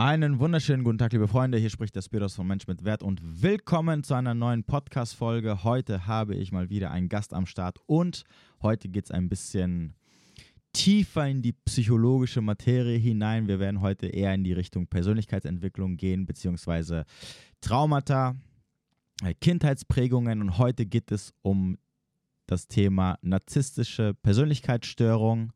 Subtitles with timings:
[0.00, 1.58] Einen wunderschönen guten Tag, liebe Freunde.
[1.58, 5.62] Hier spricht der Spiros von Mensch mit Wert und willkommen zu einer neuen Podcast-Folge.
[5.62, 8.24] Heute habe ich mal wieder einen Gast am Start und
[8.62, 9.94] heute geht es ein bisschen
[10.72, 13.46] tiefer in die psychologische Materie hinein.
[13.46, 17.04] Wir werden heute eher in die Richtung Persönlichkeitsentwicklung gehen, beziehungsweise
[17.60, 18.36] Traumata,
[19.22, 21.76] äh, Kindheitsprägungen und heute geht es um
[22.46, 25.52] das Thema narzisstische Persönlichkeitsstörung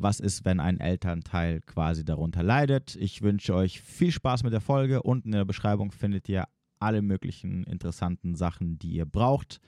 [0.00, 2.96] was ist, wenn ein Elternteil quasi darunter leidet.
[2.96, 5.02] Ich wünsche euch viel Spaß mit der Folge.
[5.02, 6.44] Unten in der Beschreibung findet ihr
[6.80, 9.60] alle möglichen interessanten Sachen, die ihr braucht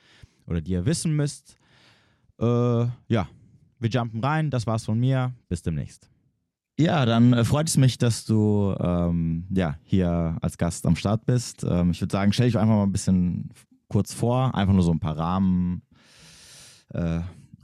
[0.47, 1.57] oder die ihr wissen müsst.
[2.41, 3.29] Äh, ja,
[3.79, 4.51] wir jumpen rein.
[4.51, 5.33] Das war's von mir.
[5.49, 6.11] Bis demnächst.
[6.79, 11.27] Ja, dann äh, freut es mich, dass du ähm, ja, hier als Gast am Start
[11.27, 11.65] bist.
[11.69, 13.51] Ähm, ich würde sagen, stell dich einfach mal ein bisschen
[13.89, 15.83] kurz vor, einfach nur so ein paar Rahmen.
[16.95, 17.21] Äh,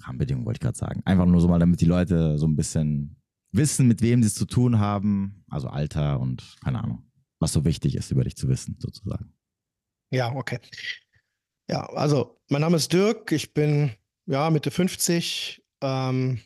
[0.06, 1.02] Rahmenbedingungen wollte ich gerade sagen.
[1.04, 3.16] Einfach nur so mal, damit die Leute so ein bisschen
[3.52, 5.44] wissen, mit wem sie es zu tun haben.
[5.50, 7.10] Also Alter und keine Ahnung,
[7.40, 9.32] was so wichtig ist, über dich zu wissen, sozusagen.
[10.10, 10.60] Ja, okay.
[11.68, 13.90] Ja, also mein Name ist Dirk, ich bin
[14.26, 15.64] ja Mitte 50.
[15.82, 16.40] Ähm,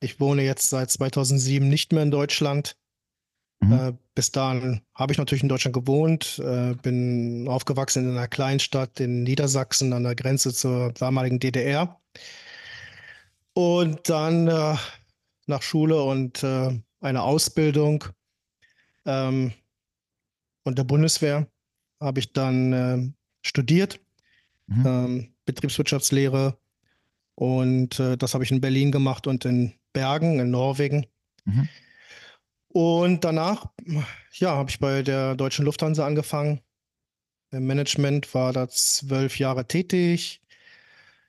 [0.00, 2.76] ich wohne jetzt seit 2007 nicht mehr in Deutschland.
[3.60, 3.72] Mhm.
[3.72, 9.00] Äh, bis dahin habe ich natürlich in Deutschland gewohnt, äh, bin aufgewachsen in einer Kleinstadt
[9.00, 12.00] in Niedersachsen an der Grenze zur damaligen DDR.
[13.54, 14.76] Und dann äh,
[15.46, 18.04] nach Schule und äh, eine Ausbildung
[19.06, 19.52] ähm,
[20.64, 21.46] und der Bundeswehr
[22.00, 24.00] habe ich dann äh, studiert,
[24.66, 24.86] mhm.
[24.86, 26.58] ähm, Betriebswirtschaftslehre.
[27.34, 31.06] Und äh, das habe ich in Berlin gemacht und in Bergen in Norwegen.
[31.44, 31.68] Mhm.
[32.68, 33.66] Und danach,
[34.32, 36.60] ja, habe ich bei der Deutschen Lufthansa angefangen.
[37.52, 40.40] Im Management war da zwölf Jahre tätig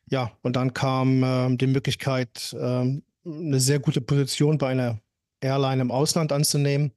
[0.09, 5.00] ja, und dann kam äh, die Möglichkeit, äh, eine sehr gute Position bei einer
[5.42, 6.92] Airline im Ausland anzunehmen.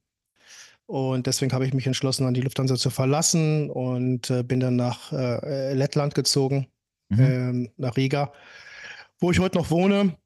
[0.87, 4.77] Und deswegen habe ich mich entschlossen, an die Lufthansa zu verlassen und äh, bin dann
[4.77, 6.67] nach äh, Lettland gezogen,
[7.11, 7.21] mhm.
[7.21, 8.33] Ähm, nach Riga,
[9.19, 10.17] wo ich heute noch wohne,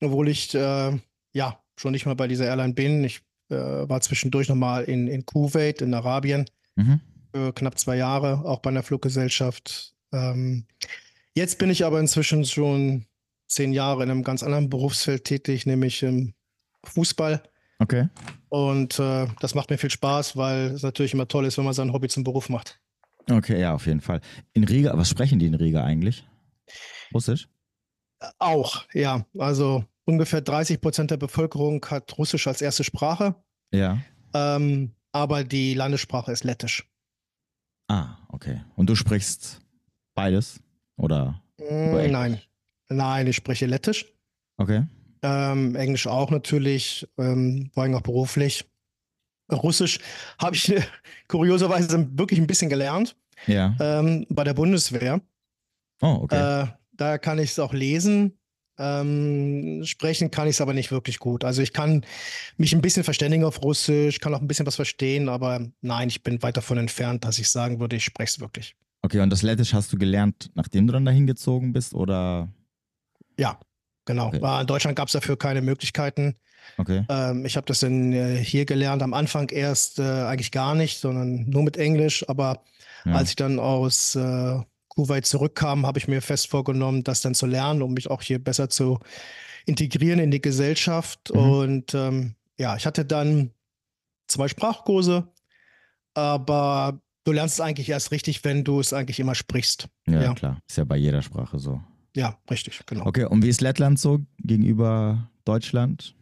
[0.00, 0.98] obwohl ich äh,
[1.34, 3.04] ja schon nicht mal bei dieser Airline bin.
[3.04, 6.46] Ich äh, war zwischendurch nochmal in, in Kuwait, in Arabien,
[6.76, 7.00] mhm.
[7.34, 9.94] für knapp zwei Jahre, auch bei einer Fluggesellschaft.
[10.12, 10.64] Ähm,
[11.34, 13.06] Jetzt bin ich aber inzwischen schon
[13.46, 16.34] zehn Jahre in einem ganz anderen Berufsfeld tätig, nämlich im
[16.84, 17.42] Fußball.
[17.78, 18.08] Okay.
[18.48, 21.74] Und äh, das macht mir viel Spaß, weil es natürlich immer toll ist, wenn man
[21.74, 22.80] sein Hobby zum Beruf macht.
[23.30, 24.20] Okay, ja, auf jeden Fall.
[24.52, 26.26] In Riga, was sprechen die in Riga eigentlich?
[27.14, 27.48] Russisch?
[28.38, 29.24] Auch, ja.
[29.38, 33.34] Also ungefähr 30 Prozent der Bevölkerung hat Russisch als erste Sprache.
[33.72, 33.98] Ja.
[34.34, 36.88] Ähm, aber die Landessprache ist Lettisch.
[37.88, 38.62] Ah, okay.
[38.76, 39.60] Und du sprichst
[40.14, 40.60] beides?
[41.00, 41.42] Oder?
[41.58, 42.40] Mm, nein.
[42.88, 44.06] Nein, ich spreche Lettisch.
[44.56, 44.84] Okay.
[45.22, 48.64] Ähm, Englisch auch natürlich, ähm, vor allem auch beruflich.
[49.50, 49.98] Russisch
[50.38, 50.72] habe ich
[51.28, 53.16] kurioserweise wirklich ein bisschen gelernt.
[53.46, 53.74] Ja.
[53.80, 55.20] Ähm, bei der Bundeswehr.
[56.02, 56.62] Oh, okay.
[56.62, 58.38] Äh, daher kann ich es auch lesen.
[58.78, 61.44] Ähm, sprechen kann ich es aber nicht wirklich gut.
[61.44, 62.04] Also ich kann
[62.56, 66.22] mich ein bisschen verständigen auf Russisch, kann auch ein bisschen was verstehen, aber nein, ich
[66.22, 68.76] bin weit davon entfernt, dass ich sagen würde, ich spreche es wirklich.
[69.02, 72.52] Okay, und das Lettisch hast du gelernt, nachdem du dann dahin gezogen bist, oder?
[73.38, 73.58] Ja,
[74.04, 74.28] genau.
[74.28, 74.60] Okay.
[74.60, 76.36] In Deutschland gab es dafür keine Möglichkeiten.
[76.76, 77.04] Okay.
[77.08, 81.00] Ähm, ich habe das dann äh, hier gelernt, am Anfang erst äh, eigentlich gar nicht,
[81.00, 82.28] sondern nur mit Englisch.
[82.28, 82.62] Aber
[83.04, 83.12] ja.
[83.12, 87.46] als ich dann aus äh, Kuwait zurückkam, habe ich mir fest vorgenommen, das dann zu
[87.46, 88.98] lernen, um mich auch hier besser zu
[89.64, 91.32] integrieren in die Gesellschaft.
[91.32, 91.40] Mhm.
[91.40, 93.52] Und ähm, ja, ich hatte dann
[94.28, 95.28] zwei Sprachkurse,
[96.14, 99.88] aber du lernst es eigentlich erst richtig, wenn du es eigentlich immer sprichst.
[100.06, 100.58] Ja, ja, klar.
[100.68, 101.80] Ist ja bei jeder Sprache so.
[102.16, 103.06] Ja, richtig, genau.
[103.06, 106.14] Okay, und wie ist Lettland so gegenüber Deutschland?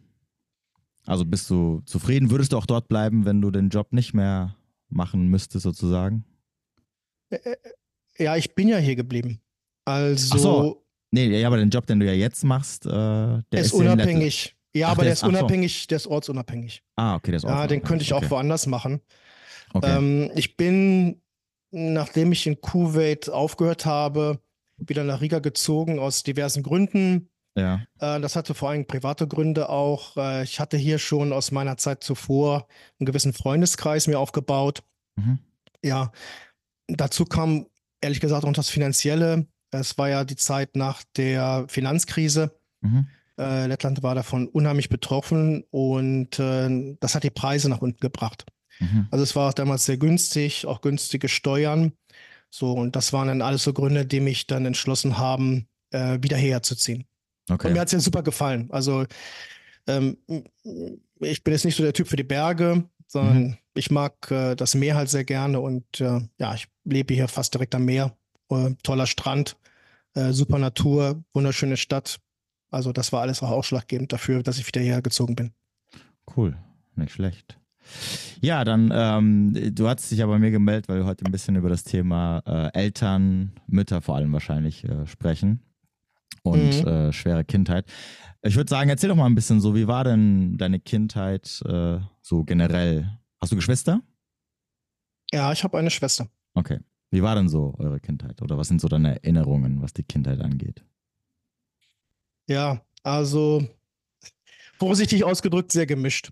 [1.05, 2.29] Also bist du zufrieden?
[2.29, 4.55] Würdest du auch dort bleiben, wenn du den Job nicht mehr
[4.89, 6.25] machen müsstest, sozusagen?
[8.17, 9.39] Ja, ich bin ja hier geblieben.
[9.85, 10.35] Also.
[10.35, 10.85] Ach so.
[11.11, 14.55] Nee, ja, aber den Job, den du ja jetzt machst, äh, der ist, ist unabhängig.
[14.75, 15.87] Ja, ach, aber der, ist unabhängig, so.
[15.87, 16.83] der ist ortsunabhängig.
[16.95, 17.71] Ah, okay, der ist ortsunabhängig.
[17.71, 18.29] Ja, den könnte ich auch okay.
[18.29, 19.01] woanders machen.
[19.73, 19.97] Okay.
[19.97, 21.21] Ähm, ich bin,
[21.71, 24.39] nachdem ich in Kuwait aufgehört habe,
[24.77, 27.29] wieder nach Riga gezogen aus diversen Gründen.
[27.55, 27.81] Ja.
[27.99, 30.15] Äh, das hatte vor allem private Gründe auch.
[30.17, 32.67] Äh, ich hatte hier schon aus meiner Zeit zuvor
[32.99, 34.83] einen gewissen Freundeskreis mir aufgebaut.
[35.15, 35.39] Mhm.
[35.83, 36.11] Ja,
[36.87, 37.67] dazu kam
[38.01, 39.47] ehrlich gesagt auch das Finanzielle.
[39.71, 42.59] Es war ja die Zeit nach der Finanzkrise.
[42.81, 43.07] Mhm.
[43.37, 48.45] Äh, Lettland war davon unheimlich betroffen und äh, das hat die Preise nach unten gebracht.
[48.79, 49.07] Mhm.
[49.11, 51.93] Also es war auch damals sehr günstig, auch günstige Steuern.
[52.49, 56.37] So, und das waren dann alles so Gründe, die mich dann entschlossen haben, äh, wieder
[56.37, 57.05] herzuziehen.
[57.49, 57.67] Okay.
[57.67, 58.69] Und mir hat es ja super gefallen.
[58.71, 59.05] Also
[59.87, 60.17] ähm,
[61.19, 62.85] ich bin jetzt nicht so der Typ für die Berge.
[63.07, 63.57] sondern mhm.
[63.73, 67.53] ich mag äh, das Meer halt sehr gerne und äh, ja, ich lebe hier fast
[67.53, 68.15] direkt am Meer.
[68.49, 69.57] Äh, toller Strand,
[70.13, 72.19] äh, super Natur, wunderschöne Stadt.
[72.71, 75.51] Also das war alles auch ausschlaggebend dafür, dass ich wieder hierher gezogen bin.
[76.35, 76.55] Cool,
[76.95, 77.58] nicht schlecht.
[78.41, 81.55] Ja, dann, ähm, du hast dich ja bei mir gemeldet, weil wir heute ein bisschen
[81.55, 85.61] über das Thema äh, Eltern, Mütter vor allem wahrscheinlich äh, sprechen
[86.43, 86.87] und mhm.
[86.87, 87.85] äh, schwere Kindheit.
[88.41, 91.99] Ich würde sagen, erzähl doch mal ein bisschen so, wie war denn deine Kindheit äh,
[92.21, 93.11] so generell?
[93.41, 94.01] Hast du Geschwister?
[95.31, 96.27] Ja, ich habe eine Schwester.
[96.53, 96.79] Okay.
[97.11, 98.41] Wie war denn so eure Kindheit?
[98.41, 100.83] Oder was sind so deine Erinnerungen, was die Kindheit angeht?
[102.47, 103.67] Ja, also
[104.77, 106.29] vorsichtig ausgedrückt, sehr gemischt.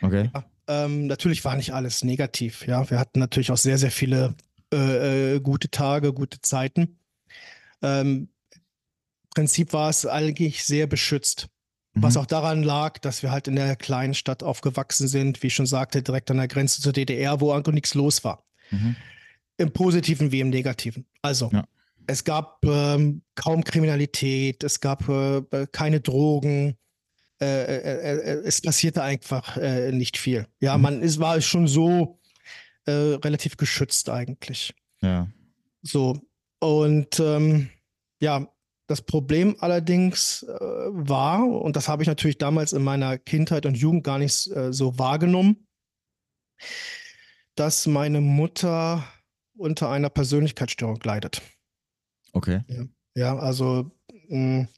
[0.00, 0.30] Okay.
[0.32, 2.66] Ja, ähm, natürlich war nicht alles negativ.
[2.66, 4.34] Ja, wir hatten natürlich auch sehr, sehr viele
[4.72, 6.98] äh, äh, gute Tage, gute Zeiten.
[7.82, 8.28] Ähm,
[9.34, 11.48] Prinzip war es eigentlich sehr beschützt.
[11.94, 12.02] Mhm.
[12.02, 15.54] Was auch daran lag, dass wir halt in der kleinen Stadt aufgewachsen sind, wie ich
[15.54, 18.44] schon sagte, direkt an der Grenze zur DDR, wo einfach nichts los war.
[18.70, 18.94] Mhm.
[19.56, 21.06] Im Positiven wie im Negativen.
[21.20, 21.64] Also, ja.
[22.06, 26.76] es gab ähm, kaum Kriminalität, es gab äh, keine Drogen, äh, äh, äh
[27.40, 30.46] es passierte einfach äh, nicht viel.
[30.60, 30.82] Ja, mhm.
[30.82, 32.18] man es war schon so
[32.86, 34.74] relativ geschützt eigentlich.
[35.00, 35.28] Ja.
[35.82, 36.18] So.
[36.58, 37.70] Und ähm,
[38.20, 38.48] ja,
[38.90, 43.76] das Problem allerdings äh, war, und das habe ich natürlich damals in meiner Kindheit und
[43.76, 45.68] Jugend gar nicht äh, so wahrgenommen,
[47.54, 49.04] dass meine Mutter
[49.56, 51.40] unter einer Persönlichkeitsstörung leidet.
[52.32, 52.62] Okay.
[52.66, 52.84] Ja,
[53.14, 53.92] ja also
[54.28, 54.68] mh, hm,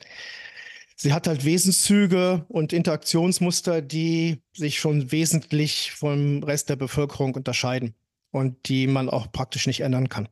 [1.03, 7.95] sie hat halt Wesenszüge und Interaktionsmuster, die sich schon wesentlich vom Rest der Bevölkerung unterscheiden
[8.31, 10.29] und die man auch praktisch nicht ändern kann.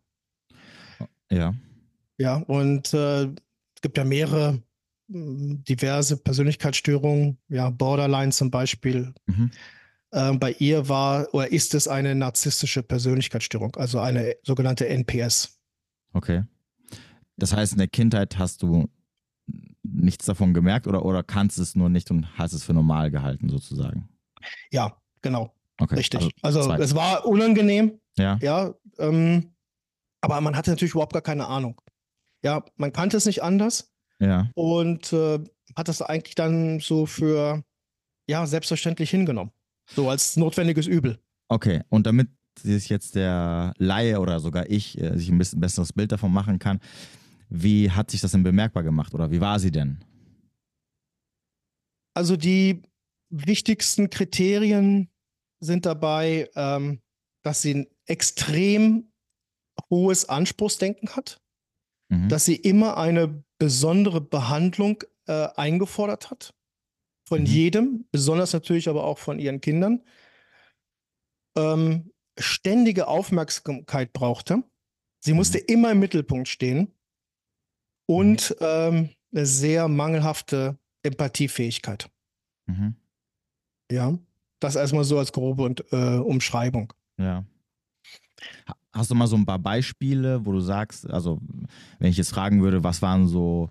[1.31, 1.55] Ja.
[2.19, 4.63] Ja, und äh, es gibt ja mehrere
[5.11, 9.13] hm, diverse Persönlichkeitsstörungen, ja, Borderline zum Beispiel.
[9.27, 9.51] Mhm.
[10.13, 15.59] Ähm, bei ihr war oder ist es eine narzisstische Persönlichkeitsstörung, also eine sogenannte NPS.
[16.13, 16.45] Okay.
[17.37, 18.89] Das heißt, in der Kindheit hast du
[19.83, 23.49] nichts davon gemerkt oder, oder kannst es nur nicht und hast es für normal gehalten,
[23.49, 24.09] sozusagen?
[24.71, 25.55] Ja, genau.
[25.79, 25.97] Okay.
[25.97, 26.31] Richtig.
[26.43, 27.99] Also, also es war unangenehm.
[28.19, 28.39] Ja.
[28.43, 28.75] Ja.
[28.99, 29.55] Ähm,
[30.21, 31.81] aber man hatte natürlich überhaupt gar keine Ahnung.
[32.43, 33.91] Ja, man kannte es nicht anders.
[34.19, 34.51] Ja.
[34.55, 35.39] Und äh,
[35.77, 37.65] hat das eigentlich dann so für,
[38.29, 39.53] ja, selbstverständlich hingenommen.
[39.95, 41.19] So als notwendiges Übel.
[41.49, 42.29] Okay, und damit
[42.59, 46.59] sich jetzt der Laie oder sogar ich äh, sich ein bisschen besseres Bild davon machen
[46.59, 46.81] kann,
[47.51, 50.05] wie hat sich das denn bemerkbar gemacht oder wie war sie denn?
[52.15, 52.83] Also die
[53.29, 55.11] wichtigsten Kriterien
[55.61, 57.01] sind dabei, ähm,
[57.43, 59.13] dass sie ein extrem
[59.91, 61.41] hohes Anspruchsdenken hat
[62.11, 62.29] mhm.
[62.29, 66.55] dass sie immer eine besondere Behandlung äh, eingefordert hat.
[67.27, 67.47] Von mhm.
[67.47, 70.03] jedem, besonders natürlich aber auch von ihren Kindern.
[71.57, 74.63] Ähm, ständige Aufmerksamkeit brauchte.
[75.21, 75.65] Sie musste mhm.
[75.69, 76.93] immer im Mittelpunkt stehen
[78.11, 78.67] und mhm.
[78.67, 82.11] ähm, eine sehr mangelhafte Empathiefähigkeit.
[82.67, 82.97] Mhm.
[83.91, 84.19] Ja,
[84.59, 86.93] das erstmal so als grobe äh, Umschreibung.
[87.19, 87.45] Ja.
[88.93, 91.41] Hast du mal so ein paar Beispiele, wo du sagst, also
[92.01, 93.71] wenn ich jetzt fragen würde, was waren so,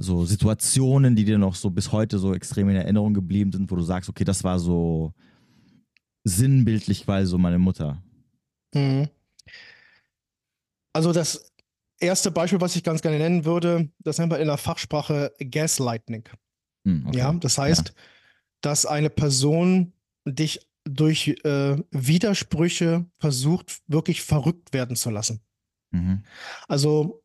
[0.00, 3.76] so Situationen, die dir noch so bis heute so extrem in Erinnerung geblieben sind, wo
[3.76, 5.12] du sagst, okay, das war so
[6.24, 8.02] sinnbildlich, weil so meine Mutter.
[8.74, 9.08] Mhm.
[10.92, 11.51] Also das
[12.02, 16.28] erste Beispiel, was ich ganz gerne nennen würde, das nennt man in der Fachsprache Gaslighting.
[16.84, 17.18] Mhm, okay.
[17.18, 17.94] Ja, das heißt, ja.
[18.60, 19.92] dass eine Person
[20.24, 25.40] dich durch äh, Widersprüche versucht, wirklich verrückt werden zu lassen.
[25.92, 26.24] Mhm.
[26.68, 27.22] Also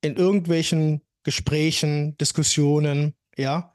[0.00, 3.72] in irgendwelchen Gesprächen, Diskussionen, ja,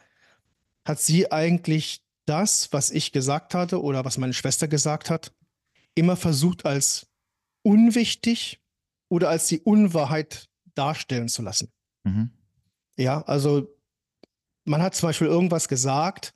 [0.85, 5.33] hat sie eigentlich das, was ich gesagt hatte oder was meine Schwester gesagt hat,
[5.95, 7.07] immer versucht als
[7.63, 8.61] unwichtig
[9.09, 11.71] oder als die Unwahrheit darstellen zu lassen.
[12.03, 12.31] Mhm.
[12.97, 13.67] Ja, also
[14.65, 16.33] man hat zum Beispiel irgendwas gesagt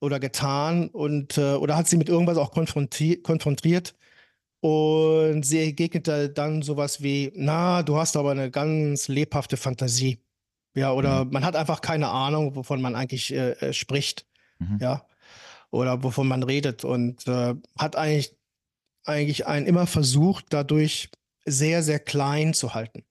[0.00, 3.94] oder getan und äh, oder hat sie mit irgendwas auch konfronti konfrontiert
[4.60, 10.18] und sie entgegnete dann sowas wie, na, du hast aber eine ganz lebhafte Fantasie.
[10.74, 11.32] Ja, oder mhm.
[11.32, 14.26] man hat einfach keine Ahnung, wovon man eigentlich äh, äh, spricht.
[14.58, 14.78] Mhm.
[14.80, 15.06] Ja.
[15.70, 16.84] Oder wovon man redet.
[16.84, 18.34] Und äh, hat eigentlich,
[19.04, 21.10] eigentlich einen immer versucht, dadurch
[21.46, 23.04] sehr, sehr klein zu halten.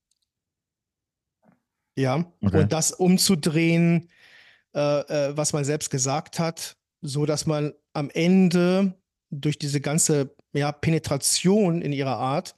[1.96, 2.32] Ja.
[2.42, 2.62] Okay.
[2.62, 4.10] Und das umzudrehen,
[4.74, 8.94] äh, äh, was man selbst gesagt hat, so dass man am Ende
[9.30, 12.54] durch diese ganze ja, Penetration in ihrer Art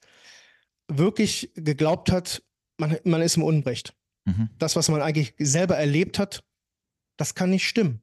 [0.89, 2.43] wirklich geglaubt hat,
[2.79, 3.95] man, man ist im Unrecht.
[4.25, 4.51] Mhm.
[4.59, 6.45] Das, was man eigentlich selber erlebt hat,
[7.17, 8.03] das kann nicht stimmen.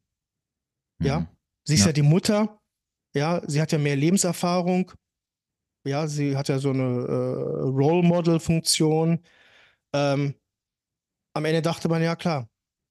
[1.00, 1.06] Mhm.
[1.06, 1.28] Ja,
[1.64, 1.88] sie ist ja.
[1.88, 2.60] ja die Mutter,
[3.14, 4.92] Ja, sie hat ja mehr Lebenserfahrung.
[5.86, 9.20] Ja, sie hat ja so eine äh, Role Model-Funktion.
[9.94, 10.34] Ähm,
[11.34, 12.50] am Ende dachte man, ja klar,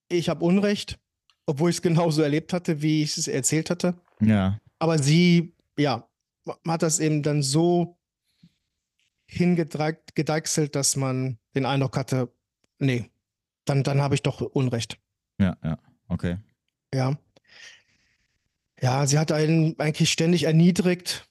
[0.09, 0.99] ich habe Unrecht,
[1.47, 3.95] obwohl ich es genauso erlebt hatte, wie ich es erzählt hatte.
[4.21, 4.61] Ja.
[4.79, 6.09] Aber sie, ja,
[6.67, 7.99] hat das eben dann so
[9.27, 12.33] hingedeichselt, dass man den Eindruck hatte,
[12.79, 13.11] nee,
[13.65, 14.99] dann, dann habe ich doch Unrecht.
[15.39, 16.37] Ja, ja, okay.
[16.93, 17.19] Ja.
[18.81, 21.29] Ja, sie hat einen eigentlich ständig erniedrigt,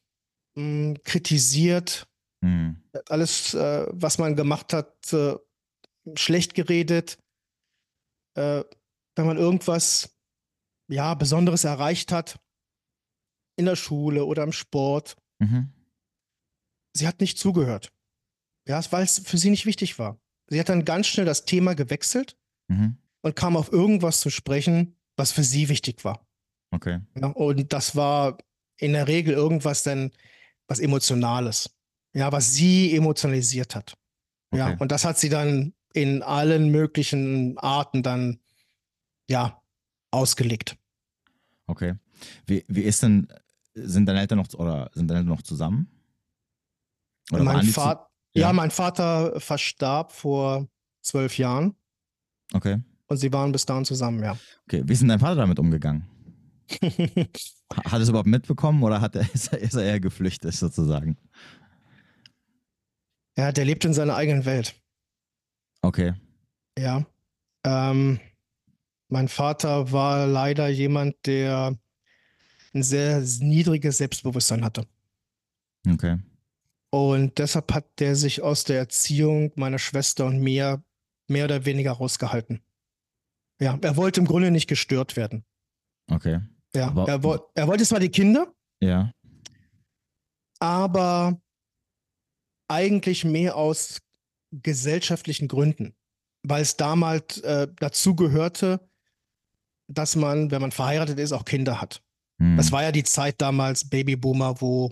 [0.55, 2.07] mh, kritisiert,
[2.41, 2.81] mhm.
[3.10, 5.36] alles, äh, was man gemacht hat, äh,
[6.15, 7.17] schlecht geredet.
[8.36, 8.63] Äh,
[9.15, 10.17] wenn man irgendwas,
[10.89, 12.39] ja, Besonderes erreicht hat,
[13.55, 15.72] in der Schule oder im Sport, mhm.
[16.93, 17.91] sie hat nicht zugehört.
[18.67, 20.19] Ja, weil es für sie nicht wichtig war.
[20.48, 22.98] Sie hat dann ganz schnell das Thema gewechselt mhm.
[23.22, 26.25] und kam auf irgendwas zu sprechen, was für sie wichtig war.
[26.72, 27.01] Okay.
[27.15, 28.38] Ja, und das war
[28.77, 30.12] in der Regel irgendwas dann,
[30.67, 31.70] was Emotionales.
[32.13, 33.96] Ja, was sie emotionalisiert hat.
[34.51, 34.60] Okay.
[34.60, 38.39] Ja, und das hat sie dann in allen möglichen Arten dann,
[39.29, 39.62] ja,
[40.12, 40.77] ausgelegt.
[41.65, 41.96] Okay.
[42.46, 43.27] Wie, wie ist denn,
[43.74, 45.88] sind deine Eltern noch, oder sind deine Eltern noch zusammen?
[47.32, 48.48] Oder mein Vater, ja.
[48.48, 50.67] ja, mein Vater verstarb vor
[51.01, 51.75] zwölf Jahren.
[52.53, 52.79] Okay.
[53.08, 54.38] Und sie waren bis dahin zusammen, ja.
[54.67, 56.08] Okay, wie ist denn dein Vater damit umgegangen?
[57.73, 61.17] hat er es überhaupt mitbekommen oder hat er, ist, er, ist er eher geflüchtet sozusagen?
[63.37, 64.75] Ja, der lebt in seiner eigenen Welt.
[65.81, 66.13] Okay.
[66.77, 67.05] Ja.
[67.65, 68.19] Ähm,
[69.09, 71.77] mein Vater war leider jemand, der
[72.73, 74.87] ein sehr niedriges Selbstbewusstsein hatte.
[75.87, 76.19] Okay.
[76.89, 80.83] Und deshalb hat der sich aus der Erziehung meiner Schwester und mir
[81.27, 82.63] mehr oder weniger rausgehalten.
[83.59, 85.45] Ja, er wollte im Grunde nicht gestört werden.
[86.09, 86.41] Okay.
[86.75, 88.53] Ja, aber, er, wo er wollte zwar die Kinder.
[88.81, 89.11] Ja.
[90.59, 91.39] Aber
[92.67, 93.99] eigentlich mehr aus
[94.51, 95.95] gesellschaftlichen Gründen,
[96.43, 98.79] weil es damals äh, dazu gehörte,
[99.87, 102.01] dass man, wenn man verheiratet ist, auch Kinder hat.
[102.39, 102.57] Hm.
[102.57, 104.91] Das war ja die Zeit damals, Babyboomer, wo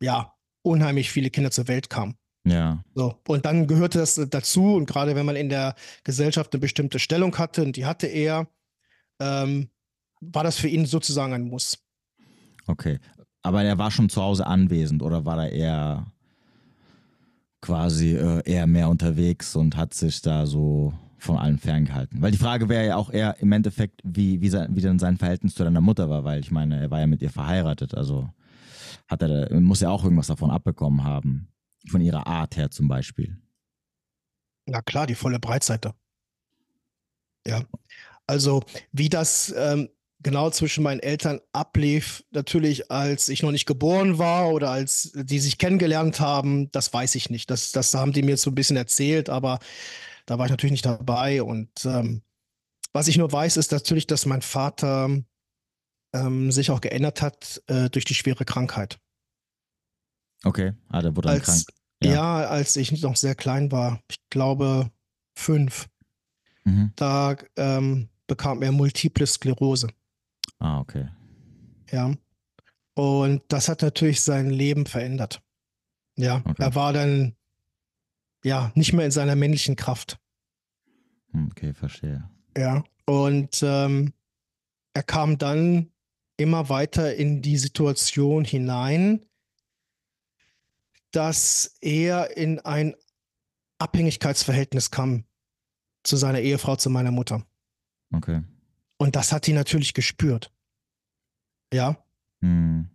[0.00, 2.16] ja unheimlich viele Kinder zur Welt kamen.
[2.44, 2.82] Ja.
[2.94, 5.74] So, und dann gehörte das dazu, und gerade wenn man in der
[6.04, 8.48] Gesellschaft eine bestimmte Stellung hatte, und die hatte er,
[9.20, 9.68] ähm,
[10.22, 11.78] war das für ihn sozusagen ein Muss.
[12.66, 12.98] Okay.
[13.42, 16.12] Aber er war schon zu Hause anwesend oder war er eher
[17.60, 22.22] quasi äh, eher mehr unterwegs und hat sich da so von allem ferngehalten?
[22.22, 25.18] Weil die Frage wäre ja auch eher im Endeffekt, wie, wie, sein, wie denn sein
[25.18, 28.30] Verhältnis zu deiner Mutter war, weil ich meine, er war ja mit ihr verheiratet, also
[29.08, 31.48] hat er, muss er auch irgendwas davon abbekommen haben.
[31.88, 33.36] Von ihrer Art her zum Beispiel.
[34.66, 35.94] Na klar, die volle Breitseite.
[37.44, 37.64] Ja.
[38.28, 38.62] Also,
[38.92, 39.88] wie das ähm,
[40.22, 45.38] genau zwischen meinen Eltern ablief, natürlich als ich noch nicht geboren war oder als die
[45.38, 47.50] sich kennengelernt haben, das weiß ich nicht.
[47.50, 49.58] Das, das haben die mir so ein bisschen erzählt, aber
[50.26, 51.42] da war ich natürlich nicht dabei.
[51.42, 52.22] Und ähm,
[52.92, 55.10] was ich nur weiß, ist natürlich, dass mein Vater
[56.14, 58.98] ähm, sich auch geändert hat äh, durch die schwere Krankheit.
[60.44, 61.62] Okay, ah, der wurde dann als, krank.
[62.02, 62.12] Ja.
[62.12, 62.48] ja.
[62.48, 64.90] als ich noch sehr klein war, ich glaube
[65.36, 65.88] fünf,
[66.64, 66.92] mhm.
[66.96, 69.88] da ähm, bekam er Multiple Sklerose.
[70.62, 71.08] Ah, okay.
[71.90, 72.14] Ja.
[72.94, 75.42] Und das hat natürlich sein Leben verändert.
[76.16, 76.62] Ja, okay.
[76.62, 77.34] er war dann
[78.44, 80.20] ja nicht mehr in seiner männlichen Kraft.
[81.32, 82.30] Hm, okay, verstehe.
[82.56, 84.12] Ja, und ähm,
[84.94, 85.90] er kam dann
[86.36, 89.26] immer weiter in die Situation hinein,
[91.10, 92.94] dass er in ein
[93.78, 95.24] Abhängigkeitsverhältnis kam
[96.04, 97.44] zu seiner Ehefrau, zu meiner Mutter.
[98.12, 98.42] Okay.
[99.02, 100.52] Und das hat die natürlich gespürt.
[101.74, 101.96] Ja.
[102.40, 102.88] Hm.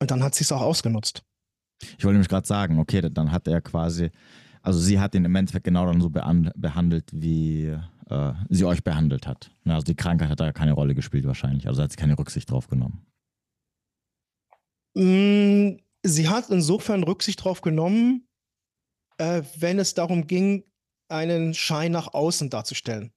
[0.00, 1.22] Und dann hat sie es auch ausgenutzt.
[1.82, 4.10] Ich wollte nämlich gerade sagen, okay, dann hat er quasi,
[4.62, 7.76] also sie hat ihn im Endeffekt genau dann so behandelt, wie
[8.08, 9.50] äh, sie euch behandelt hat.
[9.66, 11.68] Also die Krankheit hat da keine Rolle gespielt wahrscheinlich.
[11.68, 13.04] Also hat sie keine Rücksicht drauf genommen.
[14.94, 18.26] Mm, sie hat insofern Rücksicht drauf genommen,
[19.18, 20.64] äh, wenn es darum ging,
[21.08, 23.12] einen Schein nach außen darzustellen.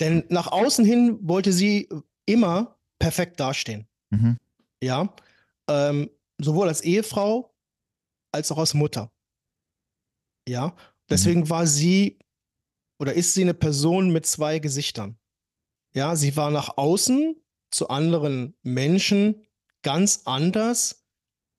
[0.00, 1.88] Denn nach außen hin wollte sie
[2.26, 3.86] immer perfekt dastehen.
[4.10, 4.38] Mhm.
[4.82, 5.14] Ja.
[5.68, 7.54] Ähm, sowohl als Ehefrau
[8.32, 9.12] als auch als Mutter.
[10.48, 10.74] Ja.
[11.08, 11.50] Deswegen mhm.
[11.50, 12.18] war sie
[12.98, 15.18] oder ist sie eine Person mit zwei Gesichtern.
[15.94, 17.36] Ja, sie war nach außen
[17.70, 19.46] zu anderen Menschen
[19.82, 21.04] ganz anders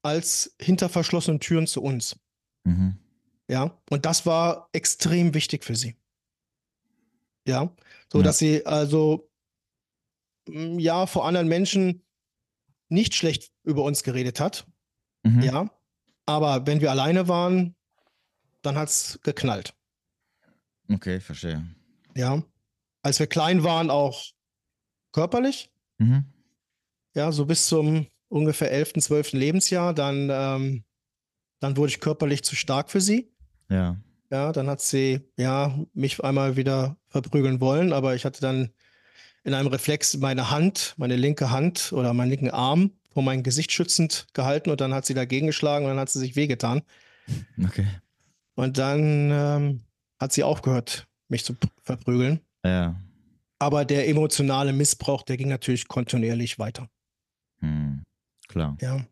[0.03, 2.15] als hinter verschlossenen Türen zu uns.
[2.63, 2.97] Mhm.
[3.49, 5.95] Ja, und das war extrem wichtig für sie.
[7.45, 7.75] Ja,
[8.11, 8.23] so ja.
[8.23, 9.29] dass sie also
[10.47, 12.03] mm, ja vor anderen Menschen
[12.89, 14.67] nicht schlecht über uns geredet hat.
[15.23, 15.41] Mhm.
[15.41, 15.69] Ja.
[16.25, 17.75] Aber wenn wir alleine waren,
[18.61, 19.73] dann hat es geknallt.
[20.89, 21.65] Okay, verstehe.
[22.15, 22.43] Ja.
[23.01, 24.23] Als wir klein waren, auch
[25.13, 25.71] körperlich.
[25.97, 26.25] Mhm.
[27.15, 29.33] Ja, so bis zum ungefähr 11., 12.
[29.33, 29.93] Lebensjahr.
[29.93, 30.83] Dann, ähm,
[31.59, 33.31] dann wurde ich körperlich zu stark für sie.
[33.69, 33.97] Ja.
[34.31, 38.69] Ja, dann hat sie ja mich einmal wieder verprügeln wollen, aber ich hatte dann
[39.43, 43.73] in einem Reflex meine Hand, meine linke Hand oder meinen linken Arm vor mein Gesicht
[43.73, 46.81] schützend gehalten und dann hat sie dagegen geschlagen und dann hat sie sich wehgetan.
[47.61, 47.87] Okay.
[48.55, 49.81] Und dann ähm,
[50.17, 52.39] hat sie aufgehört, mich zu verprügeln.
[52.63, 52.95] Ja.
[53.59, 56.87] Aber der emotionale Missbrauch, der ging natürlich kontinuierlich weiter.
[57.59, 58.03] Hm,
[58.47, 58.77] klar.
[58.81, 59.05] Ja.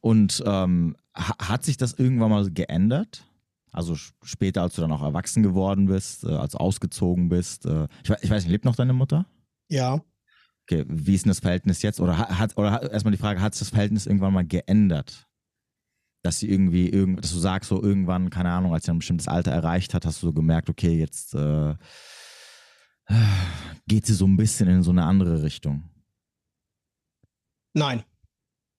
[0.00, 3.24] Und ähm, hat sich das irgendwann mal geändert?
[3.72, 7.66] Also später, als du dann auch erwachsen geworden bist, äh, als ausgezogen bist.
[7.66, 9.26] Äh, ich, ich, weiß nicht, lebt noch deine Mutter?
[9.68, 10.00] Ja.
[10.62, 12.00] Okay, wie ist denn das Verhältnis jetzt?
[12.00, 15.28] Oder hat, oder hat, erstmal die Frage, hat sich das Verhältnis irgendwann mal geändert?
[16.22, 19.28] Dass sie irgendwie, irgend, dass du sagst, so irgendwann, keine Ahnung, als sie ein bestimmtes
[19.28, 21.74] Alter erreicht hat, hast du so gemerkt, okay, jetzt äh,
[23.86, 25.84] geht sie so ein bisschen in so eine andere Richtung.
[27.74, 28.02] Nein.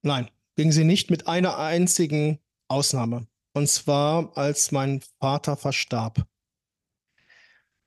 [0.01, 0.29] Nein.
[0.59, 2.37] Ging sie nicht mit einer einzigen
[2.67, 3.25] Ausnahme.
[3.53, 6.27] Und zwar, als mein Vater verstarb.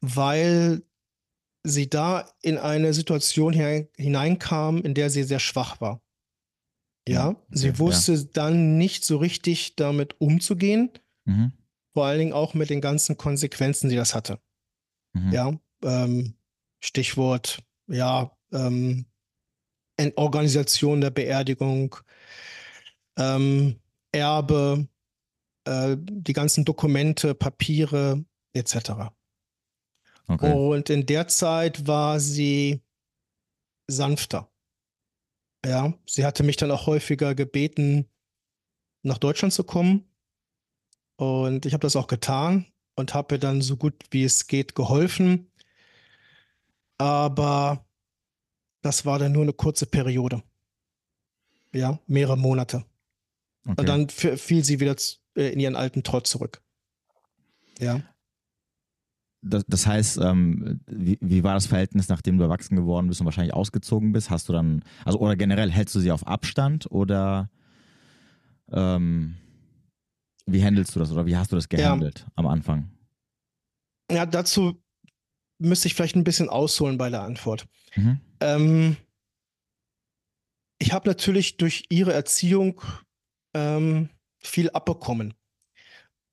[0.00, 0.80] Weil
[1.64, 6.00] sie da in eine Situation hineinkam, in der sie sehr schwach war.
[7.06, 8.22] Ja, okay, sie wusste ja.
[8.32, 10.92] dann nicht so richtig damit umzugehen.
[11.26, 11.52] Mhm.
[11.92, 14.40] Vor allen Dingen auch mit den ganzen Konsequenzen, die das hatte.
[15.12, 15.30] Mhm.
[15.30, 16.36] Ja, ähm,
[16.82, 19.04] Stichwort, ja, ähm,
[20.16, 21.96] Organisation der Beerdigung,
[23.16, 23.80] ähm,
[24.12, 24.88] Erbe,
[25.64, 29.12] äh, die ganzen Dokumente, Papiere etc.
[30.28, 30.52] Okay.
[30.52, 32.82] Und in der Zeit war sie
[33.86, 34.50] sanfter.
[35.64, 38.08] Ja, sie hatte mich dann auch häufiger gebeten,
[39.02, 40.08] nach Deutschland zu kommen.
[41.16, 44.74] Und ich habe das auch getan und habe ihr dann so gut wie es geht
[44.74, 45.50] geholfen.
[46.98, 47.84] Aber
[48.82, 50.42] das war dann nur eine kurze Periode.
[51.72, 52.84] Ja, mehrere Monate.
[53.64, 53.74] Okay.
[53.78, 54.96] Und dann fiel sie wieder
[55.36, 56.62] äh, in ihren alten Trott zurück.
[57.78, 58.02] Ja.
[59.44, 63.24] Das, das heißt, ähm, wie, wie, war das Verhältnis, nachdem du erwachsen geworden bist und
[63.24, 64.30] wahrscheinlich ausgezogen bist?
[64.30, 67.50] Hast du dann, also oder generell hältst du sie auf Abstand oder
[68.70, 69.36] ähm,
[70.46, 72.32] wie handelst du das oder wie hast du das gehandelt ja.
[72.36, 72.90] am Anfang?
[74.10, 74.80] Ja, dazu
[75.58, 77.66] müsste ich vielleicht ein bisschen ausholen bei der Antwort.
[77.96, 78.20] Mhm.
[78.40, 78.96] Ähm,
[80.78, 82.80] ich habe natürlich durch ihre Erziehung
[83.54, 85.34] ähm, viel abbekommen.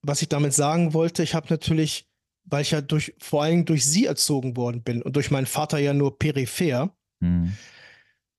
[0.01, 2.10] Was ich damit sagen wollte, ich habe natürlich
[2.49, 5.77] weil ich ja durch, vor allem durch sie erzogen worden bin und durch meinen Vater
[5.77, 7.55] ja nur peripher, mhm.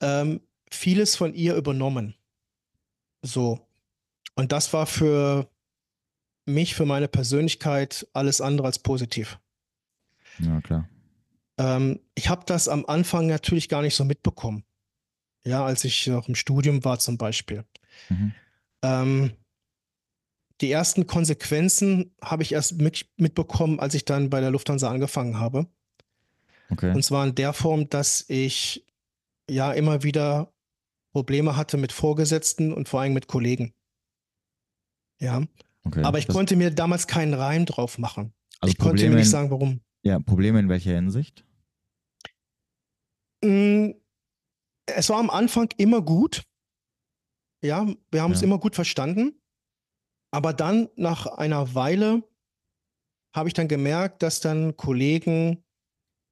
[0.00, 0.40] ähm,
[0.70, 2.14] vieles von ihr übernommen.
[3.22, 3.66] So.
[4.34, 5.48] Und das war für
[6.46, 9.38] mich, für meine Persönlichkeit alles andere als positiv.
[10.38, 10.88] Ja, klar.
[11.58, 14.64] Ähm, ich habe das am Anfang natürlich gar nicht so mitbekommen.
[15.44, 17.64] Ja, als ich noch im Studium war zum Beispiel.
[18.08, 18.32] Mhm.
[18.82, 19.32] Ähm,
[20.60, 25.38] die ersten Konsequenzen habe ich erst mit, mitbekommen, als ich dann bei der Lufthansa angefangen
[25.38, 25.66] habe.
[26.70, 26.92] Okay.
[26.92, 28.86] Und zwar in der Form, dass ich
[29.48, 30.52] ja immer wieder
[31.12, 33.72] Probleme hatte mit Vorgesetzten und vor allem mit Kollegen.
[35.18, 35.42] Ja.
[35.84, 36.02] Okay.
[36.02, 38.32] Aber ich das konnte mir damals keinen Reim drauf machen.
[38.60, 39.80] Also ich Probleme konnte mir nicht sagen, warum.
[40.02, 41.44] Ja, Probleme in welcher Hinsicht?
[43.42, 43.90] Mm,
[44.86, 46.42] es war am Anfang immer gut.
[47.62, 48.36] Ja, wir haben ja.
[48.36, 49.40] es immer gut verstanden.
[50.32, 52.22] Aber dann nach einer Weile
[53.34, 55.64] habe ich dann gemerkt, dass dann Kollegen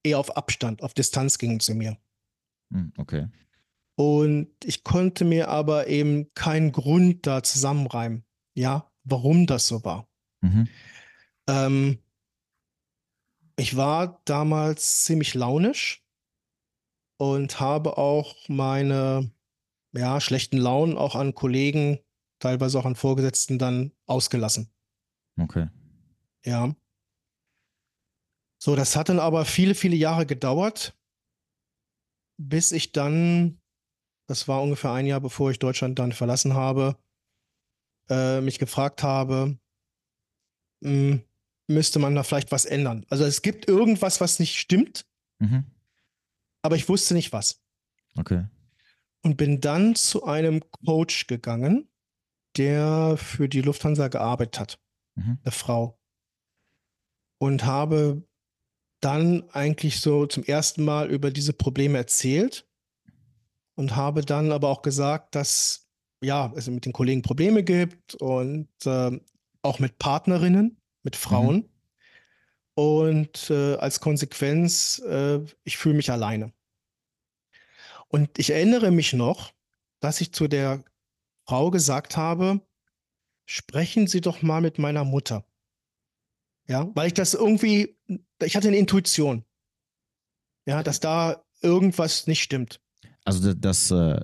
[0.05, 1.99] eher auf Abstand, auf Distanz gingen zu mir.
[2.73, 3.29] Hm, okay.
[3.97, 10.09] Und ich konnte mir aber eben keinen Grund da zusammenreimen, ja, warum das so war.
[10.41, 10.69] Mhm.
[11.49, 11.99] Ähm,
[13.57, 16.05] ich war damals ziemlich launisch
[17.17, 19.33] und habe auch meine
[19.93, 21.99] ja, schlechten Launen auch an Kollegen
[22.39, 24.71] teilweise auch an Vorgesetzten dann ausgelassen.
[25.39, 25.69] Okay.
[26.45, 26.75] Ja.
[28.61, 30.97] So, das hat dann aber viele, viele Jahre gedauert,
[32.39, 33.61] bis ich dann,
[34.27, 36.97] das war ungefähr ein Jahr, bevor ich Deutschland dann verlassen habe,
[38.09, 39.59] äh, mich gefragt habe,
[40.81, 41.25] mh, hm,
[41.69, 43.05] müsste man da vielleicht was ändern.
[43.11, 45.07] Also es gibt irgendwas, was nicht stimmt,
[45.39, 45.65] mhm.
[46.63, 47.63] aber ich wusste nicht was.
[48.17, 48.47] Okay.
[49.23, 51.89] Und bin dann zu einem Coach gegangen,
[52.57, 54.79] der für die Lufthansa gearbeitet hat,
[55.17, 55.39] mhm.
[55.43, 55.99] eine Frau.
[57.39, 58.23] Und habe
[59.01, 62.67] dann eigentlich so zum ersten Mal über diese Probleme erzählt
[63.77, 65.89] und habe dann aber auch gesagt, dass
[66.21, 69.21] ja, es mit den Kollegen Probleme gibt und äh,
[69.63, 71.19] auch mit Partnerinnen, mit mhm.
[71.19, 71.57] Frauen.
[71.57, 71.69] Mhm.
[72.75, 76.53] Und äh, als Konsequenz, äh, ich fühle mich alleine.
[78.09, 79.53] Und ich erinnere mich noch,
[80.01, 80.85] dass ich zu der
[81.47, 82.61] Frau gesagt habe,
[83.47, 85.45] sprechen Sie doch mal mit meiner Mutter.
[86.67, 87.97] Ja, weil ich das irgendwie,
[88.43, 89.45] ich hatte eine Intuition.
[90.67, 92.81] Ja, dass da irgendwas nicht stimmt.
[93.25, 94.21] Also, dass äh,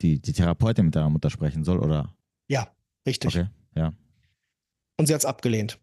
[0.00, 2.16] die, die Therapeutin mit deiner Mutter sprechen soll, oder?
[2.48, 2.74] Ja,
[3.06, 3.36] richtig.
[3.36, 3.92] Okay, ja.
[4.96, 5.78] Und sie hat es abgelehnt.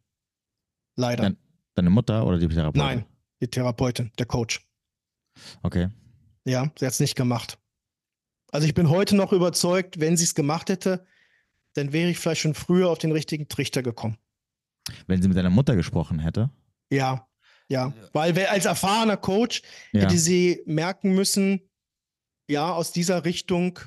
[0.98, 1.24] Leider.
[1.24, 1.38] Deine,
[1.76, 2.82] deine Mutter oder die Therapeutin?
[2.82, 3.06] Nein,
[3.42, 4.68] die Therapeutin, der Coach.
[5.64, 5.90] Okay.
[6.46, 7.58] Ja, sie hat es nicht gemacht.
[8.52, 11.06] Also ich bin heute noch überzeugt, wenn sie es gemacht hätte,
[11.74, 14.18] dann wäre ich vielleicht schon früher auf den richtigen Trichter gekommen.
[15.08, 16.50] Wenn sie mit deiner Mutter gesprochen hätte?
[16.92, 17.28] Ja,
[17.70, 17.94] ja.
[18.12, 19.62] Weil als erfahrener Coach
[19.94, 20.02] ja.
[20.02, 21.62] hätte sie merken müssen,
[22.50, 23.80] ja, aus dieser Richtung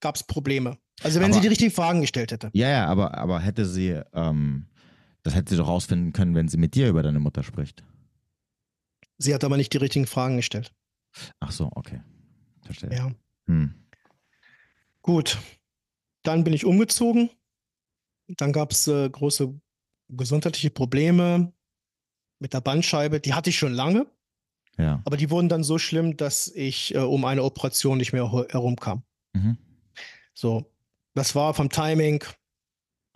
[0.00, 0.76] gab es Probleme.
[1.02, 2.50] Also wenn aber, sie die richtigen Fragen gestellt hätte.
[2.52, 4.66] Ja, ja, aber, aber hätte sie, ähm,
[5.22, 7.82] das hätte sie doch rausfinden können, wenn sie mit dir über deine Mutter spricht.
[9.16, 10.72] Sie hat aber nicht die richtigen Fragen gestellt.
[11.40, 12.00] Ach so, okay.
[12.62, 12.90] Verstehe.
[12.92, 13.10] Ja.
[13.46, 13.74] Hm.
[15.02, 15.38] Gut.
[16.22, 17.30] Dann bin ich umgezogen.
[18.28, 19.58] Dann gab es äh, große
[20.08, 21.52] gesundheitliche Probleme
[22.38, 23.20] mit der Bandscheibe.
[23.20, 24.06] Die hatte ich schon lange.
[24.78, 25.02] Ja.
[25.04, 29.02] Aber die wurden dann so schlimm, dass ich äh, um eine Operation nicht mehr herumkam.
[29.32, 29.58] Mhm.
[30.34, 30.72] So,
[31.14, 32.24] das war vom Timing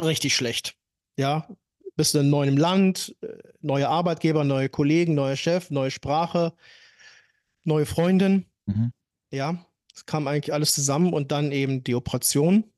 [0.03, 0.77] richtig schlecht.
[1.17, 1.49] Ja,
[1.97, 3.29] bist du in neuem Land, äh,
[3.61, 6.53] neue Arbeitgeber, neue Kollegen, neuer Chef, neue Sprache,
[7.65, 8.47] neue Freundin.
[8.67, 8.93] Mhm.
[9.31, 12.73] Ja, es kam eigentlich alles zusammen und dann eben die Operation.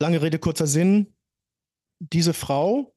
[0.00, 1.14] Lange Rede, kurzer Sinn.
[2.00, 2.94] Diese Frau,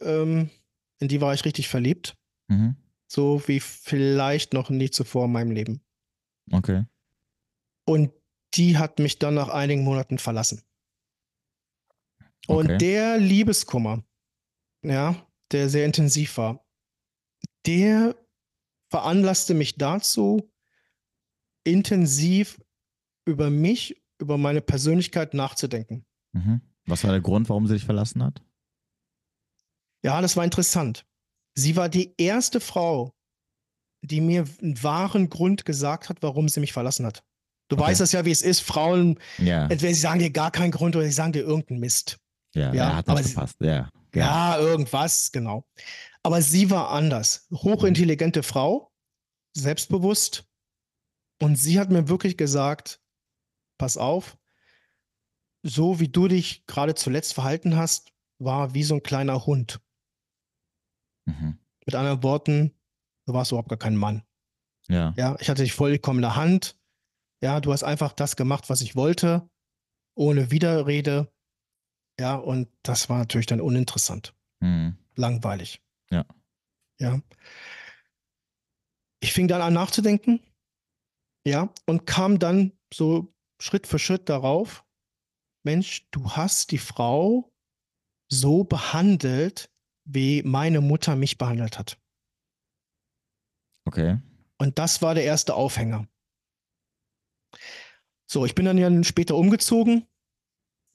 [0.00, 0.50] ähm,
[0.98, 2.16] in die war ich richtig verliebt.
[2.48, 2.76] Mhm.
[3.08, 5.82] So wie vielleicht noch nie zuvor in meinem Leben.
[6.50, 6.86] Okay.
[7.84, 8.12] Und
[8.54, 10.62] die hat mich dann nach einigen Monaten verlassen.
[12.46, 12.78] Und okay.
[12.78, 14.02] der Liebeskummer,
[14.82, 15.14] ja,
[15.52, 16.61] der sehr intensiv war,
[17.66, 18.16] der
[18.90, 20.50] veranlasste mich dazu,
[21.64, 22.60] intensiv
[23.24, 26.04] über mich, über meine Persönlichkeit nachzudenken.
[26.32, 26.60] Mhm.
[26.86, 28.42] Was war der Grund, warum sie dich verlassen hat?
[30.02, 31.06] Ja, das war interessant.
[31.54, 33.14] Sie war die erste Frau,
[34.02, 37.22] die mir einen wahren Grund gesagt hat, warum sie mich verlassen hat.
[37.68, 37.86] Du okay.
[37.86, 38.60] weißt das ja, wie es ist.
[38.60, 39.62] Frauen, ja.
[39.62, 42.18] entweder sie sagen dir gar keinen Grund oder sie sagen dir irgendeinen Mist.
[42.54, 43.56] Ja, ja hat das gepasst.
[43.60, 43.88] Ja.
[44.14, 45.64] ja, irgendwas, genau.
[46.22, 47.48] Aber sie war anders.
[47.52, 48.92] Hochintelligente Frau,
[49.56, 50.48] selbstbewusst.
[51.40, 53.02] Und sie hat mir wirklich gesagt,
[53.78, 54.38] pass auf,
[55.64, 59.80] so wie du dich gerade zuletzt verhalten hast, war wie so ein kleiner Hund.
[61.26, 61.58] Mhm.
[61.84, 62.72] Mit anderen Worten,
[63.26, 64.22] du warst überhaupt gar kein Mann.
[64.88, 65.14] Ja.
[65.16, 66.78] Ja, ich hatte dich vollkommen in der Hand.
[67.40, 69.48] Ja, du hast einfach das gemacht, was ich wollte,
[70.14, 71.32] ohne Widerrede.
[72.18, 74.34] Ja, und das war natürlich dann uninteressant.
[74.60, 74.96] Mhm.
[75.16, 75.82] Langweilig.
[76.12, 76.24] Ja.
[77.00, 77.20] Ja.
[79.20, 80.40] Ich fing dann an nachzudenken.
[81.44, 84.84] Ja, und kam dann so Schritt für Schritt darauf,
[85.64, 87.52] Mensch, du hast die Frau
[88.28, 89.70] so behandelt,
[90.04, 91.98] wie meine Mutter mich behandelt hat.
[93.84, 94.20] Okay.
[94.58, 96.06] Und das war der erste Aufhänger.
[98.30, 100.06] So, ich bin dann ja später umgezogen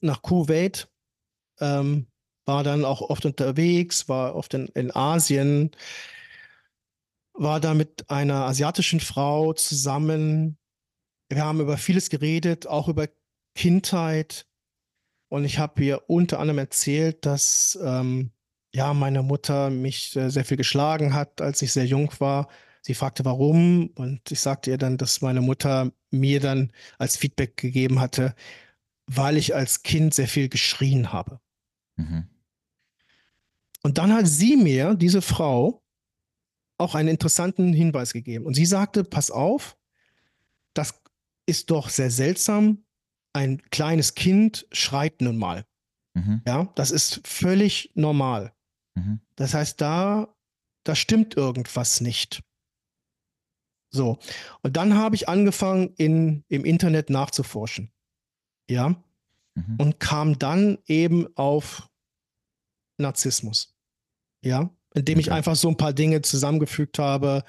[0.00, 0.90] nach Kuwait,
[1.60, 2.06] ähm,
[2.48, 5.70] war dann auch oft unterwegs, war oft in, in Asien,
[7.34, 10.56] war da mit einer asiatischen Frau zusammen.
[11.28, 13.06] Wir haben über vieles geredet, auch über
[13.54, 14.46] Kindheit.
[15.28, 18.30] Und ich habe ihr unter anderem erzählt, dass ähm,
[18.74, 22.48] ja meine Mutter mich äh, sehr viel geschlagen hat, als ich sehr jung war.
[22.80, 23.88] Sie fragte, warum.
[23.88, 28.34] Und ich sagte ihr dann, dass meine Mutter mir dann als Feedback gegeben hatte,
[29.06, 31.40] weil ich als Kind sehr viel geschrien habe.
[31.96, 32.26] Mhm.
[33.82, 35.82] Und dann hat sie mir, diese Frau,
[36.78, 38.46] auch einen interessanten Hinweis gegeben.
[38.46, 39.76] Und sie sagte, pass auf,
[40.74, 41.00] das
[41.46, 42.84] ist doch sehr seltsam.
[43.32, 45.64] Ein kleines Kind schreit nun mal.
[46.14, 46.42] Mhm.
[46.46, 48.52] Ja, das ist völlig normal.
[48.94, 49.20] Mhm.
[49.36, 50.34] Das heißt, da,
[50.84, 52.42] da stimmt irgendwas nicht.
[53.90, 54.18] So.
[54.62, 57.90] Und dann habe ich angefangen, in, im Internet nachzuforschen.
[58.68, 59.02] Ja.
[59.54, 59.76] Mhm.
[59.78, 61.87] Und kam dann eben auf
[62.98, 63.74] Narzissmus.
[64.42, 64.70] Ja.
[64.94, 65.20] Indem okay.
[65.20, 67.44] ich einfach so ein paar Dinge zusammengefügt habe.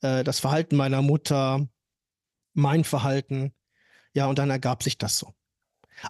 [0.00, 1.68] Äh, das Verhalten meiner Mutter,
[2.54, 3.52] mein Verhalten.
[4.14, 5.32] Ja, und dann ergab sich das so.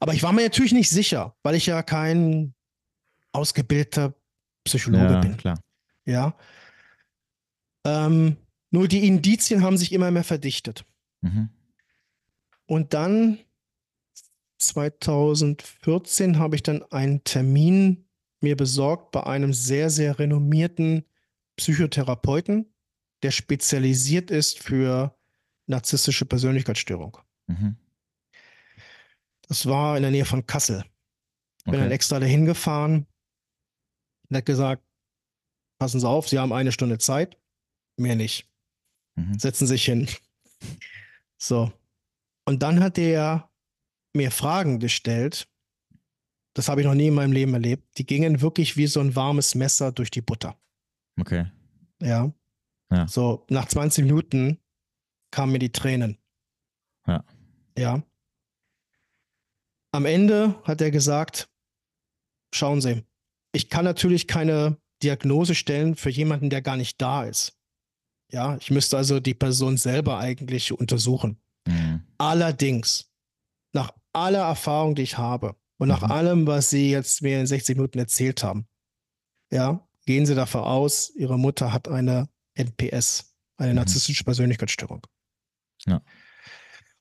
[0.01, 2.55] Aber ich war mir natürlich nicht sicher, weil ich ja kein
[3.33, 4.15] ausgebildeter
[4.65, 5.37] Psychologe ja, bin.
[5.37, 5.61] Klar.
[6.05, 6.35] Ja.
[7.85, 8.37] Ähm,
[8.71, 10.85] Nur die Indizien haben sich immer mehr verdichtet.
[11.23, 11.51] Mhm.
[12.67, 13.39] Und dann
[14.59, 18.07] 2014 habe ich dann einen Termin
[18.41, 21.05] mir besorgt bei einem sehr, sehr renommierten
[21.57, 22.73] Psychotherapeuten,
[23.23, 25.17] der spezialisiert ist für
[25.67, 27.19] narzisstische Persönlichkeitsstörung.
[27.47, 27.77] Mhm.
[29.49, 30.85] Das war in der Nähe von Kassel.
[31.65, 31.83] Bin okay.
[31.83, 33.07] dann extra dahin gefahren
[34.29, 34.83] und hat gesagt,
[35.79, 37.37] passen Sie auf, Sie haben eine Stunde Zeit,
[37.97, 38.49] mehr nicht.
[39.17, 39.39] Mhm.
[39.39, 40.09] Setzen sich hin.
[41.37, 41.73] So.
[42.45, 43.51] Und dann hat der
[44.15, 45.49] mir Fragen gestellt,
[46.55, 47.99] das habe ich noch nie in meinem Leben erlebt.
[47.99, 50.57] Die gingen wirklich wie so ein warmes Messer durch die Butter.
[51.19, 51.47] Okay.
[52.01, 52.33] Ja.
[52.91, 53.07] ja.
[53.07, 54.59] So, nach 20 Minuten
[55.31, 56.19] kamen mir die Tränen.
[57.07, 57.25] Ja.
[57.79, 58.03] Ja.
[59.93, 61.49] Am Ende hat er gesagt,
[62.55, 63.05] schauen Sie,
[63.53, 67.57] ich kann natürlich keine Diagnose stellen für jemanden, der gar nicht da ist.
[68.33, 71.41] Ja, ich müsste also die Person selber eigentlich untersuchen.
[71.67, 72.05] Mhm.
[72.19, 73.11] Allerdings,
[73.73, 76.11] nach aller Erfahrung, die ich habe, und nach mhm.
[76.11, 78.67] allem, was Sie jetzt mir in 60 Minuten erzählt haben,
[79.51, 83.77] ja, gehen Sie davon aus, Ihre Mutter hat eine NPS, eine mhm.
[83.77, 85.07] narzisstische Persönlichkeitsstörung.
[85.87, 86.03] Ja.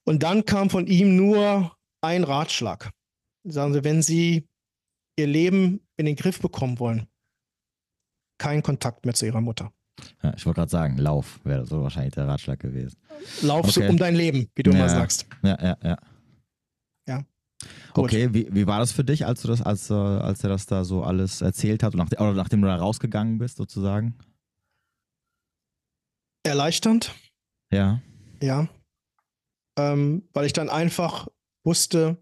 [0.06, 2.92] Und dann kam von ihm nur ein Ratschlag.
[3.44, 4.48] Sagen Sie, wenn Sie
[5.18, 7.06] Ihr Leben in den Griff bekommen wollen,
[8.38, 9.74] kein Kontakt mehr zu Ihrer Mutter.
[10.24, 12.98] Ja, ich wollte gerade sagen, Lauf wäre so wahrscheinlich der Ratschlag gewesen.
[13.42, 13.72] Lauf okay.
[13.72, 15.28] so um dein Leben, wie du ja, immer sagst.
[15.44, 15.98] Ja, ja, ja.
[17.94, 18.06] Gut.
[18.06, 20.66] Okay, wie, wie war das für dich, als du das, als, äh, als er das
[20.66, 24.18] da so alles erzählt hat, nach, oder nachdem du da rausgegangen bist, sozusagen?
[26.44, 27.14] Erleichternd.
[27.72, 28.02] Ja.
[28.42, 28.70] Ja.
[29.78, 31.28] Ähm, weil ich dann einfach
[31.64, 32.18] wusste,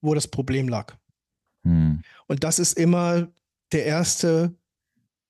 [0.00, 0.96] wo das Problem lag.
[1.64, 2.02] Hm.
[2.26, 3.28] Und das ist immer
[3.72, 4.56] der erste,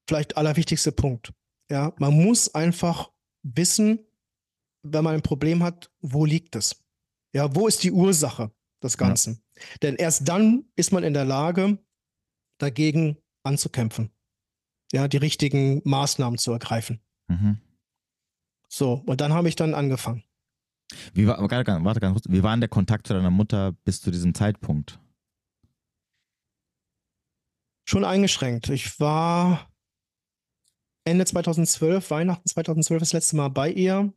[0.06, 1.32] vielleicht allerwichtigste Punkt.
[1.70, 3.10] Ja, man muss einfach
[3.42, 3.98] wissen,
[4.82, 6.82] wenn man ein Problem hat, wo liegt es?
[7.32, 8.50] Ja, wo ist die Ursache?
[8.82, 9.42] Des Ganzen.
[9.56, 9.62] Ja.
[9.82, 11.78] Denn erst dann ist man in der Lage,
[12.58, 14.10] dagegen anzukämpfen.
[14.92, 17.00] Ja, die richtigen Maßnahmen zu ergreifen.
[17.28, 17.60] Mhm.
[18.68, 20.24] So, und dann habe ich dann angefangen.
[21.12, 24.10] Wie war, warte ganz kurz, wie war denn der Kontakt zu deiner Mutter bis zu
[24.10, 24.98] diesem Zeitpunkt?
[27.86, 28.68] Schon eingeschränkt.
[28.68, 29.70] Ich war
[31.04, 34.12] Ende 2012, Weihnachten 2012 das letzte Mal bei ihr.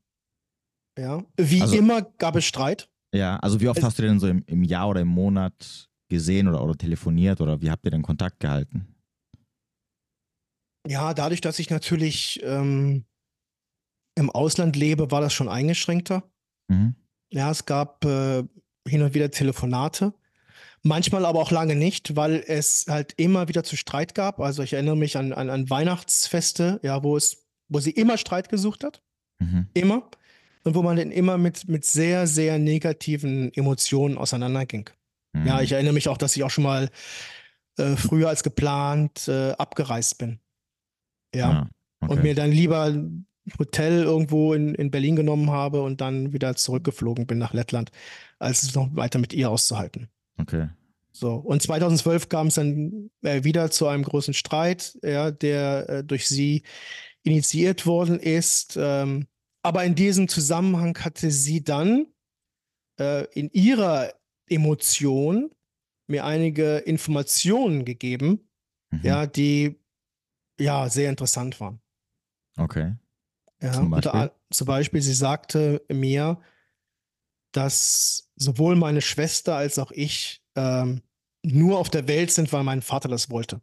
[0.97, 1.23] Ja.
[1.37, 2.90] Wie also, immer gab es Streit.
[3.13, 5.89] Ja, also wie oft es, hast du denn so im, im Jahr oder im Monat
[6.09, 8.87] gesehen oder, oder telefoniert oder wie habt ihr denn Kontakt gehalten?
[10.87, 13.05] Ja, dadurch, dass ich natürlich ähm,
[14.15, 16.23] im Ausland lebe, war das schon eingeschränkter.
[16.67, 16.95] Mhm.
[17.29, 18.43] Ja, es gab äh,
[18.87, 20.13] hin und wieder Telefonate.
[20.83, 24.39] Manchmal aber auch lange nicht, weil es halt immer wieder zu Streit gab.
[24.39, 28.49] Also ich erinnere mich an, an, an Weihnachtsfeste, ja, wo es, wo sie immer Streit
[28.49, 29.03] gesucht hat.
[29.39, 29.67] Mhm.
[29.73, 30.09] Immer
[30.63, 34.89] und wo man dann immer mit, mit sehr, sehr negativen Emotionen auseinanderging.
[35.33, 35.45] Mhm.
[35.45, 36.89] Ja, ich erinnere mich auch, dass ich auch schon mal
[37.77, 40.39] äh, früher als geplant äh, abgereist bin.
[41.33, 41.49] Ja.
[41.49, 41.69] Ah,
[42.01, 42.13] okay.
[42.13, 43.25] Und mir dann lieber ein
[43.57, 47.91] Hotel irgendwo in, in Berlin genommen habe und dann wieder zurückgeflogen bin nach Lettland,
[48.39, 50.09] als es noch weiter mit ihr auszuhalten.
[50.37, 50.69] Okay.
[51.13, 56.03] So, und 2012 kam es dann äh, wieder zu einem großen Streit, ja, der äh,
[56.03, 56.63] durch sie
[57.23, 58.77] initiiert worden ist.
[58.79, 59.27] Ähm,
[59.63, 62.07] aber in diesem Zusammenhang hatte sie dann
[62.99, 64.13] äh, in ihrer
[64.47, 65.51] Emotion
[66.07, 68.47] mir einige Informationen gegeben,
[68.89, 68.99] mhm.
[69.03, 69.79] ja, die
[70.59, 71.81] ja sehr interessant waren.
[72.57, 72.95] Okay.
[73.61, 74.11] Ja, zum Beispiel?
[74.11, 76.41] Unter, zum Beispiel, sie sagte mir,
[77.51, 81.01] dass sowohl meine Schwester als auch ich ähm,
[81.43, 83.61] nur auf der Welt sind, weil mein Vater das wollte.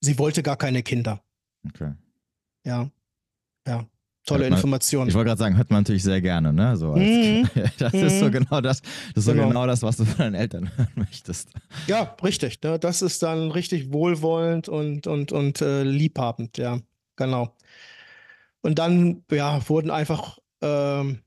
[0.00, 1.22] Sie wollte gar keine Kinder.
[1.66, 1.94] Okay.
[2.64, 2.90] Ja.
[3.66, 3.88] Ja.
[4.26, 5.08] Tolle man, Information.
[5.08, 6.76] Ich wollte gerade sagen, hört man natürlich sehr gerne, ne?
[6.76, 7.48] So mhm.
[7.78, 8.00] das mhm.
[8.00, 8.32] ist so mhm.
[8.32, 8.82] genau das,
[9.14, 9.42] das ist genau.
[9.42, 11.50] so genau das, was du von deinen Eltern hören möchtest.
[11.86, 12.60] Ja, richtig.
[12.62, 12.78] Ne?
[12.78, 16.80] Das ist dann richtig wohlwollend und, und, und äh, liebhabend, ja,
[17.14, 17.54] genau.
[18.62, 21.20] Und dann, ja, wurden einfach ähm,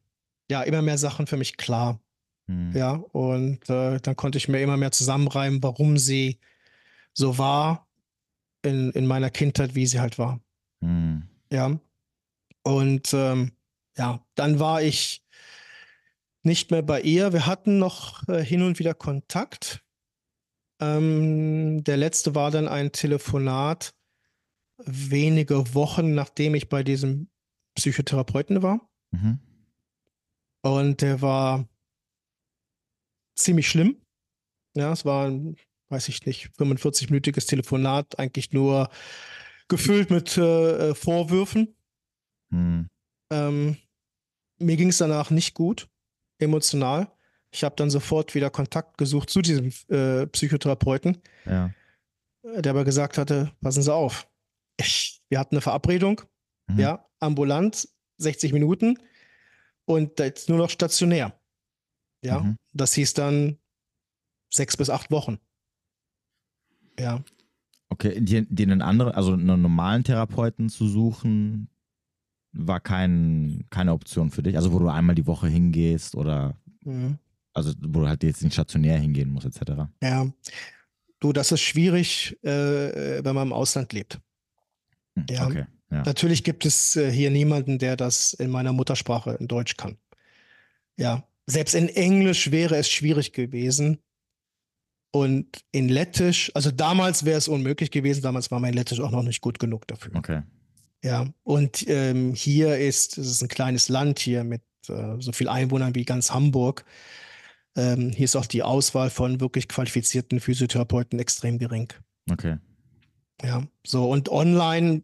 [0.51, 2.01] ja immer mehr Sachen für mich klar.
[2.47, 2.75] Mhm.
[2.75, 6.39] Ja, und äh, dann konnte ich mir immer mehr zusammenreimen, warum sie
[7.13, 7.87] so war
[8.61, 10.41] in, in meiner Kindheit, wie sie halt war.
[10.81, 11.23] Mhm.
[11.49, 11.79] Ja.
[12.63, 13.51] Und ähm,
[13.97, 15.23] ja, dann war ich
[16.43, 17.33] nicht mehr bei ihr.
[17.33, 19.83] Wir hatten noch äh, hin und wieder Kontakt.
[20.79, 23.93] Ähm, der letzte war dann ein Telefonat
[24.77, 27.29] wenige Wochen, nachdem ich bei diesem
[27.75, 28.89] Psychotherapeuten war.
[29.11, 29.39] Mhm.
[30.61, 31.67] Und der war
[33.35, 33.97] ziemlich schlimm.
[34.75, 35.57] Ja, es war ein,
[35.89, 38.89] weiß ich nicht, 45-minütiges Telefonat, eigentlich nur
[39.67, 41.75] gefüllt mit äh, äh Vorwürfen.
[42.51, 42.87] Hm.
[43.31, 43.77] Ähm,
[44.59, 45.87] mir ging es danach nicht gut,
[46.39, 47.11] emotional.
[47.51, 51.73] Ich habe dann sofort wieder Kontakt gesucht zu diesem äh, Psychotherapeuten, Ja.
[52.43, 54.27] der aber gesagt hatte, passen Sie auf.
[54.79, 56.21] Ich, wir hatten eine Verabredung,
[56.69, 56.79] Mhm.
[56.79, 58.97] ja, ambulant, 60 Minuten
[59.85, 61.39] und jetzt nur noch stationär.
[62.23, 62.55] Ja, Mhm.
[62.73, 63.57] das hieß dann
[64.53, 65.39] sechs bis acht Wochen.
[66.99, 67.23] Ja,
[67.91, 71.69] Okay, dir, dir einen anderen, also einen normalen Therapeuten zu suchen,
[72.51, 74.55] war kein, keine Option für dich.
[74.55, 77.17] Also wo du einmal die Woche hingehst oder mhm.
[77.53, 79.71] also wo du halt jetzt nicht stationär hingehen musst, etc.
[80.01, 80.27] ja.
[81.21, 84.21] Du, das ist schwierig, äh, wenn man im Ausland lebt.
[85.15, 85.47] Hm, Ja.
[85.47, 85.65] Okay.
[85.91, 86.03] Ja.
[86.03, 89.97] Natürlich gibt es äh, hier niemanden, der das in meiner Muttersprache in Deutsch kann.
[90.97, 93.97] Ja, selbst in Englisch wäre es schwierig gewesen.
[95.11, 99.23] Und in Lettisch, also damals wäre es unmöglich gewesen, damals war mein Lettisch auch noch
[99.23, 100.11] nicht gut genug dafür.
[100.15, 100.43] Okay.
[101.03, 105.47] Ja, und ähm, hier ist, es ist ein kleines Land hier mit äh, so viel
[105.47, 106.83] Einwohnern wie ganz Hamburg.
[107.75, 111.93] Ähm, hier ist auch die Auswahl von wirklich qualifizierten Physiotherapeuten extrem gering.
[112.29, 112.57] Okay.
[113.41, 115.03] Ja, so und online,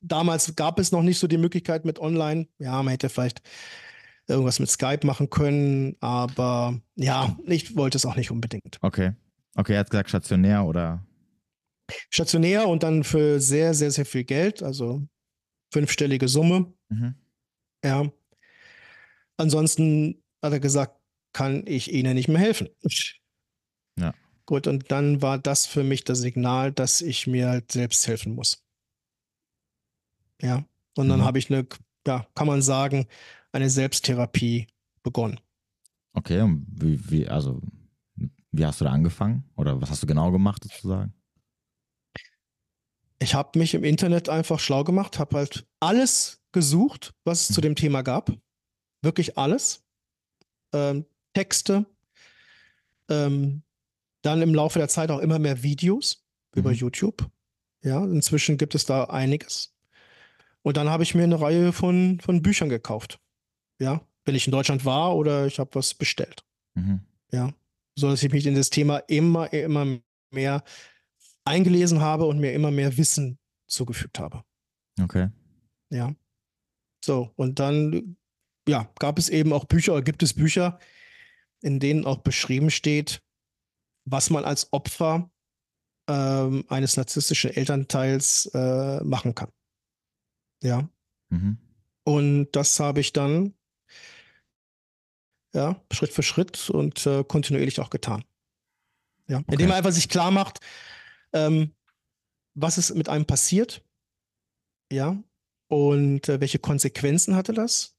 [0.00, 2.46] damals gab es noch nicht so die Möglichkeit mit online.
[2.58, 3.42] Ja, man hätte vielleicht
[4.28, 8.78] irgendwas mit Skype machen können, aber ja, ich wollte es auch nicht unbedingt.
[8.82, 9.12] Okay.
[9.56, 11.04] Okay, er hat gesagt stationär oder
[12.10, 15.06] Stationär und dann für sehr, sehr, sehr viel Geld, also
[15.72, 16.72] fünfstellige Summe.
[16.88, 17.14] mhm.
[17.84, 18.10] Ja.
[19.36, 20.98] Ansonsten hat er gesagt,
[21.32, 22.68] kann ich Ihnen nicht mehr helfen.
[23.98, 24.14] Ja.
[24.46, 28.34] Gut, und dann war das für mich das Signal, dass ich mir halt selbst helfen
[28.34, 28.64] muss.
[30.40, 30.64] Ja.
[30.96, 31.24] Und dann Mhm.
[31.24, 31.66] habe ich eine,
[32.06, 33.06] ja, kann man sagen,
[33.52, 34.66] eine Selbsttherapie
[35.02, 35.40] begonnen.
[36.14, 37.60] Okay, und wie, wie, also
[38.52, 39.44] wie hast du da angefangen?
[39.56, 41.12] Oder was hast du genau gemacht sozusagen?
[43.18, 47.60] Ich habe mich im Internet einfach schlau gemacht, habe halt alles gesucht, was es zu
[47.60, 48.30] dem Thema gab.
[49.02, 49.84] Wirklich alles.
[50.72, 51.86] Ähm, Texte.
[53.08, 53.62] Ähm,
[54.22, 56.76] dann im Laufe der Zeit auch immer mehr Videos über Mhm.
[56.76, 57.30] YouTube.
[57.82, 59.74] Ja, inzwischen gibt es da einiges.
[60.62, 63.20] Und dann habe ich mir eine Reihe von, von Büchern gekauft.
[63.78, 66.44] Ja, wenn ich in Deutschland war oder ich habe was bestellt.
[66.74, 67.00] Mhm.
[67.30, 67.52] Ja,
[67.94, 69.98] so dass ich mich in das Thema immer, immer
[70.30, 70.64] mehr
[71.46, 74.42] eingelesen habe und mir immer mehr Wissen zugefügt habe.
[75.00, 75.30] Okay.
[75.90, 76.14] Ja.
[77.04, 78.16] So, und dann,
[78.68, 80.78] ja, gab es eben auch Bücher, oder gibt es Bücher,
[81.62, 83.22] in denen auch beschrieben steht,
[84.04, 85.30] was man als Opfer
[86.08, 89.50] ähm, eines narzisstischen Elternteils äh, machen kann.
[90.62, 90.88] Ja.
[91.30, 91.58] Mhm.
[92.04, 93.54] Und das habe ich dann,
[95.54, 98.24] ja, Schritt für Schritt und äh, kontinuierlich auch getan.
[99.28, 99.38] Ja.
[99.38, 99.66] Indem Okay.
[99.66, 100.60] man einfach sich klar macht,
[101.32, 101.74] ähm,
[102.54, 103.84] was ist mit einem passiert,
[104.92, 105.22] ja,
[105.68, 107.96] und äh, welche Konsequenzen hatte das,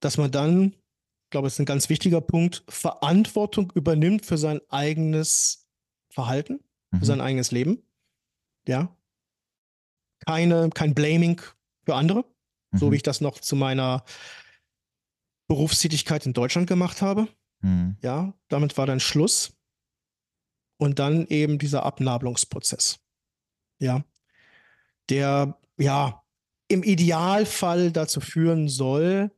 [0.00, 4.60] dass man dann, ich glaube, das ist ein ganz wichtiger Punkt, Verantwortung übernimmt für sein
[4.68, 5.68] eigenes
[6.10, 6.58] Verhalten,
[6.90, 7.04] für Mhm.
[7.04, 7.82] sein eigenes Leben,
[8.66, 8.96] ja.
[10.26, 11.40] Keine, kein Blaming
[11.84, 12.24] für andere,
[12.72, 12.92] so Mhm.
[12.92, 14.04] wie ich das noch zu meiner
[15.48, 17.28] Berufstätigkeit in Deutschland gemacht habe.
[17.60, 17.96] Mhm.
[18.02, 19.52] Ja, damit war dann Schluss.
[20.82, 22.98] Und dann eben dieser Abnabelungsprozess.
[23.78, 24.04] Ja,
[25.10, 26.24] der ja
[26.66, 29.30] im Idealfall dazu führen soll,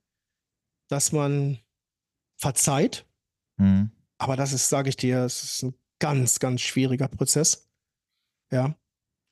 [0.88, 1.58] dass man
[2.36, 3.04] verzeiht.
[3.58, 3.90] Mhm.
[4.16, 7.68] Aber das ist, sage ich dir, es ist ein ganz, ganz schwieriger Prozess.
[8.50, 8.74] Ja.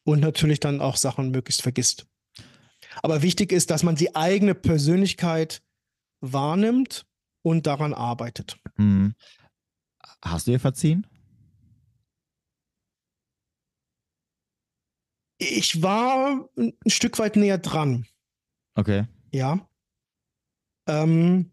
[0.04, 2.06] Und natürlich dann auch Sachen möglichst vergisst.
[3.02, 5.62] Aber wichtig ist, dass man die eigene Persönlichkeit
[6.20, 7.06] wahrnimmt
[7.40, 8.58] und daran arbeitet.
[8.76, 9.14] Mhm.
[10.22, 11.06] Hast du ihr verziehen?
[15.50, 18.06] Ich war ein Stück weit näher dran,
[18.74, 19.06] Okay.
[19.32, 19.66] ja.
[20.88, 21.50] Ähm,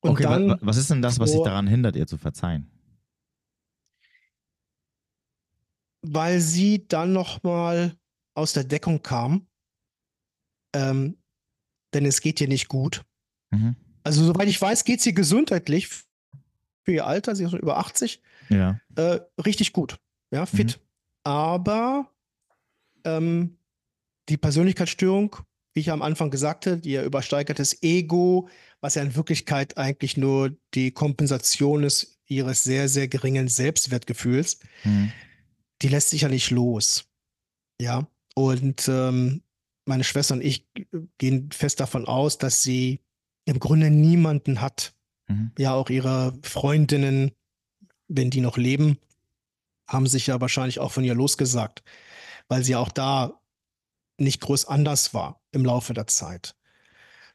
[0.00, 2.70] und okay, dann, wa- was ist denn das, was dich daran hindert, ihr zu verzeihen?
[6.02, 7.94] weil sie dann noch mal
[8.34, 9.46] aus der Deckung kam,
[10.74, 11.18] ähm,
[11.92, 13.04] denn es geht ihr nicht gut.
[13.50, 13.76] Mhm.
[14.02, 18.22] Also soweit ich weiß, geht sie gesundheitlich für ihr Alter, sie ist schon über 80,
[18.48, 18.80] Ja.
[18.96, 19.98] äh, richtig gut,
[20.32, 20.80] ja, fit.
[21.22, 22.10] Aber
[23.04, 23.56] ähm,
[24.28, 25.36] die Persönlichkeitsstörung,
[25.72, 28.48] wie ich am Anfang gesagt habe, ihr übersteigertes Ego,
[28.80, 35.12] was ja in Wirklichkeit eigentlich nur die Kompensation ist ihres sehr, sehr geringen Selbstwertgefühls, Mhm.
[35.82, 37.04] die lässt sich ja nicht los.
[37.80, 38.06] Ja.
[38.34, 39.42] Und ähm,
[39.84, 40.66] meine Schwester und ich
[41.18, 43.00] gehen fest davon aus, dass sie
[43.44, 44.94] im Grunde niemanden hat.
[45.26, 45.50] Mhm.
[45.58, 47.32] Ja, auch ihre Freundinnen,
[48.06, 48.98] wenn die noch leben,
[49.88, 51.82] haben sich ja wahrscheinlich auch von ihr losgesagt,
[52.50, 53.40] weil sie auch da
[54.18, 56.56] nicht groß anders war im Laufe der Zeit.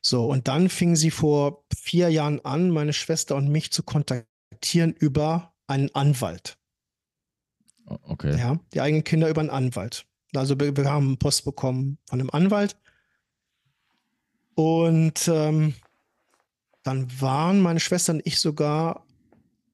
[0.02, 4.94] So, und dann fing sie vor vier Jahren an, meine Schwester und mich zu kontaktieren
[4.94, 6.58] über einen Anwalt.
[7.86, 8.38] Okay.
[8.38, 10.06] Ja, die eigenen Kinder über einen Anwalt.
[10.36, 12.78] Also wir, wir haben Post bekommen von einem Anwalt.
[14.54, 15.76] Und ähm,
[16.84, 19.06] dann waren meine Schwester und ich sogar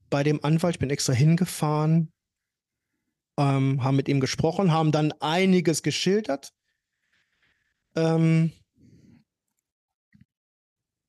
[0.09, 0.75] bei dem Anwalt.
[0.75, 2.10] Ich bin extra hingefahren,
[3.37, 6.53] ähm, haben mit ihm gesprochen, haben dann einiges geschildert.
[7.95, 8.51] Ähm,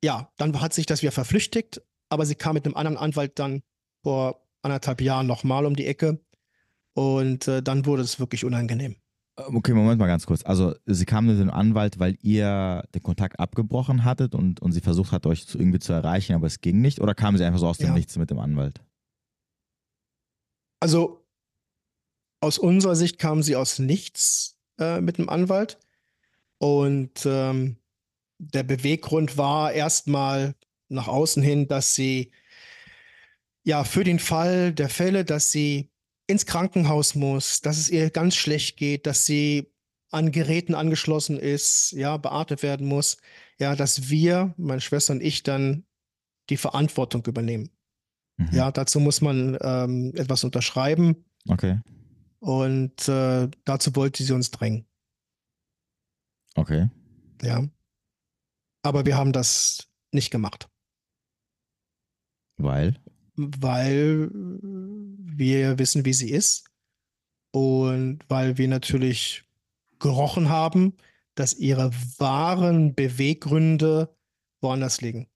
[0.04, 3.62] ja, dann hat sich das wieder verflüchtigt, aber sie kam mit einem anderen Anwalt dann
[4.02, 6.20] vor anderthalb Jahren nochmal um die Ecke
[6.94, 8.96] und äh, dann wurde es wirklich unangenehm.
[9.38, 10.44] Ähm, okay, Moment mal ganz kurz.
[10.44, 14.80] Also sie kam mit dem Anwalt, weil ihr den Kontakt abgebrochen hattet und, und sie
[14.80, 17.00] versucht hat, euch zu, irgendwie zu erreichen, aber es ging nicht?
[17.00, 17.94] Oder kam sie einfach so aus dem ja.
[17.94, 18.80] Nichts mit dem Anwalt?
[20.80, 21.21] Also
[22.42, 25.78] aus unserer Sicht kam sie aus nichts äh, mit dem Anwalt.
[26.58, 27.76] Und ähm,
[28.38, 30.54] der Beweggrund war erstmal
[30.88, 32.32] nach außen hin, dass sie
[33.64, 35.90] ja für den Fall der Fälle, dass sie
[36.26, 39.72] ins Krankenhaus muss, dass es ihr ganz schlecht geht, dass sie
[40.10, 43.18] an Geräten angeschlossen ist, ja, beatmet werden muss,
[43.58, 45.84] ja, dass wir, meine Schwester und ich, dann
[46.50, 47.70] die Verantwortung übernehmen.
[48.36, 48.48] Mhm.
[48.52, 51.24] Ja, dazu muss man ähm, etwas unterschreiben.
[51.48, 51.78] Okay.
[52.42, 54.84] Und äh, dazu wollte sie uns drängen.
[56.56, 56.90] Okay.
[57.40, 57.68] Ja.
[58.82, 60.68] Aber wir haben das nicht gemacht.
[62.56, 62.96] Weil?
[63.36, 66.68] Weil wir wissen, wie sie ist.
[67.52, 69.44] Und weil wir natürlich
[70.00, 70.96] gerochen haben,
[71.36, 74.12] dass ihre wahren Beweggründe
[74.60, 75.30] woanders liegen.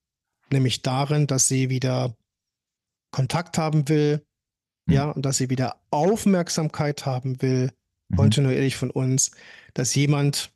[0.50, 2.16] Nämlich darin, dass sie wieder
[3.12, 4.26] Kontakt haben will,
[4.86, 4.94] mhm.
[4.94, 7.70] ja, und dass sie wieder Aufmerksamkeit haben will,
[8.08, 8.16] mhm.
[8.16, 9.30] kontinuierlich von uns,
[9.74, 10.52] dass jemand,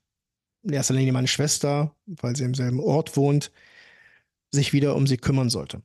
[0.63, 3.51] in erster Linie meine Schwester, weil sie im selben Ort wohnt,
[4.53, 5.83] sich wieder um sie kümmern sollte.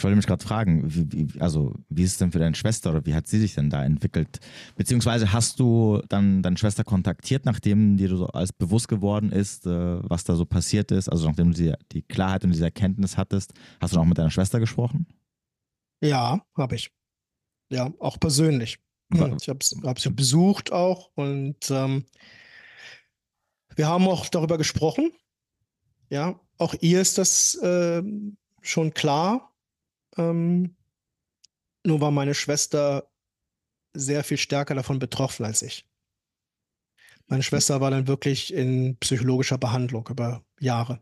[0.00, 3.04] Ich wollte mich gerade fragen, wie, also wie ist es denn für deine Schwester oder
[3.04, 4.40] wie hat sie sich denn da entwickelt?
[4.74, 9.98] Beziehungsweise hast du dann deine Schwester kontaktiert, nachdem dir so als bewusst geworden ist, äh,
[10.08, 11.10] was da so passiert ist?
[11.10, 14.30] Also nachdem du die, die Klarheit und diese Erkenntnis hattest, hast du auch mit deiner
[14.30, 15.06] Schwester gesprochen?
[16.02, 16.90] Ja, habe ich.
[17.70, 18.78] Ja, auch persönlich.
[19.08, 22.04] War, ich habe hab sie besucht auch und ähm,
[23.74, 25.12] wir haben auch darüber gesprochen.
[26.08, 28.02] Ja, auch ihr ist das äh,
[28.60, 29.52] schon klar,
[30.16, 30.76] ähm,
[31.84, 33.08] nur war meine Schwester
[33.94, 35.86] sehr viel stärker davon betroffen als ich.
[37.26, 41.00] Meine Schwester war dann wirklich in psychologischer Behandlung über Jahre.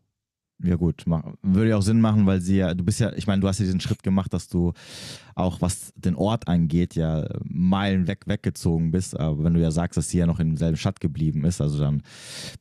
[0.60, 1.04] Ja gut,
[1.42, 3.60] würde ja auch Sinn machen, weil sie ja, du bist ja, ich meine, du hast
[3.60, 4.72] ja diesen Schritt gemacht, dass du
[5.36, 9.16] auch was den Ort angeht, ja Meilen weg weggezogen bist.
[9.18, 11.78] Aber wenn du ja sagst, dass sie ja noch in demselben Stadt geblieben ist, also
[11.78, 12.02] dann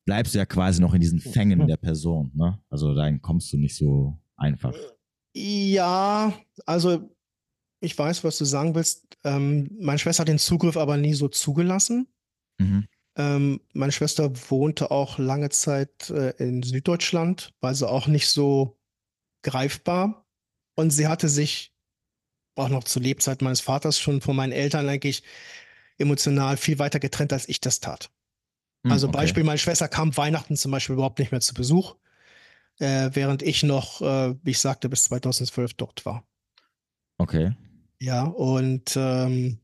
[0.05, 2.31] bleibst du ja quasi noch in diesen Fängen der Person.
[2.35, 2.59] Ne?
[2.69, 4.75] Also dann kommst du nicht so einfach.
[5.35, 6.33] Ja,
[6.67, 7.09] also
[7.79, 9.07] ich weiß, was du sagen willst.
[9.23, 12.07] Ähm, meine Schwester hat den Zugriff aber nie so zugelassen.
[12.59, 12.85] Mhm.
[13.17, 18.79] Ähm, meine Schwester wohnte auch lange Zeit äh, in Süddeutschland, war also auch nicht so
[19.43, 20.25] greifbar.
[20.75, 21.73] Und sie hatte sich
[22.55, 25.23] auch noch zur Lebzeit meines Vaters schon von meinen Eltern eigentlich
[25.97, 28.11] emotional viel weiter getrennt, als ich das tat.
[28.83, 29.17] Mhm, also okay.
[29.17, 31.95] Beispiel, meine Schwester kam Weihnachten zum Beispiel überhaupt nicht mehr zu Besuch
[32.79, 36.25] äh, während ich noch, äh, wie ich sagte, bis 2012 dort war.
[37.17, 37.53] Okay.
[37.99, 39.59] Ja, und ähm,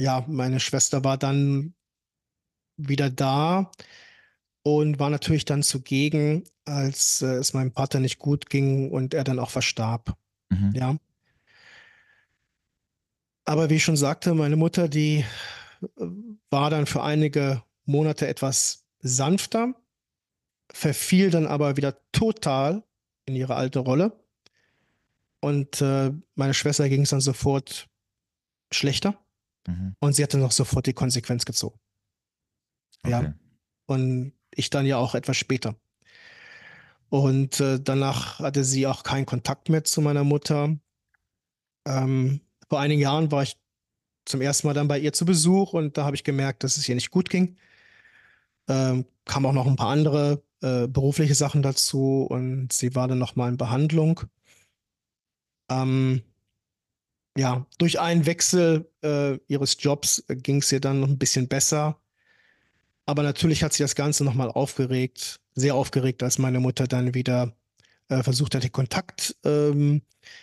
[0.00, 1.74] ja, meine Schwester war dann
[2.78, 3.70] wieder da
[4.62, 9.24] und war natürlich dann zugegen, als äh, es meinem Vater nicht gut ging und er
[9.24, 10.16] dann auch verstarb.
[10.48, 10.72] Mhm.
[10.74, 10.96] Ja.
[13.44, 15.24] Aber wie ich schon sagte, meine Mutter, die
[15.82, 16.06] äh,
[16.50, 19.74] war dann für einige Monate etwas sanfter
[20.72, 22.82] verfiel dann aber wieder total
[23.26, 24.12] in ihre alte Rolle.
[25.40, 27.88] Und äh, meine Schwester ging es dann sofort
[28.70, 29.18] schlechter.
[29.66, 29.94] Mhm.
[30.00, 31.78] Und sie hat dann auch sofort die Konsequenz gezogen.
[33.02, 33.10] Okay.
[33.10, 33.34] Ja.
[33.86, 35.76] Und ich dann ja auch etwas später.
[37.10, 40.76] Und äh, danach hatte sie auch keinen Kontakt mehr zu meiner Mutter.
[41.86, 43.56] Ähm, vor einigen Jahren war ich
[44.26, 46.88] zum ersten Mal dann bei ihr zu Besuch und da habe ich gemerkt, dass es
[46.88, 47.56] ihr nicht gut ging.
[48.68, 53.18] Ähm, kam auch noch ein paar andere äh, berufliche Sachen dazu und sie war dann
[53.18, 54.20] nochmal in Behandlung.
[55.70, 56.22] Ähm,
[57.36, 61.48] ja, durch einen Wechsel äh, ihres Jobs äh, ging es ihr dann noch ein bisschen
[61.48, 61.98] besser.
[63.08, 67.56] Aber natürlich hat sie das Ganze nochmal aufgeregt, sehr aufgeregt, als meine Mutter dann wieder
[68.08, 70.02] äh, versucht hat, den Kontakt ähm,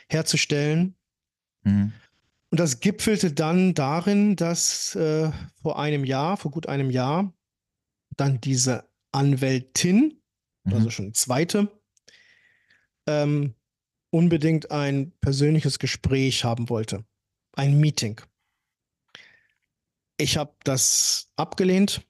[0.09, 0.95] herzustellen.
[1.61, 1.93] Mhm.
[2.49, 5.29] Und das gipfelte dann darin, dass äh,
[5.61, 7.31] vor einem Jahr, vor gut einem Jahr,
[8.17, 10.19] dann diese Anwältin
[10.63, 10.73] mhm.
[10.73, 11.71] also schon die zweite,
[13.05, 13.53] ähm,
[14.09, 17.05] unbedingt ein persönliches Gespräch haben wollte.
[17.53, 18.21] Ein Meeting.
[20.17, 22.01] Ich habe das abgelehnt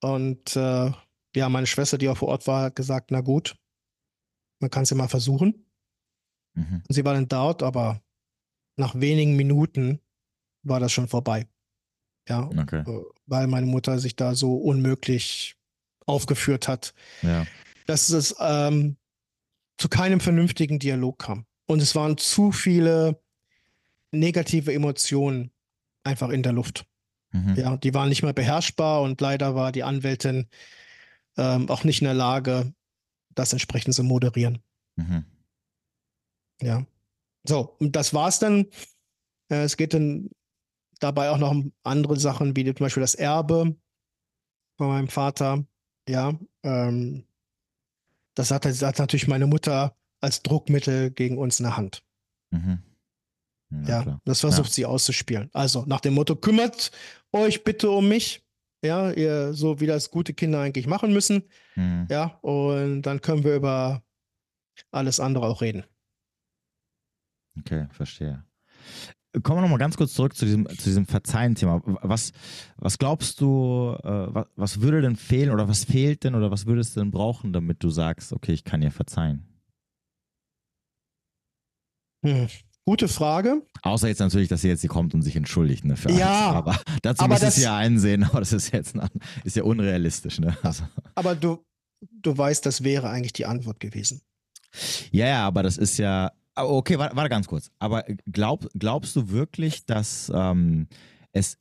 [0.00, 0.92] und äh,
[1.36, 3.56] ja, meine Schwester, die auch vor Ort war, hat gesagt, na gut,
[4.58, 5.66] man kann es ja mal versuchen.
[6.54, 6.82] Mhm.
[6.88, 8.02] Sie war dann dort, aber
[8.76, 10.00] nach wenigen Minuten
[10.62, 11.46] war das schon vorbei.
[12.28, 12.80] Ja, okay.
[12.86, 15.56] Äh, weil meine Mutter sich da so unmöglich
[16.06, 17.46] aufgeführt hat, ja.
[17.86, 18.96] dass es ähm,
[19.78, 21.46] zu keinem vernünftigen Dialog kam.
[21.66, 23.22] Und es waren zu viele
[24.10, 25.52] negative Emotionen
[26.02, 26.86] einfach in der Luft.
[27.32, 27.54] Mhm.
[27.54, 30.48] Ja, die waren nicht mehr beherrschbar und leider war die Anwältin
[31.36, 32.72] ähm, auch nicht in der Lage,
[33.34, 34.58] das entsprechend zu moderieren.
[34.96, 35.24] Mhm.
[36.60, 36.86] Ja.
[37.44, 38.66] So, und das war's dann.
[39.50, 40.30] Äh, es geht dann
[40.98, 43.76] dabei auch noch um andere Sachen, wie zum Beispiel das Erbe
[44.76, 45.64] von meinem Vater.
[46.08, 47.24] Ja, ähm,
[48.34, 52.02] das hat, das hat natürlich meine Mutter als Druckmittel gegen uns in der Hand.
[52.50, 52.82] Mhm.
[53.70, 54.74] Ja, ja das versucht ja.
[54.74, 55.50] sie auszuspielen.
[55.52, 56.90] Also nach dem Motto, kümmert
[57.32, 58.42] euch bitte um mich.
[58.82, 61.44] Ja, ihr, so wie das gute Kinder eigentlich machen müssen.
[61.76, 62.06] Mhm.
[62.10, 64.02] Ja, und dann können wir über
[64.90, 65.84] alles andere auch reden.
[67.58, 68.44] Okay, verstehe.
[69.42, 71.82] Kommen wir nochmal ganz kurz zurück zu diesem, zu diesem Verzeihen-Thema.
[71.84, 72.32] Was,
[72.76, 76.66] was glaubst du, äh, was, was würde denn fehlen oder was fehlt denn oder was
[76.66, 79.46] würdest du denn brauchen, damit du sagst, okay, ich kann ihr verzeihen?
[82.24, 82.48] Hm.
[82.90, 83.62] Gute Frage.
[83.82, 85.96] Außer jetzt natürlich, dass sie jetzt hier kommt und sich entschuldigt, ne?
[85.96, 86.50] Für ja.
[86.50, 86.56] Alles.
[86.56, 88.96] Aber dazu aber muss sie ja einsehen, aber das ist jetzt
[89.44, 90.56] ist ja unrealistisch, ne?
[90.64, 90.82] Also.
[91.14, 91.64] Aber du,
[92.00, 94.22] du weißt, das wäre eigentlich die Antwort gewesen.
[95.12, 97.70] Ja, ja, aber das ist ja, Ah, okay, warte, warte ganz kurz.
[97.78, 100.88] Aber glaub, glaubst du wirklich, dass ähm,
[101.30, 101.58] es,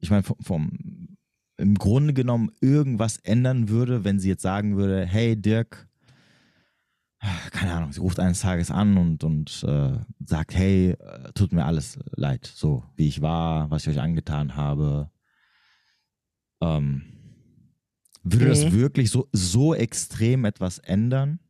[0.00, 1.16] ich meine, vom, vom,
[1.58, 5.87] im Grunde genommen irgendwas ändern würde, wenn sie jetzt sagen würde, hey Dirk,
[7.50, 11.64] keine Ahnung, sie ruft eines Tages an und, und äh, sagt, hey, äh, tut mir
[11.64, 15.10] alles leid, so wie ich war, was ich euch angetan habe.
[16.60, 17.02] Ähm,
[18.22, 18.48] würde mhm.
[18.48, 21.40] das wirklich so, so extrem etwas ändern?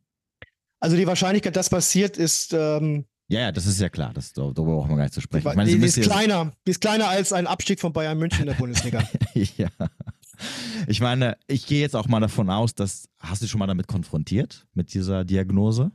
[0.79, 2.53] Also die Wahrscheinlichkeit, dass passiert, ist.
[2.53, 4.11] Ähm, ja, ja, das ist ja klar.
[4.13, 5.47] Das, darüber brauchen wir gar nicht zu sprechen.
[5.49, 6.53] Ich meine, die, die ist kleiner.
[6.65, 9.03] Die ist kleiner als ein Abstieg von Bayern München in der Bundesliga.
[9.57, 9.69] ja.
[10.87, 13.09] Ich meine, ich gehe jetzt auch mal davon aus, dass.
[13.19, 15.91] Hast du dich schon mal damit konfrontiert, mit dieser Diagnose?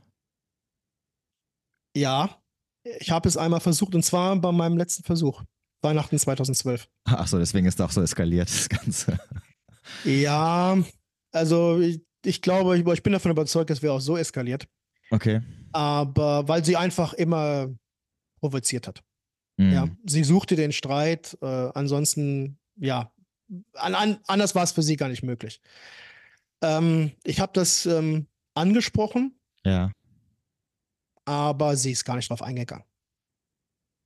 [1.97, 2.41] Ja,
[2.99, 5.43] ich habe es einmal versucht und zwar bei meinem letzten Versuch.
[5.81, 6.87] Weihnachten 2012.
[7.05, 9.19] Achso, deswegen ist es auch so eskaliert, das Ganze.
[10.03, 10.77] Ja,
[11.31, 14.67] also ich, ich glaube, ich, ich bin davon überzeugt, es wäre auch so eskaliert.
[15.11, 15.41] Okay.
[15.71, 17.69] Aber weil sie einfach immer
[18.39, 19.03] provoziert hat.
[19.57, 19.71] Mhm.
[19.71, 21.37] Ja, sie suchte den Streit.
[21.41, 23.11] Äh, ansonsten, ja,
[23.73, 25.61] an, an, anders war es für sie gar nicht möglich.
[26.61, 29.37] Ähm, ich habe das ähm, angesprochen.
[29.65, 29.91] Ja.
[31.25, 32.85] Aber sie ist gar nicht drauf eingegangen.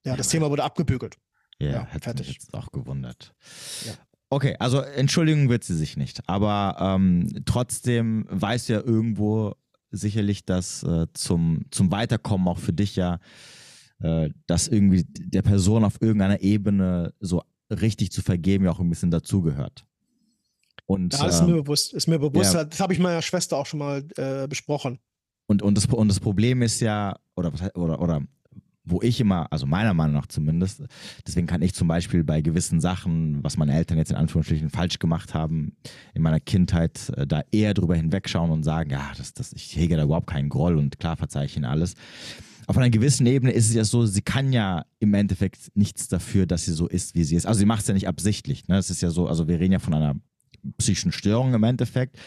[0.05, 1.17] Ja, ja das Thema wurde abgebügelt.
[1.59, 2.27] Ja, ja hätte fertig.
[2.27, 3.33] mich jetzt auch gewundert.
[3.85, 3.93] Ja.
[4.29, 9.55] Okay, also Entschuldigung wird sie sich nicht, aber ähm, trotzdem weiß ja irgendwo
[9.89, 13.19] sicherlich, dass äh, zum, zum Weiterkommen auch für dich ja,
[14.01, 18.89] äh, dass irgendwie der Person auf irgendeiner Ebene so richtig zu vergeben ja auch ein
[18.89, 19.85] bisschen dazugehört.
[20.85, 22.63] Und, ja, ist mir ähm, bewusst, ist mir bewusst, ja.
[22.63, 24.99] das habe ich meiner Schwester auch schon mal äh, besprochen.
[25.45, 28.21] Und, und, das, und das Problem ist ja, oder, oder, oder
[28.83, 30.83] wo ich immer, also meiner Meinung nach zumindest,
[31.27, 34.99] deswegen kann ich zum Beispiel bei gewissen Sachen, was meine Eltern jetzt in Anführungsstrichen falsch
[34.99, 35.75] gemacht haben,
[36.13, 39.95] in meiner Kindheit äh, da eher drüber hinwegschauen und sagen, ja, das, das, ich hege
[39.95, 41.93] da überhaupt keinen Groll und klar verzeihe ich ihnen alles.
[42.69, 46.45] Auf einer gewissen Ebene ist es ja so, sie kann ja im Endeffekt nichts dafür,
[46.45, 47.47] dass sie so ist, wie sie ist.
[47.47, 48.67] Also sie macht es ja nicht absichtlich.
[48.67, 48.75] Ne?
[48.75, 50.15] Das ist ja so, also wir reden ja von einer
[50.77, 52.17] psychischen Störung im Endeffekt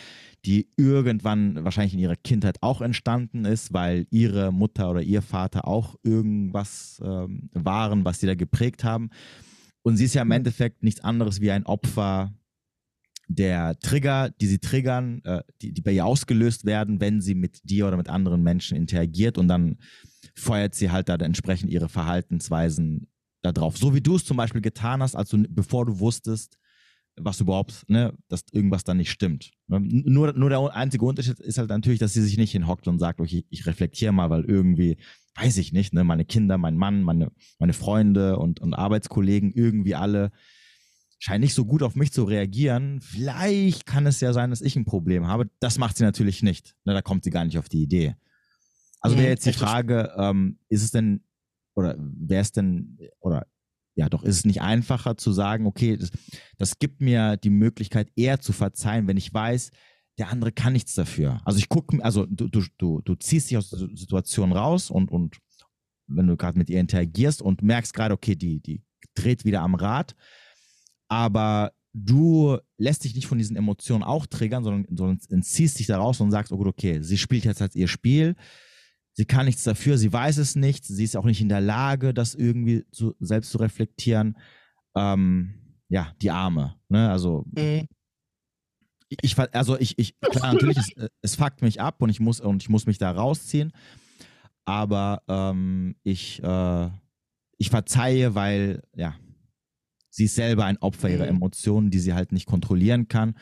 [0.45, 5.68] die irgendwann wahrscheinlich in ihrer Kindheit auch entstanden ist, weil ihre Mutter oder ihr Vater
[5.68, 9.11] auch irgendwas ähm, waren, was sie da geprägt haben.
[9.82, 10.32] Und sie ist ja im.
[10.32, 12.32] Endeffekt nichts anderes wie ein Opfer
[13.34, 17.60] der Trigger, die sie triggern, äh, die, die bei ihr ausgelöst werden, wenn sie mit
[17.64, 19.78] dir oder mit anderen Menschen interagiert und dann
[20.34, 23.08] feuert sie halt da entsprechend ihre Verhaltensweisen
[23.42, 23.76] da drauf.
[23.76, 26.58] So wie du es zum Beispiel getan hast, also bevor du wusstest,
[27.16, 29.50] was überhaupt, ne, dass irgendwas da nicht stimmt.
[29.66, 32.98] Ne, nur, nur der einzige Unterschied ist halt natürlich, dass sie sich nicht hinhockt und
[32.98, 34.96] sagt, okay, ich reflektiere mal, weil irgendwie,
[35.34, 39.94] weiß ich nicht, ne, meine Kinder, mein Mann, meine, meine Freunde und, und Arbeitskollegen, irgendwie
[39.94, 40.30] alle
[41.22, 43.00] scheinen nicht so gut auf mich zu reagieren.
[43.00, 45.48] Vielleicht kann es ja sein, dass ich ein Problem habe.
[45.60, 46.74] Das macht sie natürlich nicht.
[46.84, 48.16] Ne, da kommt sie gar nicht auf die Idee.
[49.00, 51.22] Also wäre jetzt die Frage, ähm, ist es denn,
[51.74, 53.46] oder wäre es denn, oder
[53.94, 56.10] ja, doch ist es nicht einfacher zu sagen, okay, das,
[56.58, 59.70] das gibt mir die Möglichkeit, eher zu verzeihen, wenn ich weiß,
[60.18, 61.40] der andere kann nichts dafür.
[61.44, 65.12] Also ich gucke, also du, du, du, du ziehst dich aus der Situation raus und,
[65.12, 65.38] und
[66.08, 68.82] wenn du gerade mit ihr interagierst und merkst gerade, okay, die, die
[69.14, 70.16] dreht wieder am Rad,
[71.09, 75.98] aber du lässt dich nicht von diesen Emotionen auch triggern, sondern, sondern entziehst dich da
[75.98, 78.34] raus und sagst, oh gut, okay, sie spielt jetzt halt ihr Spiel,
[79.12, 82.14] sie kann nichts dafür, sie weiß es nicht, sie ist auch nicht in der Lage,
[82.14, 84.38] das irgendwie zu, selbst zu reflektieren.
[84.96, 85.55] Ähm,
[85.88, 86.76] ja, die Arme.
[86.88, 87.11] Ne?
[87.11, 87.86] Also mhm.
[89.09, 92.40] ich, also ich, ich, klar, natürlich, es, äh, es fuckt mich ab und ich muss
[92.40, 93.72] und ich muss mich da rausziehen.
[94.64, 96.90] Aber ähm, ich, äh,
[97.59, 99.14] ich verzeihe, weil, ja,
[100.12, 101.36] sie ist selber ein Opfer ihrer mhm.
[101.36, 103.34] Emotionen, die sie halt nicht kontrollieren kann.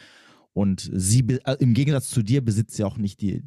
[0.53, 3.43] Und sie, äh, im Gegensatz zu dir, besitzt sie auch nicht die,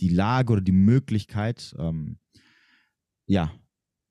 [0.00, 2.18] die Lage oder die Möglichkeit, ähm,
[3.26, 3.52] ja,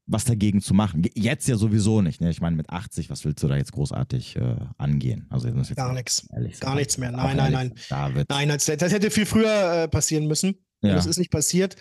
[0.07, 1.03] was dagegen zu machen.
[1.15, 2.21] Jetzt ja sowieso nicht.
[2.21, 2.29] Ne?
[2.29, 5.25] Ich meine, mit 80, was willst du da jetzt großartig äh, angehen?
[5.29, 6.27] Also jetzt gar nichts.
[6.59, 7.11] Gar nichts mehr.
[7.11, 7.73] Nein, nein, nein.
[7.89, 8.29] David.
[8.29, 10.65] Nein, das, das hätte viel früher äh, passieren müssen.
[10.81, 10.93] Ja.
[10.93, 11.75] Das ist nicht passiert.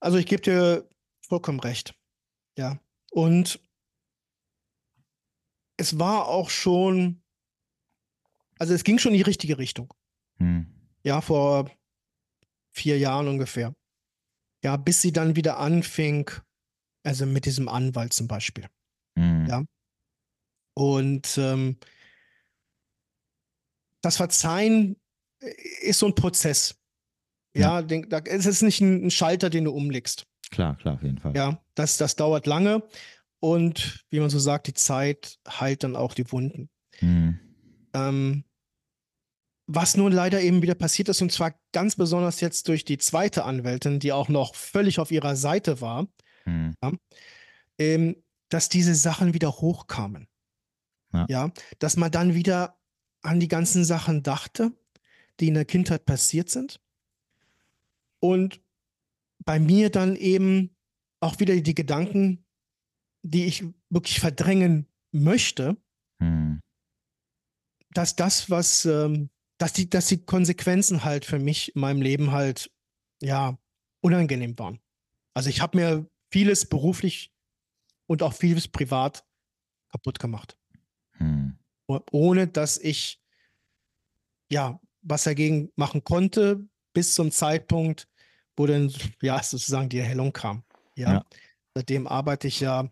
[0.00, 0.88] Also ich gebe dir
[1.20, 1.94] vollkommen recht.
[2.58, 2.80] Ja.
[3.10, 3.60] Und
[5.76, 7.22] es war auch schon,
[8.58, 9.92] also es ging schon in die richtige Richtung.
[10.38, 10.66] Hm.
[11.02, 11.70] Ja, vor
[12.70, 13.74] vier Jahren ungefähr.
[14.62, 16.30] Ja, bis sie dann wieder anfing,
[17.04, 18.66] also mit diesem Anwalt zum Beispiel.
[19.14, 19.46] Mhm.
[19.46, 19.64] Ja.
[20.74, 21.78] Und ähm,
[24.02, 24.96] das Verzeihen
[25.82, 26.76] ist so ein Prozess.
[27.54, 27.82] Ja, ja.
[27.82, 30.26] Den, da, es ist nicht ein, ein, Schalter, den du umlegst.
[30.50, 31.34] Klar, klar, auf jeden Fall.
[31.34, 32.82] Ja, das, das dauert lange.
[33.46, 36.68] Und wie man so sagt, die Zeit heilt dann auch die Wunden.
[37.00, 37.38] Mhm.
[37.94, 38.44] Ähm,
[39.66, 43.44] was nun leider eben wieder passiert ist, und zwar ganz besonders jetzt durch die zweite
[43.44, 46.06] Anwältin, die auch noch völlig auf ihrer Seite war,
[46.46, 46.74] Mhm.
[46.82, 46.92] Ja,
[47.78, 48.16] ähm,
[48.48, 50.28] dass diese Sachen wieder hochkamen.
[51.12, 51.26] Ja.
[51.28, 52.78] ja, dass man dann wieder
[53.22, 54.72] an die ganzen Sachen dachte,
[55.40, 56.80] die in der Kindheit passiert sind.
[58.20, 58.60] Und
[59.44, 60.74] bei mir dann eben
[61.20, 62.44] auch wieder die Gedanken,
[63.26, 65.76] die ich wirklich verdrängen möchte,
[66.18, 66.62] mhm.
[67.90, 72.32] dass das, was, ähm, dass die, dass die Konsequenzen halt für mich in meinem Leben
[72.32, 72.70] halt,
[73.20, 73.58] ja,
[74.00, 74.78] unangenehm waren.
[75.34, 77.32] Also ich habe mir vieles beruflich
[78.06, 79.24] und auch vieles privat
[79.90, 80.56] kaputt gemacht.
[81.12, 81.58] Hm.
[82.12, 83.20] Ohne dass ich
[84.50, 88.08] ja was dagegen machen konnte, bis zum Zeitpunkt,
[88.56, 90.62] wo dann ja sozusagen die Erhellung kam.
[90.96, 91.12] Ja.
[91.12, 91.26] ja.
[91.74, 92.90] Seitdem arbeite ich ja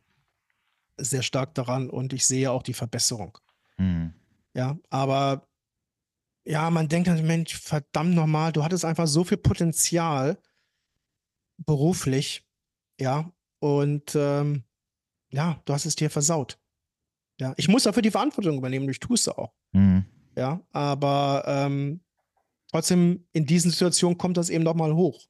[0.97, 3.39] sehr stark daran und ich sehe auch die Verbesserung.
[3.77, 4.13] Hm.
[4.55, 5.49] Ja, aber
[6.45, 10.39] ja, man denkt dann, Mensch, verdammt nochmal, du hattest einfach so viel Potenzial
[11.57, 12.45] beruflich
[13.01, 14.65] ja, und ähm,
[15.31, 16.59] ja, du hast es dir versaut.
[17.41, 19.53] Ja, ich muss dafür die Verantwortung übernehmen, ich tue es auch.
[19.73, 20.05] Mhm.
[20.37, 22.01] Ja, aber ähm,
[22.71, 25.27] trotzdem in diesen Situationen kommt das eben nochmal hoch.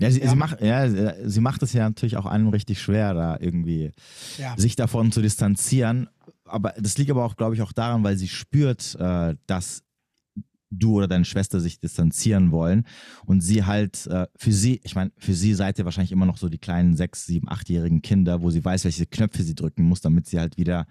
[0.00, 0.10] Ja.
[0.10, 0.30] Sie, ja.
[0.30, 3.92] Sie, macht, ja, sie macht es ja natürlich auch einem richtig schwer, da irgendwie
[4.38, 4.56] ja.
[4.56, 6.08] sich davon zu distanzieren.
[6.44, 9.84] Aber das liegt aber auch, glaube ich, auch daran, weil sie spürt, äh, dass
[10.70, 12.86] du oder deine Schwester sich distanzieren wollen
[13.26, 16.36] und sie halt äh, für sie, ich meine, für sie seid ihr wahrscheinlich immer noch
[16.36, 20.00] so die kleinen sechs, sieben, achtjährigen Kinder, wo sie weiß, welche Knöpfe sie drücken muss,
[20.00, 20.86] damit sie halt wieder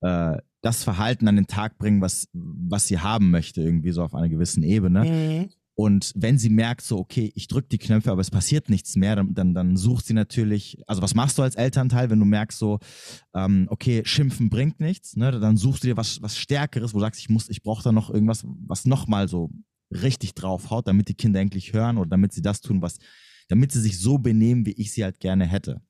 [0.00, 4.14] äh, das Verhalten an den Tag bringen, was, was sie haben möchte, irgendwie so auf
[4.14, 5.04] einer gewissen Ebene.
[5.04, 5.50] Mhm.
[5.74, 9.16] Und wenn sie merkt, so, okay, ich drücke die Knöpfe, aber es passiert nichts mehr,
[9.16, 12.58] dann, dann, dann, sucht sie natürlich, also was machst du als Elternteil, wenn du merkst,
[12.58, 12.78] so,
[13.34, 15.32] ähm, okay, Schimpfen bringt nichts, ne?
[15.40, 17.90] Dann suchst du dir was, was Stärkeres, wo du sagst, ich muss, ich brauche da
[17.90, 19.50] noch irgendwas, was nochmal so
[19.90, 22.98] richtig draufhaut, damit die Kinder endlich hören oder damit sie das tun, was,
[23.48, 25.80] damit sie sich so benehmen, wie ich sie halt gerne hätte.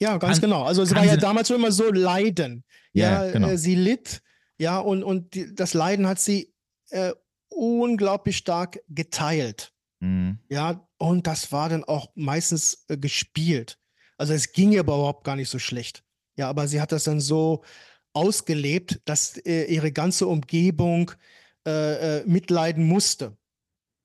[0.00, 0.64] Ja, ganz kann, genau.
[0.64, 2.64] Also es war ja damals schon immer so Leiden.
[2.92, 3.48] Ja, ja genau.
[3.48, 4.22] äh, sie litt,
[4.58, 6.52] ja, und, und die, das Leiden hat sie
[6.90, 7.12] äh,
[7.50, 9.72] unglaublich stark geteilt.
[10.00, 10.38] Mhm.
[10.48, 13.78] Ja, und das war dann auch meistens äh, gespielt.
[14.16, 16.04] Also es ging ihr überhaupt gar nicht so schlecht.
[16.36, 17.64] Ja, aber sie hat das dann so
[18.12, 21.12] ausgelebt, dass äh, ihre ganze Umgebung
[21.66, 23.36] äh, äh mitleiden musste.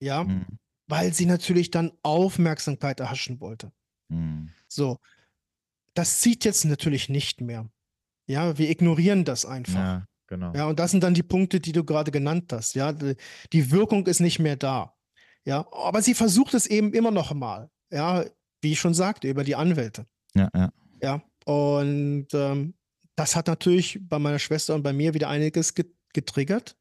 [0.02, 0.46] Ja, mhm.
[0.88, 3.72] weil sie natürlich dann Aufmerksamkeit erhaschen wollte.
[4.10, 4.52] Mhm.
[4.68, 5.00] So,
[5.94, 7.70] das zieht jetzt natürlich nicht mehr.
[8.28, 9.76] Ja, wir ignorieren das einfach.
[9.76, 10.08] Ja.
[10.28, 10.54] Genau.
[10.54, 12.76] Ja, und das sind dann die Punkte, die du gerade genannt hast.
[12.76, 14.96] Ja, die Wirkung ist nicht mehr da.
[15.46, 17.70] Ja, aber sie versucht es eben immer noch mal.
[17.92, 18.26] Ja,
[18.62, 20.08] wie ich schon sagte, über die Anwälte.
[20.34, 20.72] Ja, ja.
[21.02, 22.74] Ja, und ähm,
[23.16, 25.74] das hat natürlich bei meiner Schwester und bei mir wieder einiges
[26.14, 26.76] getriggert.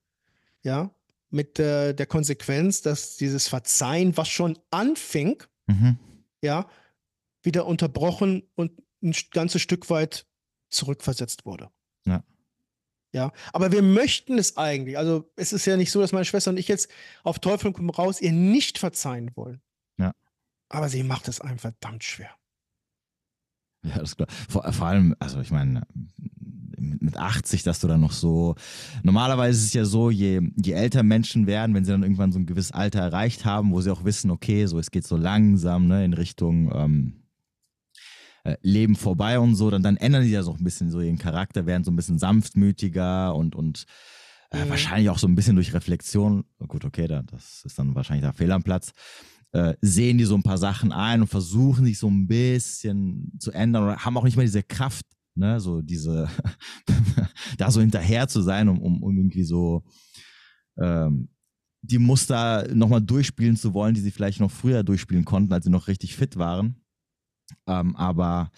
[0.62, 0.90] Ja,
[1.30, 5.98] mit äh, der Konsequenz, dass dieses Verzeihen, was schon anfing, mhm.
[6.42, 6.66] ja,
[7.42, 8.72] wieder unterbrochen und
[9.02, 10.26] ein ganzes Stück weit
[10.70, 11.70] zurückversetzt wurde.
[12.06, 12.24] Ja.
[13.14, 14.98] Ja, aber wir möchten es eigentlich.
[14.98, 16.90] Also es ist ja nicht so, dass meine Schwester und ich jetzt
[17.22, 19.60] auf Teufel komm raus ihr nicht verzeihen wollen.
[19.98, 20.12] Ja.
[20.68, 22.30] Aber sie macht es einem verdammt schwer.
[23.84, 24.26] Ja, das ist klar.
[24.48, 25.86] Vor, vor allem, also ich meine,
[26.76, 28.56] mit 80, dass du dann noch so.
[29.04, 32.40] Normalerweise ist es ja so, je, je älter Menschen werden, wenn sie dann irgendwann so
[32.40, 35.86] ein gewisses Alter erreicht haben, wo sie auch wissen, okay, so es geht so langsam
[35.86, 37.23] ne, in Richtung ähm,
[38.44, 41.18] äh, Leben vorbei und so, dann, dann ändern sie ja so ein bisschen so ihren
[41.18, 43.84] Charakter, werden so ein bisschen sanftmütiger und, und
[44.50, 44.70] äh, mhm.
[44.70, 46.44] wahrscheinlich auch so ein bisschen durch Reflexion.
[46.68, 48.92] Gut, okay, da, das ist dann wahrscheinlich der Fehler am Platz
[49.54, 53.52] äh, sehen die so ein paar Sachen ein und versuchen sich so ein bisschen zu
[53.52, 56.28] ändern oder haben auch nicht mehr diese Kraft, ne, so diese,
[57.56, 59.84] da so hinterher zu sein, um, um, um irgendwie so
[60.76, 61.28] ähm,
[61.82, 65.70] die Muster nochmal durchspielen zu wollen, die sie vielleicht noch früher durchspielen konnten, als sie
[65.70, 66.83] noch richtig fit waren.
[67.66, 68.50] Ähm, aber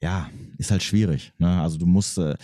[0.00, 1.32] ja, ist halt schwierig.
[1.38, 1.60] Ne?
[1.60, 2.36] Also du musst, äh,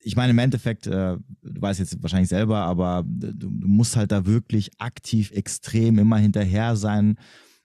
[0.00, 4.12] ich meine, im Endeffekt, äh, du weißt jetzt wahrscheinlich selber, aber du, du, musst halt
[4.12, 7.16] da wirklich aktiv extrem immer hinterher sein,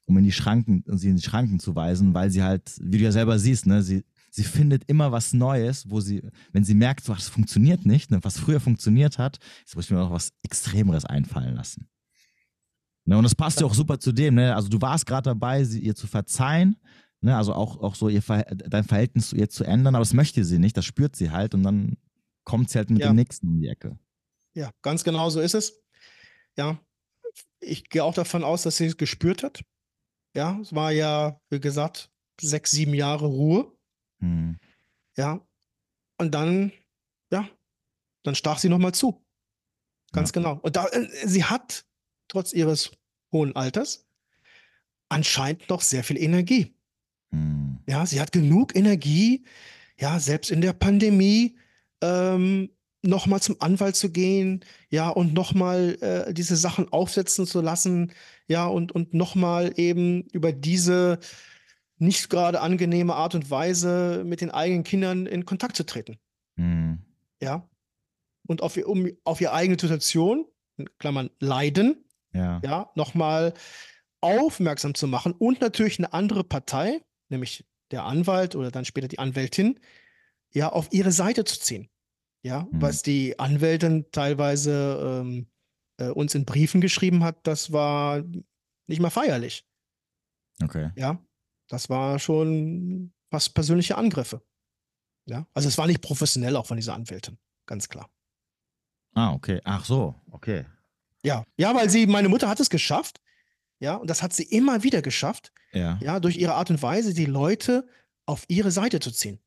[0.05, 3.03] um in die Schranken, sie in die Schranken zu weisen, weil sie halt, wie du
[3.03, 7.03] ja selber siehst, ne, sie, sie findet immer was Neues, wo sie, wenn sie merkt,
[7.03, 10.31] so, das funktioniert nicht, ne, was früher funktioniert hat, jetzt muss ich mir noch was
[10.43, 11.89] Extremeres einfallen lassen.
[13.03, 14.53] Ne, und das passt ja auch super zu dem, ne?
[14.53, 16.75] Also du warst gerade dabei, sie ihr zu verzeihen,
[17.27, 17.37] ne?
[17.37, 20.59] Also auch, auch so ihr dein Verhältnis zu ihr zu ändern, aber das möchte sie
[20.59, 21.97] nicht, das spürt sie halt und dann
[22.43, 23.07] kommt sie halt mit ja.
[23.07, 23.99] dem nächsten in die Ecke.
[24.53, 25.83] Ja, ganz genau so ist es.
[26.57, 26.79] Ja,
[27.59, 29.63] ich gehe auch davon aus, dass sie es gespürt hat.
[30.33, 32.09] Ja, es war ja, wie gesagt,
[32.39, 33.71] sechs, sieben Jahre Ruhe.
[34.19, 34.57] Hm.
[35.15, 35.45] Ja,
[36.17, 36.71] und dann,
[37.31, 37.47] ja,
[38.23, 39.23] dann stach sie nochmal zu.
[40.13, 40.33] Ganz ja.
[40.33, 40.59] genau.
[40.61, 41.85] Und da, äh, sie hat,
[42.27, 42.91] trotz ihres
[43.31, 44.07] hohen Alters,
[45.09, 46.76] anscheinend noch sehr viel Energie.
[47.31, 47.79] Hm.
[47.87, 49.45] Ja, sie hat genug Energie,
[49.99, 51.57] ja, selbst in der Pandemie
[52.01, 52.69] ähm,
[53.01, 58.11] nochmal zum Anwalt zu gehen, ja, und nochmal äh, diese Sachen aufsetzen zu lassen,
[58.47, 61.19] ja, und, und nochmal eben über diese
[61.99, 66.17] nicht gerade angenehme Art und Weise mit den eigenen Kindern in Kontakt zu treten.
[66.55, 66.99] Mhm.
[67.41, 67.67] Ja.
[68.45, 70.45] Und auf, um, auf ihre eigene Situation,
[70.77, 73.53] in Klammern Leiden, ja, ja nochmal
[74.21, 79.19] aufmerksam zu machen und natürlich eine andere Partei, nämlich der Anwalt oder dann später die
[79.19, 79.79] Anwältin,
[80.53, 81.89] ja, auf ihre Seite zu ziehen.
[82.43, 82.81] Ja, mhm.
[82.81, 85.47] was die Anwältin teilweise ähm,
[85.97, 88.23] äh, uns in Briefen geschrieben hat, das war
[88.87, 89.65] nicht mal feierlich.
[90.61, 90.91] Okay.
[90.95, 91.21] Ja,
[91.67, 94.41] das war schon fast persönliche Angriffe.
[95.25, 98.09] Ja, also es war nicht professionell auch von dieser Anwältin, ganz klar.
[99.13, 99.59] Ah, okay.
[99.63, 100.65] Ach so, okay.
[101.23, 103.19] Ja, ja, weil sie, meine Mutter hat es geschafft.
[103.79, 105.51] Ja, und das hat sie immer wieder geschafft.
[105.71, 105.99] Ja.
[106.01, 107.87] Ja, durch ihre Art und Weise, die Leute
[108.25, 109.39] auf ihre Seite zu ziehen.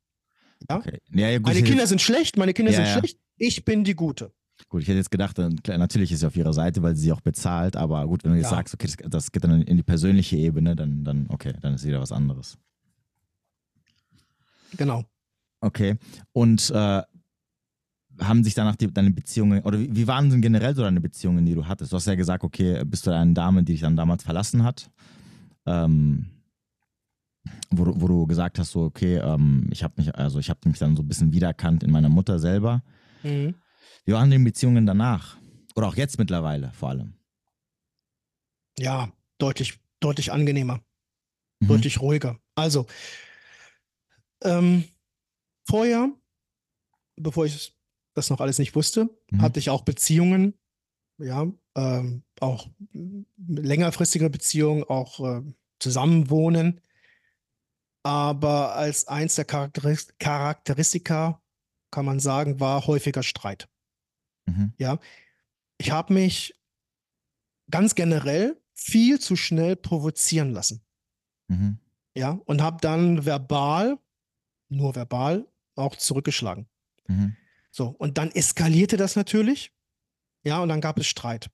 [0.68, 0.76] Ja?
[0.76, 0.98] Okay.
[1.12, 4.32] Ja, gut, meine Kinder sind schlecht, meine Kinder sind schlecht, ich bin die Gute.
[4.68, 7.22] Gut, ich hätte jetzt gedacht, natürlich ist sie auf ihrer Seite, weil sie sie auch
[7.22, 10.36] bezahlt, aber gut, wenn du jetzt sagst, okay, das, das, geht dann in die persönliche
[10.36, 12.58] Ebene, dann, dann okay, dann ist wieder was anderes.
[14.76, 15.04] Genau.
[15.60, 15.96] Okay.
[16.32, 17.02] Und äh,
[18.20, 21.44] haben sich danach die, deine Beziehungen, oder wie, wie, waren denn generell so deine Beziehungen,
[21.44, 21.92] die du hattest?
[21.92, 24.90] Du hast ja gesagt, okay, bist du eine Dame, die dich dann damals verlassen hat?
[25.66, 26.26] Ähm,
[27.70, 30.78] wo, wo du gesagt hast, so, okay, ähm, ich habe mich, also ich habe mich
[30.78, 32.82] dann so ein bisschen wiedererkannt in meiner Mutter selber.
[33.22, 33.54] Mhm.
[34.04, 35.36] Wie waren die Beziehungen danach?
[35.76, 37.14] Oder auch jetzt mittlerweile vor allem?
[38.78, 40.80] Ja, deutlich, deutlich angenehmer.
[41.60, 41.68] Mhm.
[41.68, 42.38] Deutlich ruhiger.
[42.54, 42.86] Also,
[44.42, 44.84] ähm,
[45.68, 46.10] vorher,
[47.16, 47.79] bevor ich
[48.14, 49.42] das noch alles nicht wusste, mhm.
[49.42, 50.54] hatte ich auch Beziehungen,
[51.18, 51.46] ja,
[51.76, 52.68] ähm, auch
[53.46, 55.42] längerfristige Beziehungen, auch äh,
[55.78, 56.80] Zusammenwohnen
[58.02, 61.42] aber als eins der Charakteristika
[61.90, 63.68] kann man sagen, war häufiger Streit.
[64.46, 64.72] Mhm.
[64.78, 64.98] Ja,
[65.78, 66.54] ich habe mich
[67.70, 70.82] ganz generell viel zu schnell provozieren lassen.
[71.48, 71.78] Mhm.
[72.14, 73.98] Ja, und habe dann verbal,
[74.68, 75.46] nur verbal,
[75.76, 76.68] auch zurückgeschlagen.
[77.06, 77.36] Mhm.
[77.74, 79.72] So, und dann eskalierte das natürlich.
[80.44, 81.50] Ja, und dann gab es Streit.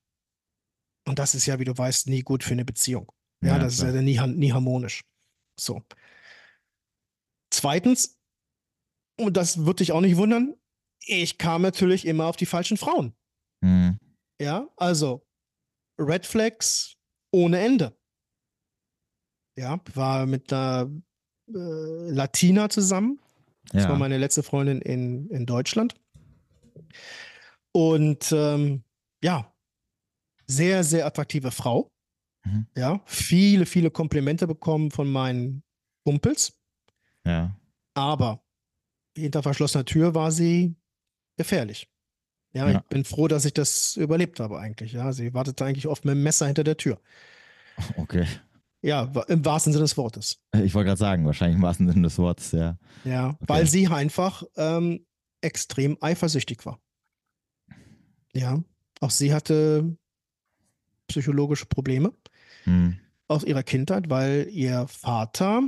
[1.07, 3.12] Und das ist ja, wie du weißt, nie gut für eine Beziehung.
[3.43, 3.89] Ja, ja das klar.
[3.91, 5.05] ist ja nie, nie harmonisch.
[5.59, 5.83] So.
[7.53, 8.19] Zweitens,
[9.19, 10.57] und das würde dich auch nicht wundern,
[11.01, 13.14] ich kam natürlich immer auf die falschen Frauen.
[13.62, 13.99] Mhm.
[14.41, 15.27] Ja, also
[15.99, 16.97] Red Flags
[17.33, 17.97] ohne Ende.
[19.59, 20.91] Ja, war mit einer
[21.49, 23.21] äh, Latina zusammen.
[23.71, 23.89] Das ja.
[23.89, 25.95] war meine letzte Freundin in, in Deutschland.
[27.73, 28.85] Und ähm,
[29.23, 29.53] ja,
[30.47, 31.91] sehr, sehr attraktive Frau.
[32.45, 32.67] Mhm.
[32.77, 35.63] Ja, viele, viele Komplimente bekommen von meinen
[36.05, 36.59] Kumpels.
[37.25, 37.57] Ja.
[37.95, 38.43] Aber
[39.17, 40.77] hinter verschlossener Tür war sie
[41.37, 41.89] gefährlich.
[42.53, 44.93] Ja, ja, ich bin froh, dass ich das überlebt habe eigentlich.
[44.93, 47.01] Ja, sie wartete eigentlich oft mit dem Messer hinter der Tür.
[47.99, 48.27] Okay.
[48.81, 50.41] Ja, im wahrsten Sinne des Wortes.
[50.55, 52.79] Ich wollte gerade sagen, wahrscheinlich im wahrsten Sinne des Wortes, ja.
[53.05, 53.37] Ja, okay.
[53.41, 55.05] weil sie einfach ähm,
[55.43, 56.81] extrem eifersüchtig war.
[58.37, 58.62] Ja,
[59.01, 59.97] auch sie hatte
[61.09, 62.12] psychologische Probleme
[62.64, 62.99] hm.
[63.28, 65.62] aus ihrer Kindheit, weil ihr Vater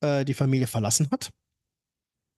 [0.00, 1.30] äh, die Familie verlassen hat.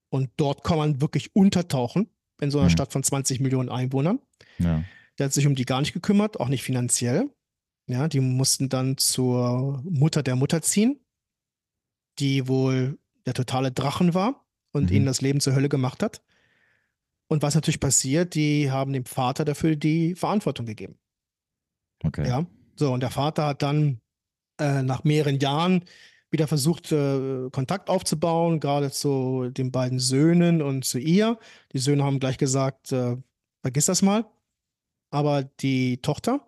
[0.09, 2.73] Und dort kann man wirklich untertauchen in so einer hm.
[2.73, 4.19] Stadt von 20 Millionen Einwohnern.
[4.57, 4.83] Ja.
[5.17, 7.29] Der hat sich um die gar nicht gekümmert, auch nicht finanziell.
[7.87, 10.99] Ja, die mussten dann zur Mutter der Mutter ziehen,
[12.19, 14.95] die wohl der totale Drachen war und mhm.
[14.95, 16.21] ihnen das Leben zur Hölle gemacht hat.
[17.31, 20.99] Und was natürlich passiert, die haben dem Vater dafür die Verantwortung gegeben.
[22.03, 22.27] Okay.
[22.27, 24.01] Ja, so, und der Vater hat dann
[24.59, 25.85] äh, nach mehreren Jahren
[26.29, 31.39] wieder versucht, äh, Kontakt aufzubauen, gerade zu den beiden Söhnen und zu ihr.
[31.71, 33.15] Die Söhne haben gleich gesagt, äh,
[33.61, 34.25] vergiss das mal.
[35.09, 36.45] Aber die Tochter,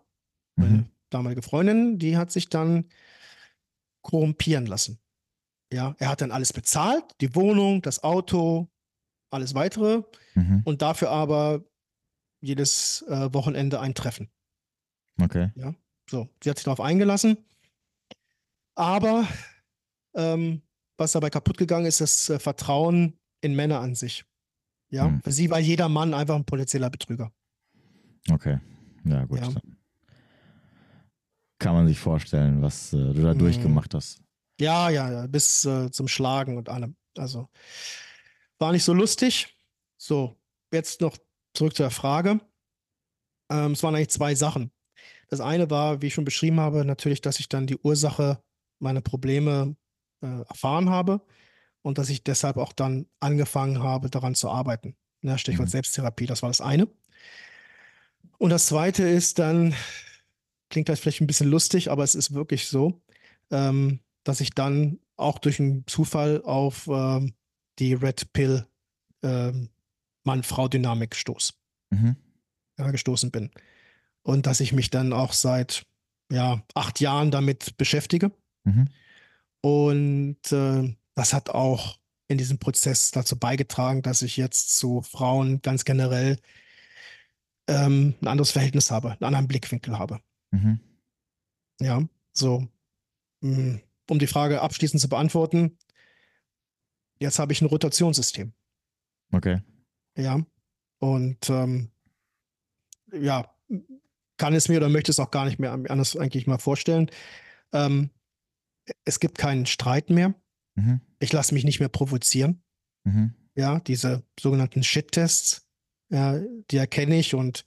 [0.57, 0.65] mhm.
[0.65, 2.89] meine damalige Freundin, die hat sich dann
[4.01, 4.99] korrumpieren lassen.
[5.71, 8.67] Ja, er hat dann alles bezahlt, die Wohnung, das Auto,
[9.31, 10.03] alles weitere
[10.36, 10.61] mhm.
[10.63, 11.63] und dafür aber
[12.41, 14.29] jedes äh, Wochenende ein Treffen.
[15.21, 15.51] Okay.
[15.55, 15.73] Ja,
[16.09, 17.38] so, sie hat sich darauf eingelassen.
[18.75, 19.27] Aber
[20.15, 20.61] ähm,
[20.97, 24.25] was dabei kaputt gegangen ist, das äh, Vertrauen in Männer an sich.
[24.89, 25.21] Ja, mhm.
[25.21, 27.31] für sie war jeder Mann einfach ein potenzieller Betrüger.
[28.29, 28.59] Okay,
[29.05, 29.39] ja gut.
[29.39, 29.49] Ja.
[31.59, 33.39] Kann man sich vorstellen, was äh, du da mhm.
[33.39, 34.21] durchgemacht hast.
[34.59, 36.95] Ja, ja, ja, bis äh, zum Schlagen und allem.
[37.17, 37.47] Also
[38.59, 39.52] war nicht so lustig.
[40.05, 40.35] So,
[40.73, 41.17] jetzt noch
[41.53, 42.41] zurück zur Frage.
[43.49, 44.69] Ähm, es waren eigentlich zwei Sachen.
[45.29, 48.43] Das eine war, wie ich schon beschrieben habe, natürlich, dass ich dann die Ursache
[48.79, 49.77] meiner Probleme
[50.21, 51.25] äh, erfahren habe
[51.83, 54.97] und dass ich deshalb auch dann angefangen habe, daran zu arbeiten.
[55.21, 55.71] Ja, Stichwort mhm.
[55.71, 56.89] Selbsttherapie, das war das eine.
[58.37, 59.73] Und das zweite ist dann,
[60.69, 63.01] klingt halt vielleicht ein bisschen lustig, aber es ist wirklich so,
[63.51, 67.35] ähm, dass ich dann auch durch einen Zufall auf ähm,
[67.79, 68.67] die Red Pill
[69.23, 69.69] ähm,
[70.24, 71.53] Mann-Frau-Dynamik stoß.
[71.89, 72.15] Mhm.
[72.78, 73.51] Ja, gestoßen bin.
[74.24, 75.86] Und dass ich mich dann auch seit
[76.32, 78.32] ja, acht Jahren damit beschäftige.
[78.63, 78.88] Mhm.
[79.61, 85.61] Und äh, das hat auch in diesem Prozess dazu beigetragen, dass ich jetzt zu Frauen
[85.61, 86.38] ganz generell
[87.67, 90.19] ähm, ein anderes Verhältnis habe, einen anderen Blickwinkel habe.
[90.51, 90.80] Mhm.
[91.80, 92.01] Ja,
[92.34, 92.67] so.
[93.41, 95.78] Hm, um die Frage abschließend zu beantworten,
[97.19, 98.53] jetzt habe ich ein Rotationssystem.
[99.32, 99.61] Okay.
[100.16, 100.45] Ja.
[100.99, 101.89] Und ähm,
[103.11, 103.53] ja,
[104.38, 107.09] kann es mir oder möchte es auch gar nicht mehr anders eigentlich mal vorstellen.
[107.72, 108.09] Ähm,
[109.05, 110.34] es gibt keinen Streit mehr.
[110.76, 111.01] Mhm.
[111.20, 112.61] Ich lasse mich nicht mehr provozieren.
[113.03, 113.34] Mhm.
[113.55, 115.68] Ja, diese sogenannten Shit-Tests,
[116.09, 116.39] ja,
[116.72, 117.66] die erkenne ich und,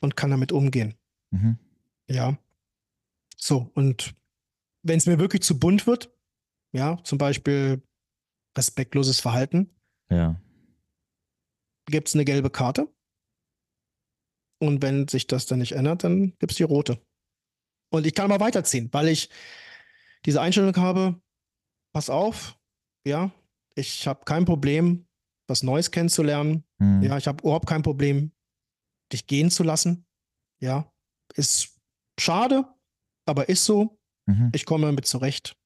[0.00, 0.94] und kann damit umgehen.
[1.30, 1.58] Mhm.
[2.08, 2.38] Ja.
[3.36, 4.14] So, und
[4.82, 6.12] wenn es mir wirklich zu bunt wird,
[6.72, 7.82] ja, zum Beispiel
[8.56, 9.70] respektloses Verhalten,
[10.10, 10.40] ja.
[11.86, 12.92] Gibt es eine gelbe Karte.
[14.58, 17.00] Und wenn sich das dann nicht ändert, dann gibt es die rote.
[17.92, 19.28] Und ich kann aber weiterziehen, weil ich
[20.24, 21.20] diese Einstellung habe,
[21.94, 22.58] pass auf,
[23.06, 23.30] ja,
[23.74, 25.06] ich habe kein Problem,
[25.48, 26.64] was Neues kennenzulernen.
[26.78, 27.02] Mhm.
[27.02, 28.32] Ja, ich habe überhaupt kein Problem,
[29.12, 30.06] dich gehen zu lassen.
[30.60, 30.90] Ja,
[31.34, 31.78] ist
[32.18, 32.64] schade,
[33.26, 34.00] aber ist so.
[34.26, 34.50] Mhm.
[34.54, 35.56] Ich komme damit zurecht.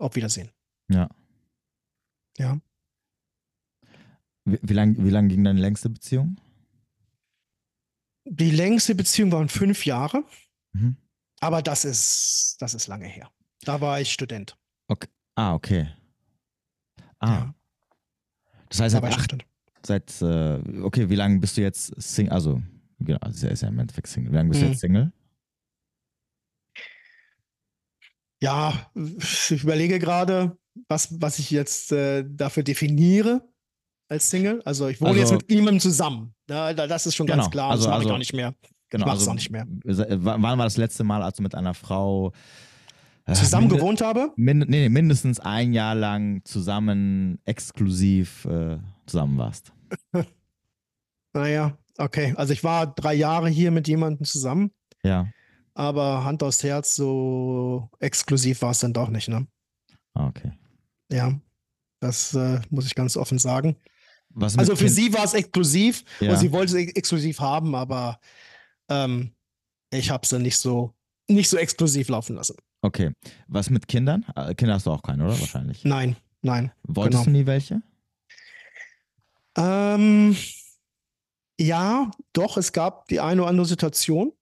[0.00, 0.50] Auf Wiedersehen.
[0.90, 1.08] Ja.
[2.36, 2.60] Ja.
[4.48, 6.36] Wie, wie lange wie lang ging deine längste Beziehung?
[8.24, 10.24] Die längste Beziehung waren fünf Jahre.
[10.72, 10.96] Mhm.
[11.40, 13.30] Aber das ist, das ist lange her.
[13.62, 14.56] Da war ich Student.
[14.88, 15.08] Okay.
[15.34, 15.88] Ah, okay.
[17.20, 17.28] Ah.
[17.28, 17.54] Ja.
[18.68, 19.46] Das heißt, seit, acht,
[19.84, 22.32] seit äh, okay, wie lange bist du jetzt Single?
[22.32, 22.62] Also,
[22.98, 24.32] genau, also er ist ja im Endeffekt Single.
[24.32, 24.66] Wie lange bist mhm.
[24.66, 25.12] du jetzt Single?
[28.40, 30.56] Ja, ich überlege gerade,
[30.88, 33.48] was, was ich jetzt äh, dafür definiere
[34.08, 34.62] als Single.
[34.64, 36.34] Also ich wohne also, jetzt mit niemandem zusammen.
[36.46, 37.70] Das ist schon genau, ganz klar.
[37.70, 38.54] Also, das mache also, ich auch nicht mehr.
[38.90, 39.66] Genau, ich also, auch nicht mehr.
[39.84, 42.32] Wann war das letzte Mal, als du mit einer Frau
[43.26, 44.32] äh, zusammen gewohnt habe?
[44.36, 49.72] Mind nee, mindestens ein Jahr lang zusammen, exklusiv äh, zusammen warst.
[51.34, 52.34] naja, okay.
[52.36, 54.70] Also ich war drei Jahre hier mit jemandem zusammen.
[55.02, 55.28] Ja.
[55.74, 59.46] Aber Hand aufs Herz, so exklusiv war es dann doch nicht, ne?
[60.14, 60.52] Ah, okay.
[61.12, 61.38] Ja,
[62.00, 63.76] das äh, muss ich ganz offen sagen.
[64.40, 64.90] Also für kind?
[64.90, 66.30] sie war es exklusiv ja.
[66.30, 68.20] und sie wollte es exklusiv haben, aber
[68.88, 69.32] ähm,
[69.90, 70.94] ich habe sie nicht so,
[71.28, 72.56] nicht so exklusiv laufen lassen.
[72.82, 73.12] Okay.
[73.48, 74.24] Was mit Kindern?
[74.36, 75.38] Äh, Kinder hast du auch keine, oder?
[75.40, 75.84] Wahrscheinlich.
[75.84, 76.72] Nein, nein.
[76.84, 77.36] Wolltest genau.
[77.36, 77.82] du nie welche?
[79.56, 80.36] Ähm,
[81.60, 84.32] Ja, doch, es gab die eine oder andere Situation.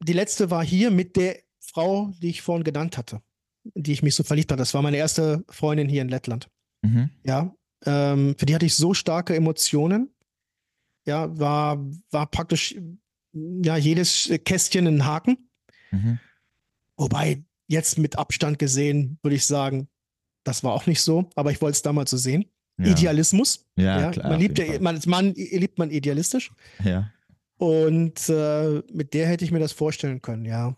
[0.00, 3.22] Die letzte war hier mit der Frau, die ich vorhin genannt hatte,
[3.64, 4.60] die ich mich so verliebt hatte.
[4.60, 6.48] Das war meine erste Freundin hier in Lettland.
[6.82, 7.10] Mhm.
[7.24, 7.54] Ja,
[7.84, 10.10] ähm, für die hatte ich so starke Emotionen.
[11.06, 11.78] Ja, war,
[12.10, 12.76] war praktisch
[13.32, 15.48] ja jedes Kästchen ein Haken.
[15.90, 16.18] Mhm.
[16.96, 19.88] Wobei jetzt mit Abstand gesehen würde ich sagen,
[20.44, 22.46] das war auch nicht so, aber ich wollte es damals so sehen.
[22.78, 22.86] Ja.
[22.86, 23.66] Idealismus.
[23.76, 24.28] Ja, Ja, klar.
[24.30, 26.50] man liebt ja, man, Mann liebt man idealistisch.
[26.84, 27.10] ja.
[27.60, 30.76] Und äh, mit der hätte ich mir das vorstellen können, ja.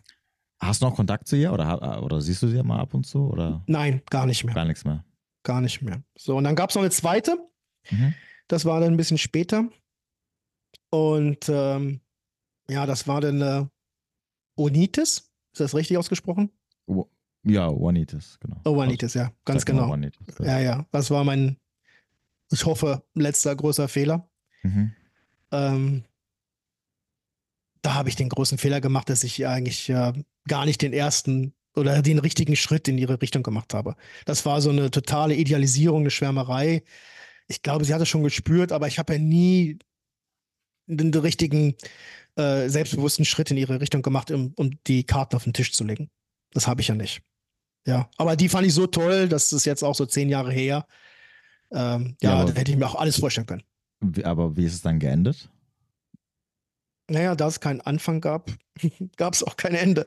[0.60, 3.26] Hast du noch Kontakt zu ihr oder, oder siehst du sie mal ab und zu
[3.28, 4.54] oder Nein, gar nicht mehr.
[4.54, 5.04] gar nichts mehr?
[5.42, 6.02] Gar nicht mehr.
[6.16, 7.36] So, und dann gab es noch eine zweite,
[7.90, 8.14] Mhm.
[8.48, 9.68] das war dann ein bisschen später.
[10.90, 12.00] Und ähm,
[12.68, 13.66] ja, das war dann äh,
[14.56, 15.30] Onitis.
[15.52, 16.50] Ist das richtig ausgesprochen?
[17.42, 18.60] Ja, Juanitas, genau.
[18.66, 19.86] Oh, Onitis, ja, ganz genau.
[19.86, 20.38] Juanitas.
[20.40, 20.86] Ja, ja.
[20.92, 21.56] Das war mein,
[22.52, 24.28] ich hoffe, letzter großer Fehler.
[24.62, 24.92] Mhm.
[25.50, 26.04] Ähm,
[27.80, 30.12] da habe ich den großen Fehler gemacht, dass ich eigentlich äh,
[30.46, 33.94] gar nicht den ersten oder den richtigen Schritt in ihre Richtung gemacht habe.
[34.24, 36.82] Das war so eine totale Idealisierung, eine Schwärmerei.
[37.48, 39.78] Ich glaube, sie hat es schon gespürt, aber ich habe ja nie
[40.86, 41.74] den, den richtigen,
[42.36, 45.84] äh, selbstbewussten Schritt in ihre Richtung gemacht, um, um die Karten auf den Tisch zu
[45.84, 46.10] legen.
[46.52, 47.22] Das habe ich ja nicht.
[47.86, 50.86] Ja, aber die fand ich so toll, das ist jetzt auch so zehn Jahre her.
[51.72, 53.62] Ähm, Ja, ja, da hätte ich mir auch alles vorstellen können.
[54.24, 55.48] Aber wie ist es dann geendet?
[57.08, 58.50] Naja, da es keinen Anfang gab,
[59.16, 60.06] gab es auch kein Ende.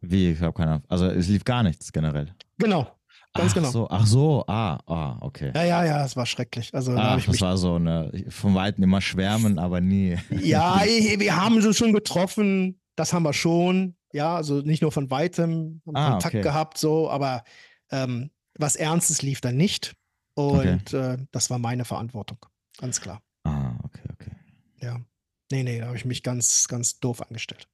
[0.00, 0.32] Wie?
[0.32, 0.84] Ich habe keine Ahnung.
[0.88, 2.34] Also es lief gar nichts generell.
[2.58, 2.86] Genau.
[3.34, 3.70] Ganz ach genau.
[3.70, 5.52] So, ach so, ah, ah, okay.
[5.54, 6.74] Ja, ja, ja, es war schrecklich.
[6.74, 7.40] Also Ach, habe ich das mich.
[7.42, 10.16] war so eine, von Weitem immer schwärmen, aber nie.
[10.30, 13.94] Ja, wir haben uns schon getroffen, das haben wir schon.
[14.12, 16.42] Ja, also nicht nur von weitem, haben Ah, Kontakt okay.
[16.42, 17.44] gehabt, so, aber
[17.90, 19.94] ähm, was Ernstes lief dann nicht.
[20.34, 22.38] Und äh, das war meine Verantwortung.
[22.78, 23.20] Ganz klar.
[23.44, 24.30] Ah, okay, okay.
[24.80, 25.00] Ja.
[25.52, 27.68] Nee, nee, da habe ich mich ganz, ganz doof angestellt.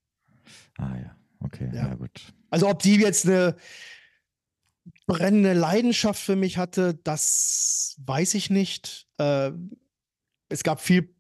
[0.79, 1.15] Ah ja,
[1.45, 1.95] okay, ja, Ja.
[1.95, 2.33] gut.
[2.51, 3.57] Also ob die jetzt eine
[5.07, 9.07] brennende Leidenschaft für mich hatte, das weiß ich nicht.
[9.19, 9.53] Äh,
[10.49, 11.15] es gab viel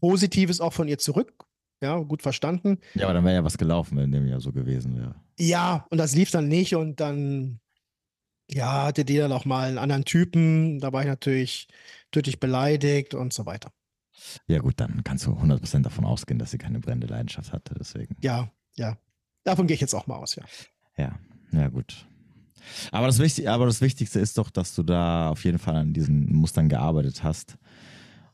[0.00, 1.44] Positives auch von ihr zurück.
[1.82, 2.78] Ja, gut verstanden.
[2.94, 5.14] Ja, aber dann wäre ja was gelaufen, wenn dem ja so gewesen wäre.
[5.38, 7.60] Ja, und das lief dann nicht und dann,
[8.50, 10.78] ja, hatte die dann auch mal einen anderen Typen.
[10.80, 11.68] Da war ich natürlich
[12.10, 13.72] tödlich beleidigt und so weiter.
[14.46, 18.16] Ja, gut, dann kannst du 100% davon ausgehen, dass sie keine brennende Leidenschaft hatte, deswegen.
[18.20, 18.98] Ja, ja.
[19.44, 20.44] Davon gehe ich jetzt auch mal aus, ja.
[20.96, 21.18] Ja,
[21.52, 22.06] ja, gut.
[22.92, 25.92] Aber das, Wichtig, aber das Wichtigste ist doch, dass du da auf jeden Fall an
[25.92, 27.56] diesen Mustern gearbeitet hast.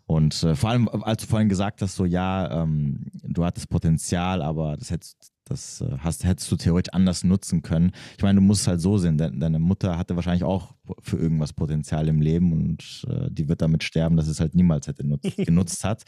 [0.07, 4.41] Und äh, vor allem, als du vorhin gesagt hast, so ja, ähm, du hattest Potenzial,
[4.41, 7.91] aber das hättest, das äh, hast, hättest du theoretisch anders nutzen können.
[8.17, 11.17] Ich meine, du musst es halt so sehen, de deine Mutter hatte wahrscheinlich auch für
[11.17, 15.05] irgendwas Potenzial im Leben und äh, die wird damit sterben, dass es halt niemals hätte
[15.05, 16.05] nutz genutzt hat.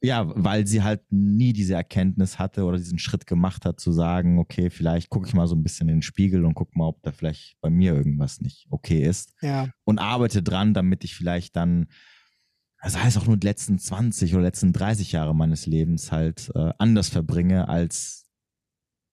[0.00, 4.38] Ja, weil sie halt nie diese Erkenntnis hatte oder diesen Schritt gemacht hat, zu sagen,
[4.38, 7.02] okay, vielleicht gucke ich mal so ein bisschen in den Spiegel und gucke mal, ob
[7.02, 9.34] da vielleicht bei mir irgendwas nicht okay ist.
[9.42, 11.88] Ja, und arbeite dran, damit ich vielleicht dann,
[12.82, 16.72] das heißt auch nur die letzten 20 oder letzten 30 Jahre meines Lebens halt äh,
[16.78, 18.19] anders verbringe, als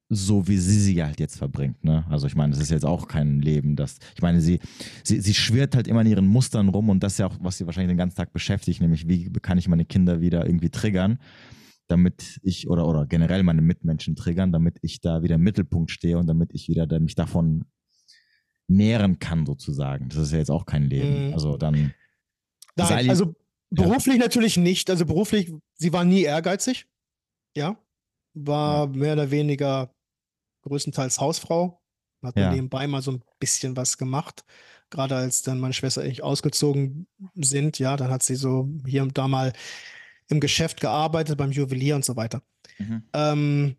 [0.09, 1.83] so wie sie sie halt jetzt verbringt.
[1.83, 2.05] Ne?
[2.09, 4.59] Also ich meine, das ist jetzt auch kein Leben, das, ich meine, sie,
[5.03, 7.57] sie, sie schwirrt halt immer in ihren Mustern rum und das ist ja auch, was
[7.57, 11.19] sie wahrscheinlich den ganzen Tag beschäftigt, nämlich wie kann ich meine Kinder wieder irgendwie triggern,
[11.87, 16.17] damit ich oder, oder generell meine Mitmenschen triggern, damit ich da wieder im Mittelpunkt stehe
[16.17, 17.65] und damit ich wieder da, mich davon
[18.69, 20.09] nähren kann sozusagen.
[20.09, 21.27] Das ist ja jetzt auch kein Leben.
[21.27, 21.33] Mhm.
[21.33, 21.93] Also dann
[22.77, 23.35] Nein, also
[23.69, 24.89] beruflich natürlich nicht.
[24.89, 26.87] Also beruflich, sie war nie ehrgeizig.
[27.55, 27.77] Ja.
[28.33, 29.91] War mehr oder weniger
[30.67, 31.81] größtenteils Hausfrau.
[32.23, 32.51] Hat Ja.
[32.51, 34.43] nebenbei mal so ein bisschen was gemacht.
[34.89, 39.03] Gerade als dann meine Schwester und ich ausgezogen sind, ja, dann hat sie so hier
[39.03, 39.53] und da mal
[40.29, 42.41] im Geschäft gearbeitet, beim Juwelier und so weiter.
[42.79, 43.03] Mhm.
[43.13, 43.75] Ähm,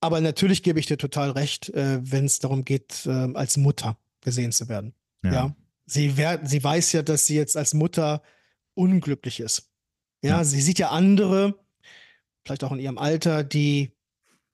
[0.00, 3.96] aber natürlich gebe ich dir total recht, äh, wenn es darum geht, äh, als Mutter
[4.20, 4.94] gesehen zu werden.
[5.24, 5.54] Ja.
[5.86, 8.22] Sie, wer, sie weiß ja, dass sie jetzt als Mutter
[8.74, 9.70] unglücklich ist.
[10.22, 10.44] Ja, Ja.
[10.44, 11.58] sie sieht ja andere,
[12.44, 13.92] vielleicht auch in ihrem Alter, die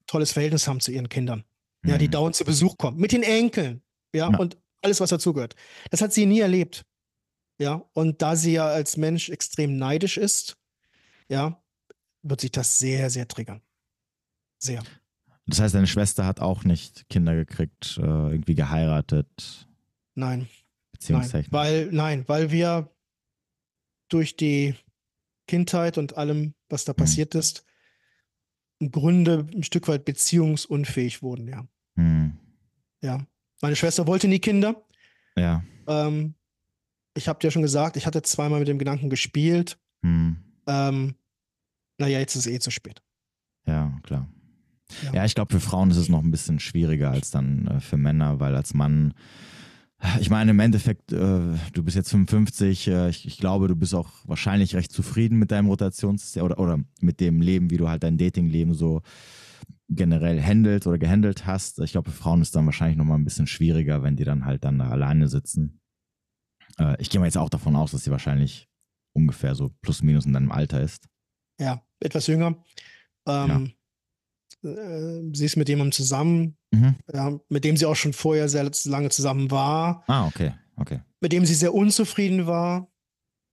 [0.07, 1.45] tolles Verhältnis haben zu ihren Kindern.
[1.87, 2.11] Ja, die Mhm.
[2.13, 2.99] dauernd zu Besuch kommen.
[2.99, 3.83] Mit den Enkeln.
[4.15, 4.39] Ja, Ja.
[4.39, 5.55] und alles, was dazugehört.
[5.91, 6.85] Das hat sie nie erlebt.
[7.59, 10.57] Ja, und da sie ja als Mensch extrem neidisch ist,
[11.29, 11.63] ja,
[12.23, 13.63] wird sich das sehr, sehr triggern.
[14.59, 14.83] Sehr.
[15.47, 19.67] Das heißt, deine Schwester hat auch nicht Kinder gekriegt, äh, irgendwie geheiratet,
[20.15, 20.41] Nein.
[20.41, 20.49] Nein,
[20.93, 21.53] beziehungstechnisch.
[21.53, 22.91] weil, nein, weil wir
[24.11, 24.75] durch die
[25.47, 26.97] Kindheit und allem, was da Mhm.
[26.97, 27.65] passiert ist,
[28.81, 31.67] im Grunde ein Stück weit beziehungsunfähig wurden, ja.
[31.97, 32.33] Hm.
[33.03, 33.25] Ja.
[33.61, 34.83] Meine Schwester wollte nie Kinder.
[35.37, 35.63] Ja.
[35.87, 36.35] Ähm,
[37.15, 39.79] ich habe dir schon gesagt, ich hatte zweimal mit dem Gedanken gespielt.
[40.03, 40.39] Hm.
[40.67, 41.15] Ähm,
[41.99, 43.03] naja, jetzt ist es eh zu spät.
[43.67, 44.27] Ja, klar.
[45.05, 47.81] Ja, ja ich glaube, für Frauen ist es noch ein bisschen schwieriger als dann äh,
[47.81, 49.13] für Männer, weil als Mann,
[50.21, 53.95] ich meine, im Endeffekt, äh, du bist jetzt 55, äh, ich, ich, glaube, du bist
[53.95, 58.03] auch wahrscheinlich recht zufrieden mit deinem Rotationssystem oder, oder mit dem Leben, wie du halt
[58.03, 59.03] dein Datingleben so
[59.91, 61.81] generell handelt oder gehandelt hast.
[61.81, 64.65] Ich glaube, für Frauen ist dann wahrscheinlich nochmal ein bisschen schwieriger, wenn die dann halt
[64.65, 65.81] dann da alleine sitzen.
[66.79, 68.69] Äh, ich gehe mal jetzt auch davon aus, dass sie wahrscheinlich
[69.13, 71.09] ungefähr so plus minus in deinem Alter ist.
[71.59, 72.63] Ja, etwas jünger.
[73.27, 73.75] Ähm,
[74.63, 74.71] ja.
[74.71, 76.95] äh, sie ist mit jemandem zusammen, mhm.
[77.13, 80.05] ja, mit dem sie auch schon vorher sehr lange zusammen war.
[80.07, 81.01] Ah, okay, okay.
[81.21, 82.89] Mit dem sie sehr unzufrieden war,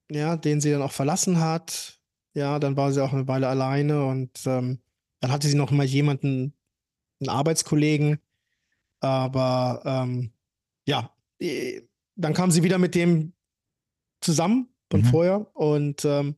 [0.10, 2.00] ja, den sie dann auch verlassen hat.
[2.34, 4.80] Ja, dann war sie auch eine Weile alleine und ähm,
[5.20, 6.54] dann hatte sie noch mal jemanden,
[7.20, 8.20] einen Arbeitskollegen.
[9.00, 10.32] Aber ähm,
[10.86, 11.82] ja, äh,
[12.16, 13.34] dann kam sie wieder mit dem
[14.22, 15.06] zusammen von mhm.
[15.06, 16.36] vorher und ähm,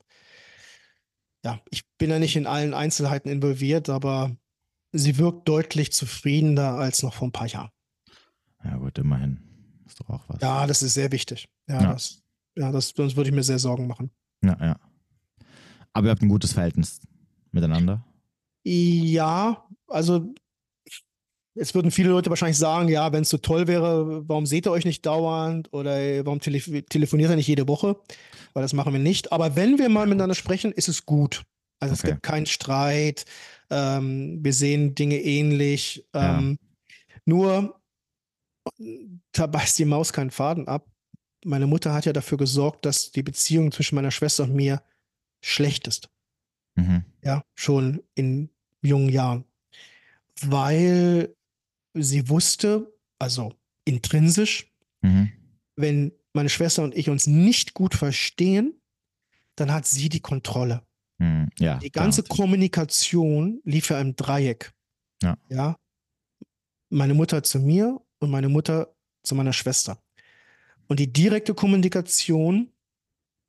[1.43, 4.35] ja, ich bin ja nicht in allen Einzelheiten involviert, aber
[4.91, 7.69] sie wirkt deutlich zufriedener als noch vor ein paar Jahren.
[8.63, 9.39] Ja, gut, immerhin.
[9.87, 10.41] Ist doch auch was.
[10.41, 11.47] Ja, das ist sehr wichtig.
[11.67, 11.93] Ja, ja.
[11.93, 12.21] das,
[12.55, 14.11] ja das, sonst würde ich mir sehr Sorgen machen.
[14.43, 14.79] Ja, ja.
[15.93, 16.99] Aber ihr habt ein gutes Verhältnis
[17.51, 18.05] miteinander?
[18.63, 20.33] Ja, also
[21.55, 24.71] Jetzt würden viele Leute wahrscheinlich sagen, ja, wenn es so toll wäre, warum seht ihr
[24.71, 25.91] euch nicht dauernd oder
[26.25, 27.97] warum tele telefoniert ihr nicht jede Woche?
[28.53, 29.33] Weil das machen wir nicht.
[29.33, 31.43] Aber wenn wir mal miteinander sprechen, ist es gut.
[31.81, 32.01] Also okay.
[32.01, 33.25] es gibt keinen Streit.
[33.69, 36.05] Ähm, wir sehen Dinge ähnlich.
[36.13, 37.15] Ähm, ja.
[37.25, 37.81] Nur,
[39.31, 40.87] da beißt die Maus keinen Faden ab.
[41.45, 44.81] Meine Mutter hat ja dafür gesorgt, dass die Beziehung zwischen meiner Schwester und mir
[45.41, 46.09] schlecht ist.
[46.75, 47.03] Mhm.
[47.23, 48.49] Ja, schon in
[48.81, 49.45] jungen Jahren.
[50.41, 51.35] Weil
[51.93, 53.53] sie wusste, also
[53.85, 55.31] intrinsisch, mhm.
[55.75, 58.79] wenn meine Schwester und ich uns nicht gut verstehen,
[59.55, 60.85] dann hat sie die Kontrolle.
[61.19, 61.49] Mhm.
[61.59, 62.37] Ja, die ganze klar.
[62.37, 64.73] Kommunikation lief ja im Dreieck.
[65.21, 65.37] Ja.
[65.49, 65.77] ja.
[66.89, 70.01] Meine Mutter zu mir und meine Mutter zu meiner Schwester.
[70.87, 72.71] Und die direkte Kommunikation,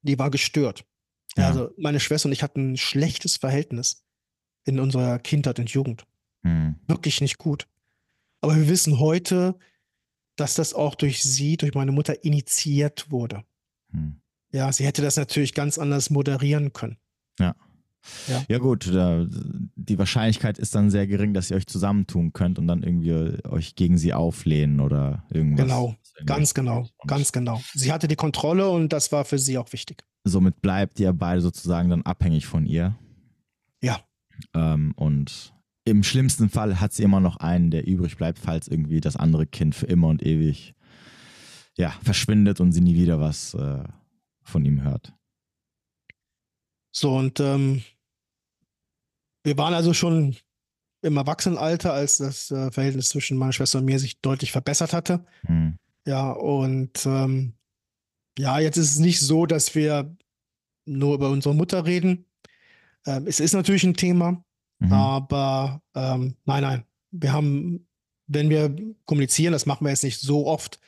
[0.02, 0.84] die war gestört.
[1.36, 1.48] Ja.
[1.48, 4.04] Also meine Schwester und ich hatten ein schlechtes Verhältnis
[4.64, 6.06] in unserer Kindheit und Jugend.
[6.42, 6.76] Mhm.
[6.86, 7.66] Wirklich nicht gut.
[8.40, 9.58] Aber wir wissen heute,
[10.36, 13.44] dass das auch durch sie, durch meine Mutter initiiert wurde.
[13.90, 14.20] Hm.
[14.52, 16.96] Ja, sie hätte das natürlich ganz anders moderieren können.
[17.40, 17.54] Ja.
[18.28, 18.42] Ja.
[18.48, 22.82] ja, gut, die Wahrscheinlichkeit ist dann sehr gering, dass ihr euch zusammentun könnt und dann
[22.82, 25.66] irgendwie euch gegen sie auflehnen oder irgendwas.
[25.66, 27.60] Genau, ganz genau, ganz genau.
[27.74, 30.02] Sie hatte die Kontrolle und das war für sie auch wichtig.
[30.24, 32.96] Somit bleibt ihr beide sozusagen dann abhängig von ihr.
[33.82, 34.00] Ja.
[34.54, 39.00] Ähm, und im schlimmsten Fall hat sie immer noch einen, der übrig bleibt, falls irgendwie
[39.00, 40.74] das andere Kind für immer und ewig
[41.76, 43.84] ja, verschwindet und sie nie wieder was äh,
[44.42, 45.14] von ihm hört.
[46.92, 47.82] So, und ähm,
[49.42, 50.36] wir waren also schon
[51.02, 55.24] im Erwachsenenalter, als das äh, Verhältnis zwischen meiner Schwester und mir sich deutlich verbessert hatte.
[55.46, 55.76] Hm.
[56.06, 57.54] Ja, und ähm,
[58.38, 60.14] ja, jetzt ist es nicht so, dass wir
[60.84, 62.26] nur über unsere Mutter reden.
[63.06, 64.44] Ähm, es ist natürlich ein Thema,
[64.80, 64.92] Mhm.
[64.92, 66.84] Aber ähm, nein, nein.
[67.12, 67.86] Wir haben,
[68.26, 68.74] wenn wir
[69.04, 70.80] kommunizieren, das machen wir jetzt nicht so oft,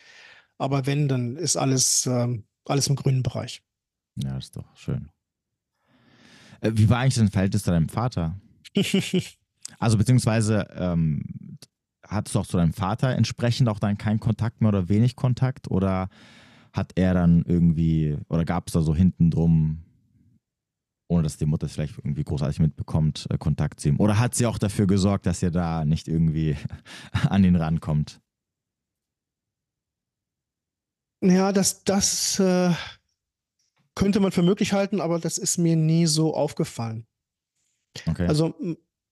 [0.58, 3.62] aber wenn, dann ist alles, ähm, alles im grünen Bereich.
[4.16, 5.08] Ja, ist doch schön.
[6.62, 8.40] Äh, wie war eigentlich dein Verhältnis zu deinem Vater?
[9.78, 11.58] also beziehungsweise ähm,
[12.06, 15.70] hattest du auch zu deinem Vater entsprechend auch dann keinen Kontakt mehr oder wenig Kontakt
[15.70, 16.08] oder
[16.72, 19.82] hat er dann irgendwie oder gab es da so hinten drum
[21.12, 24.00] ohne dass die Mutter es vielleicht irgendwie großartig mitbekommt, äh, Kontakt zu ihm?
[24.00, 26.56] Oder hat sie auch dafür gesorgt, dass ihr da nicht irgendwie
[27.28, 28.20] an ihn rankommt?
[31.22, 32.72] Ja, das, das äh,
[33.94, 37.06] könnte man für möglich halten, aber das ist mir nie so aufgefallen.
[38.06, 38.26] Okay.
[38.26, 38.54] Also,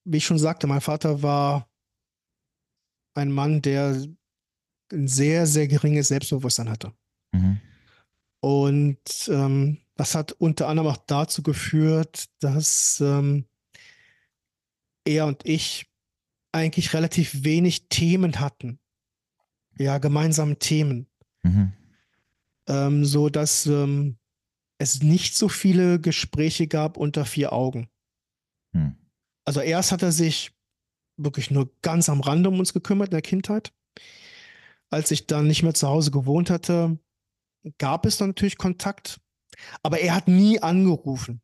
[0.05, 1.69] wie ich schon sagte, mein Vater war
[3.15, 4.03] ein Mann, der
[4.93, 6.93] ein sehr, sehr geringes Selbstbewusstsein hatte.
[7.33, 7.61] Mhm.
[8.41, 13.45] Und ähm, das hat unter anderem auch dazu geführt, dass ähm,
[15.05, 15.87] er und ich
[16.53, 18.79] eigentlich relativ wenig Themen hatten.
[19.79, 21.07] Ja, gemeinsame Themen.
[21.43, 21.73] Mhm.
[22.67, 24.17] Ähm, so dass ähm,
[24.81, 27.89] es nicht so viele Gespräche gab unter vier Augen.
[28.73, 28.97] Mhm.
[29.45, 30.53] Also erst hat er sich
[31.17, 33.73] wirklich nur ganz am Rande um uns gekümmert in der Kindheit.
[34.91, 36.99] Als ich dann nicht mehr zu Hause gewohnt hatte,
[37.79, 39.21] gab es dann natürlich Kontakt
[39.83, 41.41] aber er hat nie angerufen.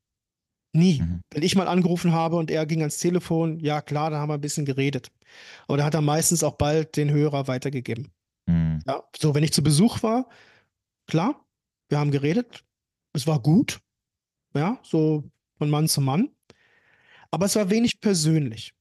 [0.73, 1.01] Nie.
[1.01, 1.23] Mhm.
[1.33, 4.35] Wenn ich mal angerufen habe und er ging ans Telefon, ja klar, da haben wir
[4.35, 5.11] ein bisschen geredet.
[5.67, 8.13] Aber da hat er meistens auch bald den Hörer weitergegeben.
[8.47, 8.81] Mhm.
[8.87, 10.29] Ja, so, wenn ich zu Besuch war,
[11.07, 11.43] klar,
[11.89, 12.65] Wir haben geredet.
[13.17, 13.81] Es war gut.
[14.55, 15.25] Ja, so
[15.59, 16.31] von Mann zu Mann.
[17.31, 18.75] Aber es war wenig persönlich.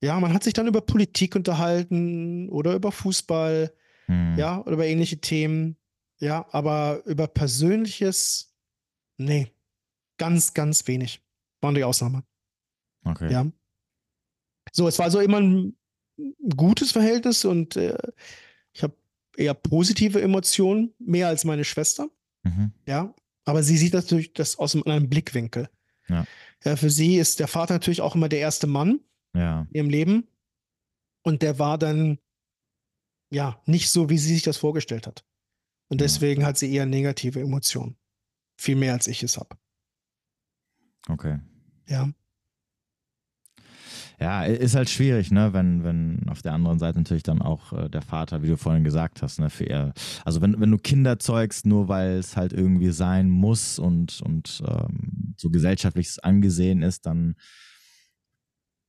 [0.00, 3.72] Ja, man hat sich dann über Politik unterhalten oder über Fußball,
[4.06, 4.38] hm.
[4.38, 5.76] ja, oder über ähnliche Themen.
[6.20, 8.54] Ja, aber über Persönliches,
[9.16, 9.52] nee,
[10.18, 11.20] ganz, ganz wenig.
[11.60, 12.24] Waren die Ausnahme.
[13.04, 13.30] Okay.
[13.30, 13.46] Ja.
[14.72, 15.76] So, es war also immer ein
[16.56, 17.96] gutes Verhältnis und äh,
[18.72, 18.94] ich habe
[19.36, 22.08] eher positive Emotionen, mehr als meine Schwester.
[22.44, 22.72] Mhm.
[22.86, 23.14] Ja,
[23.48, 25.70] aber sie sieht natürlich das aus einem Blickwinkel.
[26.06, 26.26] Ja.
[26.64, 26.76] ja.
[26.76, 29.00] Für sie ist der Vater natürlich auch immer der erste Mann
[29.34, 29.62] ja.
[29.70, 30.28] in ihrem Leben.
[31.22, 32.18] Und der war dann
[33.30, 35.24] ja nicht so, wie sie sich das vorgestellt hat.
[35.88, 36.48] Und deswegen ja.
[36.48, 37.96] hat sie eher negative Emotionen.
[38.60, 39.56] Viel mehr als ich es habe.
[41.08, 41.38] Okay.
[41.86, 42.12] Ja.
[44.20, 47.88] Ja, ist halt schwierig, ne, wenn, wenn auf der anderen Seite natürlich dann auch äh,
[47.88, 49.92] der Vater, wie du vorhin gesagt hast, ne, für eher,
[50.24, 54.60] also wenn, wenn du Kinder zeugst, nur weil es halt irgendwie sein muss und, und
[54.66, 57.36] ähm, so gesellschaftlich angesehen ist, dann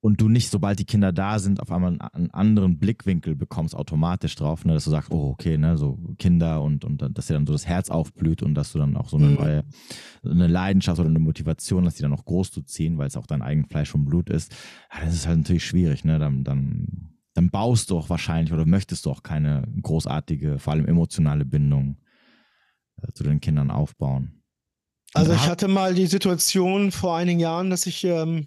[0.02, 4.36] und du nicht, sobald die Kinder da sind, auf einmal einen anderen Blickwinkel bekommst automatisch
[4.36, 7.46] drauf, ne, dass du sagst, oh, okay, ne, so Kinder und, und dass dir dann
[7.46, 9.36] so das Herz aufblüht und dass du dann auch so eine mhm.
[9.36, 9.64] neue,
[10.24, 13.28] eine Leidenschaft oder eine Motivation hast, die dann auch groß zu ziehen, weil es auch
[13.28, 14.56] dein eigen Fleisch und Blut ist,
[14.94, 18.66] ja, das ist halt natürlich schwierig, ne, dann, dann, dann baust du auch wahrscheinlich oder
[18.66, 21.98] möchtest du auch keine großartige, vor allem emotionale Bindung
[23.02, 24.44] äh, zu den Kindern aufbauen.
[25.14, 28.46] Also ich hatte mal die Situation vor einigen Jahren, dass ich ähm,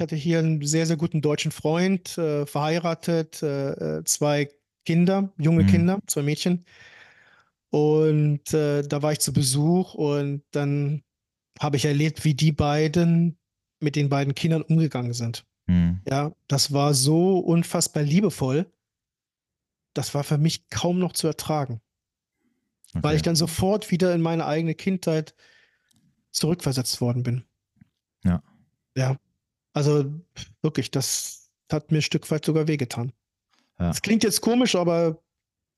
[0.00, 4.48] ich hatte hier einen sehr, sehr guten deutschen Freund, äh, verheiratet, äh, äh zwei
[4.86, 5.66] Kinder, junge mhm.
[5.66, 6.64] Kinder, zwei Mädchen.
[7.68, 11.02] Und äh, da war ich zu Besuch und dann
[11.58, 13.36] habe ich erlebt, wie die beiden
[13.78, 15.44] mit den beiden Kindern umgegangen sind.
[15.66, 16.00] Mhm.
[16.08, 18.72] Ja, das war so unfassbar liebevoll.
[19.92, 21.82] Das war für mich kaum noch zu ertragen.
[22.94, 23.02] Okay.
[23.02, 25.34] Weil ich dann sofort wieder in meine eigene Kindheit
[26.30, 27.44] zurückversetzt worden bin.
[28.24, 28.42] Ja.
[28.96, 29.18] Ja.
[29.72, 30.12] Also
[30.62, 33.12] wirklich, das hat mir ein Stück weit sogar wehgetan.
[33.78, 33.88] Ja.
[33.88, 35.22] Das klingt jetzt komisch, aber.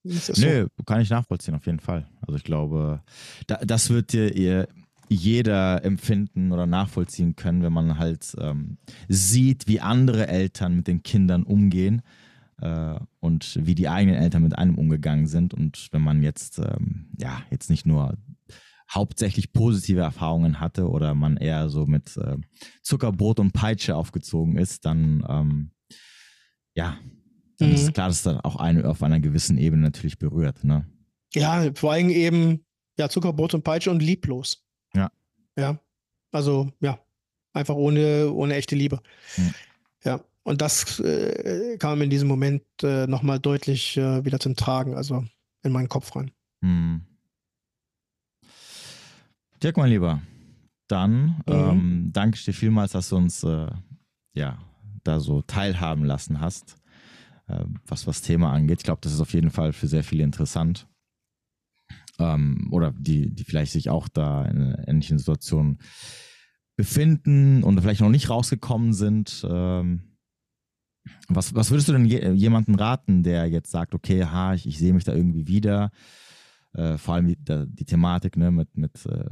[0.05, 0.85] Ist Nö, so.
[0.85, 2.09] kann ich nachvollziehen, auf jeden Fall.
[2.23, 3.03] Also ich glaube,
[3.47, 4.67] da, das wird dir
[5.09, 8.79] jeder empfinden oder nachvollziehen können, wenn man halt ähm,
[9.09, 12.03] sieht, wie andere Eltern mit den Kindern umgehen
[12.61, 15.55] äh, und wie die eigenen Eltern mit einem umgegangen sind.
[15.55, 18.17] Und wenn man jetzt, ähm, ja, jetzt nicht nur
[18.95, 22.37] hauptsächlich positive Erfahrungen hatte oder man eher so mit äh,
[22.83, 25.71] Zuckerbrot und Peitsche aufgezogen ist, dann ähm,
[26.75, 26.99] ja,
[27.59, 27.75] dann mhm.
[27.75, 30.65] ist klar, dass das auch eine auf einer gewissen Ebene natürlich berührt.
[30.65, 30.87] Ne?
[31.35, 32.65] Ja, vor allem eben
[32.99, 34.65] ja, Zuckerbrot und Peitsche und lieblos.
[34.95, 35.11] Ja.
[35.57, 35.79] Ja.
[36.31, 36.99] Also ja,
[37.53, 39.01] einfach ohne, ohne echte Liebe.
[39.37, 39.55] Mhm.
[40.05, 40.25] Ja.
[40.45, 45.25] Und das äh, kam in diesem Moment äh, nochmal deutlich äh, wieder zum Tragen, also
[45.63, 46.33] in meinen Kopf rein.
[46.61, 47.03] Mhm.
[49.63, 50.21] Dirk, mein Lieber,
[50.89, 51.43] dann mhm.
[51.47, 53.71] ähm, danke ich dir vielmals, dass du uns äh,
[54.35, 54.59] ja,
[55.05, 56.77] da so teilhaben lassen hast,
[57.47, 58.81] äh, was das Thema angeht.
[58.81, 60.89] Ich glaube, das ist auf jeden Fall für sehr viele interessant.
[62.19, 65.79] Ähm, oder die, die vielleicht sich auch da in einer ähnlichen Situation
[66.77, 69.47] befinden und vielleicht noch nicht rausgekommen sind.
[69.49, 70.19] Ähm,
[71.29, 74.79] was, was würdest du denn je, jemandem raten, der jetzt sagt, okay, ha, ich, ich
[74.79, 75.93] sehe mich da irgendwie wieder?
[76.73, 79.25] Äh, vor allem die, die Thematik ne, mit, mit äh,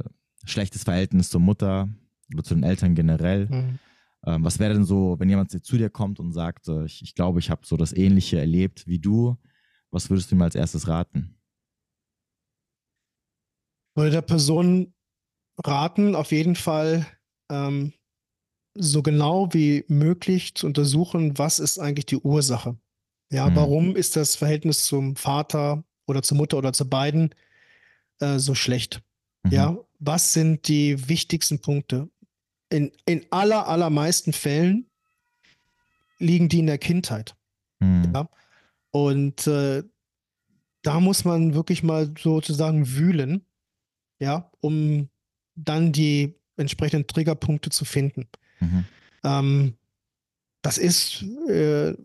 [0.45, 1.89] schlechtes Verhältnis zur Mutter
[2.33, 3.47] oder zu den Eltern generell.
[3.47, 3.79] Mhm.
[4.25, 7.15] Ähm, was wäre denn so, wenn jemand zu dir kommt und sagt, äh, ich, ich
[7.15, 9.37] glaube, ich habe so das Ähnliche erlebt wie du,
[9.89, 11.35] was würdest du ihm als erstes raten?
[13.95, 14.93] Würde der Person
[15.65, 17.05] raten, auf jeden Fall
[17.51, 17.93] ähm,
[18.75, 22.77] so genau wie möglich zu untersuchen, was ist eigentlich die Ursache.
[23.31, 23.55] Ja, mhm.
[23.55, 27.33] warum ist das Verhältnis zum Vater oder zur Mutter oder zu beiden
[28.19, 29.01] äh, so schlecht?
[29.43, 29.51] Mhm.
[29.51, 32.09] Ja, was sind die wichtigsten Punkte?
[32.69, 34.89] In, in aller, allermeisten Fällen
[36.17, 37.35] liegen die in der Kindheit.
[37.79, 38.11] Mhm.
[38.13, 38.29] Ja?
[38.89, 39.83] Und äh,
[40.81, 43.45] da muss man wirklich mal sozusagen wühlen,
[44.19, 45.09] ja, um
[45.55, 48.27] dann die entsprechenden Triggerpunkte zu finden.
[48.59, 48.85] Mhm.
[49.23, 49.77] Ähm,
[50.63, 51.95] das ist äh,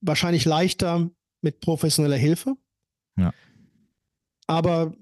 [0.00, 1.10] wahrscheinlich leichter
[1.42, 2.56] mit professioneller Hilfe.
[3.16, 3.32] Ja.
[4.46, 4.94] Aber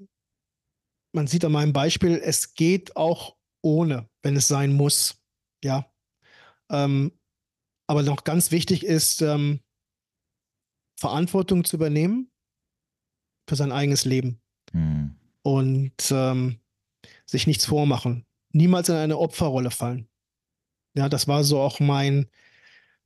[1.12, 5.20] man sieht an meinem Beispiel, es geht auch ohne, wenn es sein muss.
[5.62, 5.90] Ja.
[6.70, 7.12] Ähm,
[7.86, 9.60] aber noch ganz wichtig ist, ähm,
[10.98, 12.30] Verantwortung zu übernehmen
[13.48, 14.40] für sein eigenes Leben.
[14.72, 15.16] Mhm.
[15.42, 16.60] Und ähm,
[17.26, 18.26] sich nichts vormachen.
[18.52, 20.08] Niemals in eine Opferrolle fallen.
[20.94, 22.28] Ja, das war so auch mein,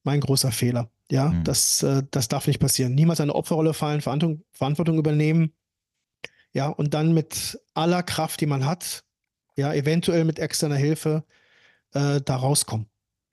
[0.02, 0.90] mein großer Fehler.
[1.10, 1.44] Ja, mhm.
[1.44, 2.94] das, äh, das darf nicht passieren.
[2.94, 5.54] Niemals eine Opferrolle fallen, Verantwortung, Verantwortung übernehmen
[6.54, 9.04] Ja, und dann mit aller Kraft, die man hat,
[9.56, 11.24] ja, eventuell mit externer Hilfe,
[11.92, 12.86] äh, da rauskommen.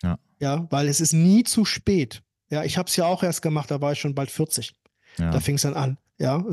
[0.04, 0.20] Ja.
[0.40, 2.24] Ja, weil es ist nie zu spät.
[2.50, 4.74] Ja, ich habe es ja auch erst gemacht, da war ich schon bald 40.
[5.18, 5.32] Ja.
[5.32, 5.98] Da fing es dann an.
[6.20, 6.44] Ja,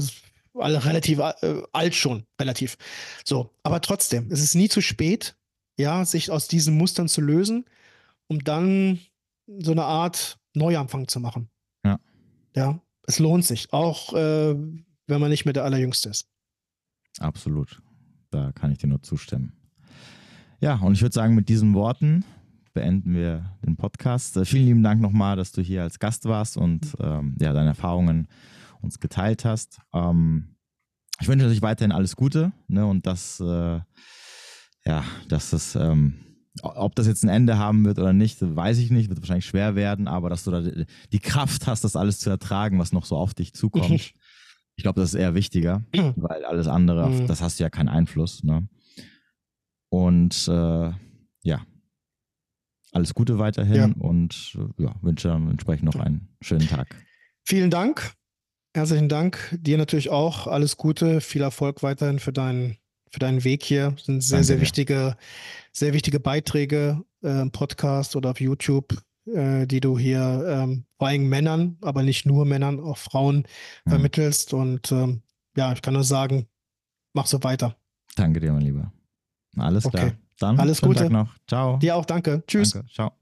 [0.54, 2.76] alle relativ äh, alt schon, relativ.
[3.24, 5.36] So, aber trotzdem, es ist nie zu spät,
[5.78, 7.64] ja, sich aus diesen Mustern zu lösen,
[8.26, 9.00] um dann
[9.46, 11.48] so eine Art Neuanfang zu machen.
[11.84, 11.98] Ja.
[12.54, 14.54] Ja, es lohnt sich, auch äh,
[15.06, 16.28] wenn man nicht mehr der Allerjüngste ist.
[17.20, 17.82] Absolut.
[18.30, 19.52] Da kann ich dir nur zustimmen.
[20.60, 22.24] Ja, und ich würde sagen, mit diesen Worten
[22.74, 24.36] beenden wir den Podcast.
[24.36, 27.70] Äh, vielen lieben Dank nochmal, dass du hier als Gast warst und ähm, ja, deine
[27.70, 28.28] Erfahrungen
[28.80, 29.80] uns geteilt hast.
[29.92, 30.56] Ähm,
[31.20, 33.80] ich wünsche natürlich weiterhin alles Gute ne, und dass, äh,
[34.84, 36.20] ja, dass das, ähm,
[36.62, 39.74] ob das jetzt ein Ende haben wird oder nicht, weiß ich nicht, wird wahrscheinlich schwer
[39.74, 43.16] werden, aber dass du da die Kraft hast, das alles zu ertragen, was noch so
[43.16, 44.12] auf dich zukommt.
[44.78, 45.82] Ich glaube, das ist eher wichtiger,
[46.16, 47.26] weil alles andere, auf, Mhm.
[47.26, 48.44] das hast du ja keinen Einfluss.
[48.44, 48.68] Ne?
[49.90, 50.92] Und äh,
[51.42, 51.66] ja,
[52.92, 53.90] alles Gute weiterhin Ja.
[53.98, 56.94] und äh, ja, wünsche dann entsprechend noch einen schönen Tag.
[57.44, 58.12] Vielen Dank.
[58.72, 59.58] Herzlichen Dank.
[59.60, 62.76] Dir natürlich auch alles Gute, viel Erfolg weiterhin für deinen,
[63.10, 63.90] für deinen Weg hier.
[63.92, 65.16] Das sind sehr, Danke sehr wichtige,
[65.72, 68.94] sehr wichtige Beiträge äh, im Podcast oder auf YouTube,
[69.34, 73.44] äh, die du hier ähm, vor allem Männern, aber nicht nur Männern, auch Frauen
[73.84, 73.90] Mhm.
[73.90, 74.54] vermittelst.
[74.54, 75.22] Und ähm,
[75.56, 76.46] ja, ich kann nur sagen,
[77.14, 77.76] mach so weiter.
[78.16, 78.92] Danke dir, mein Lieber.
[79.56, 80.06] Alles klar.
[80.08, 80.16] Okay.
[80.38, 81.00] Dann Alles Gute.
[81.00, 81.34] Tag noch.
[81.48, 81.78] Ciao.
[81.78, 82.44] Dir auch danke.
[82.46, 82.70] Tschüss.
[82.70, 82.88] Danke.
[82.92, 83.12] Ciao.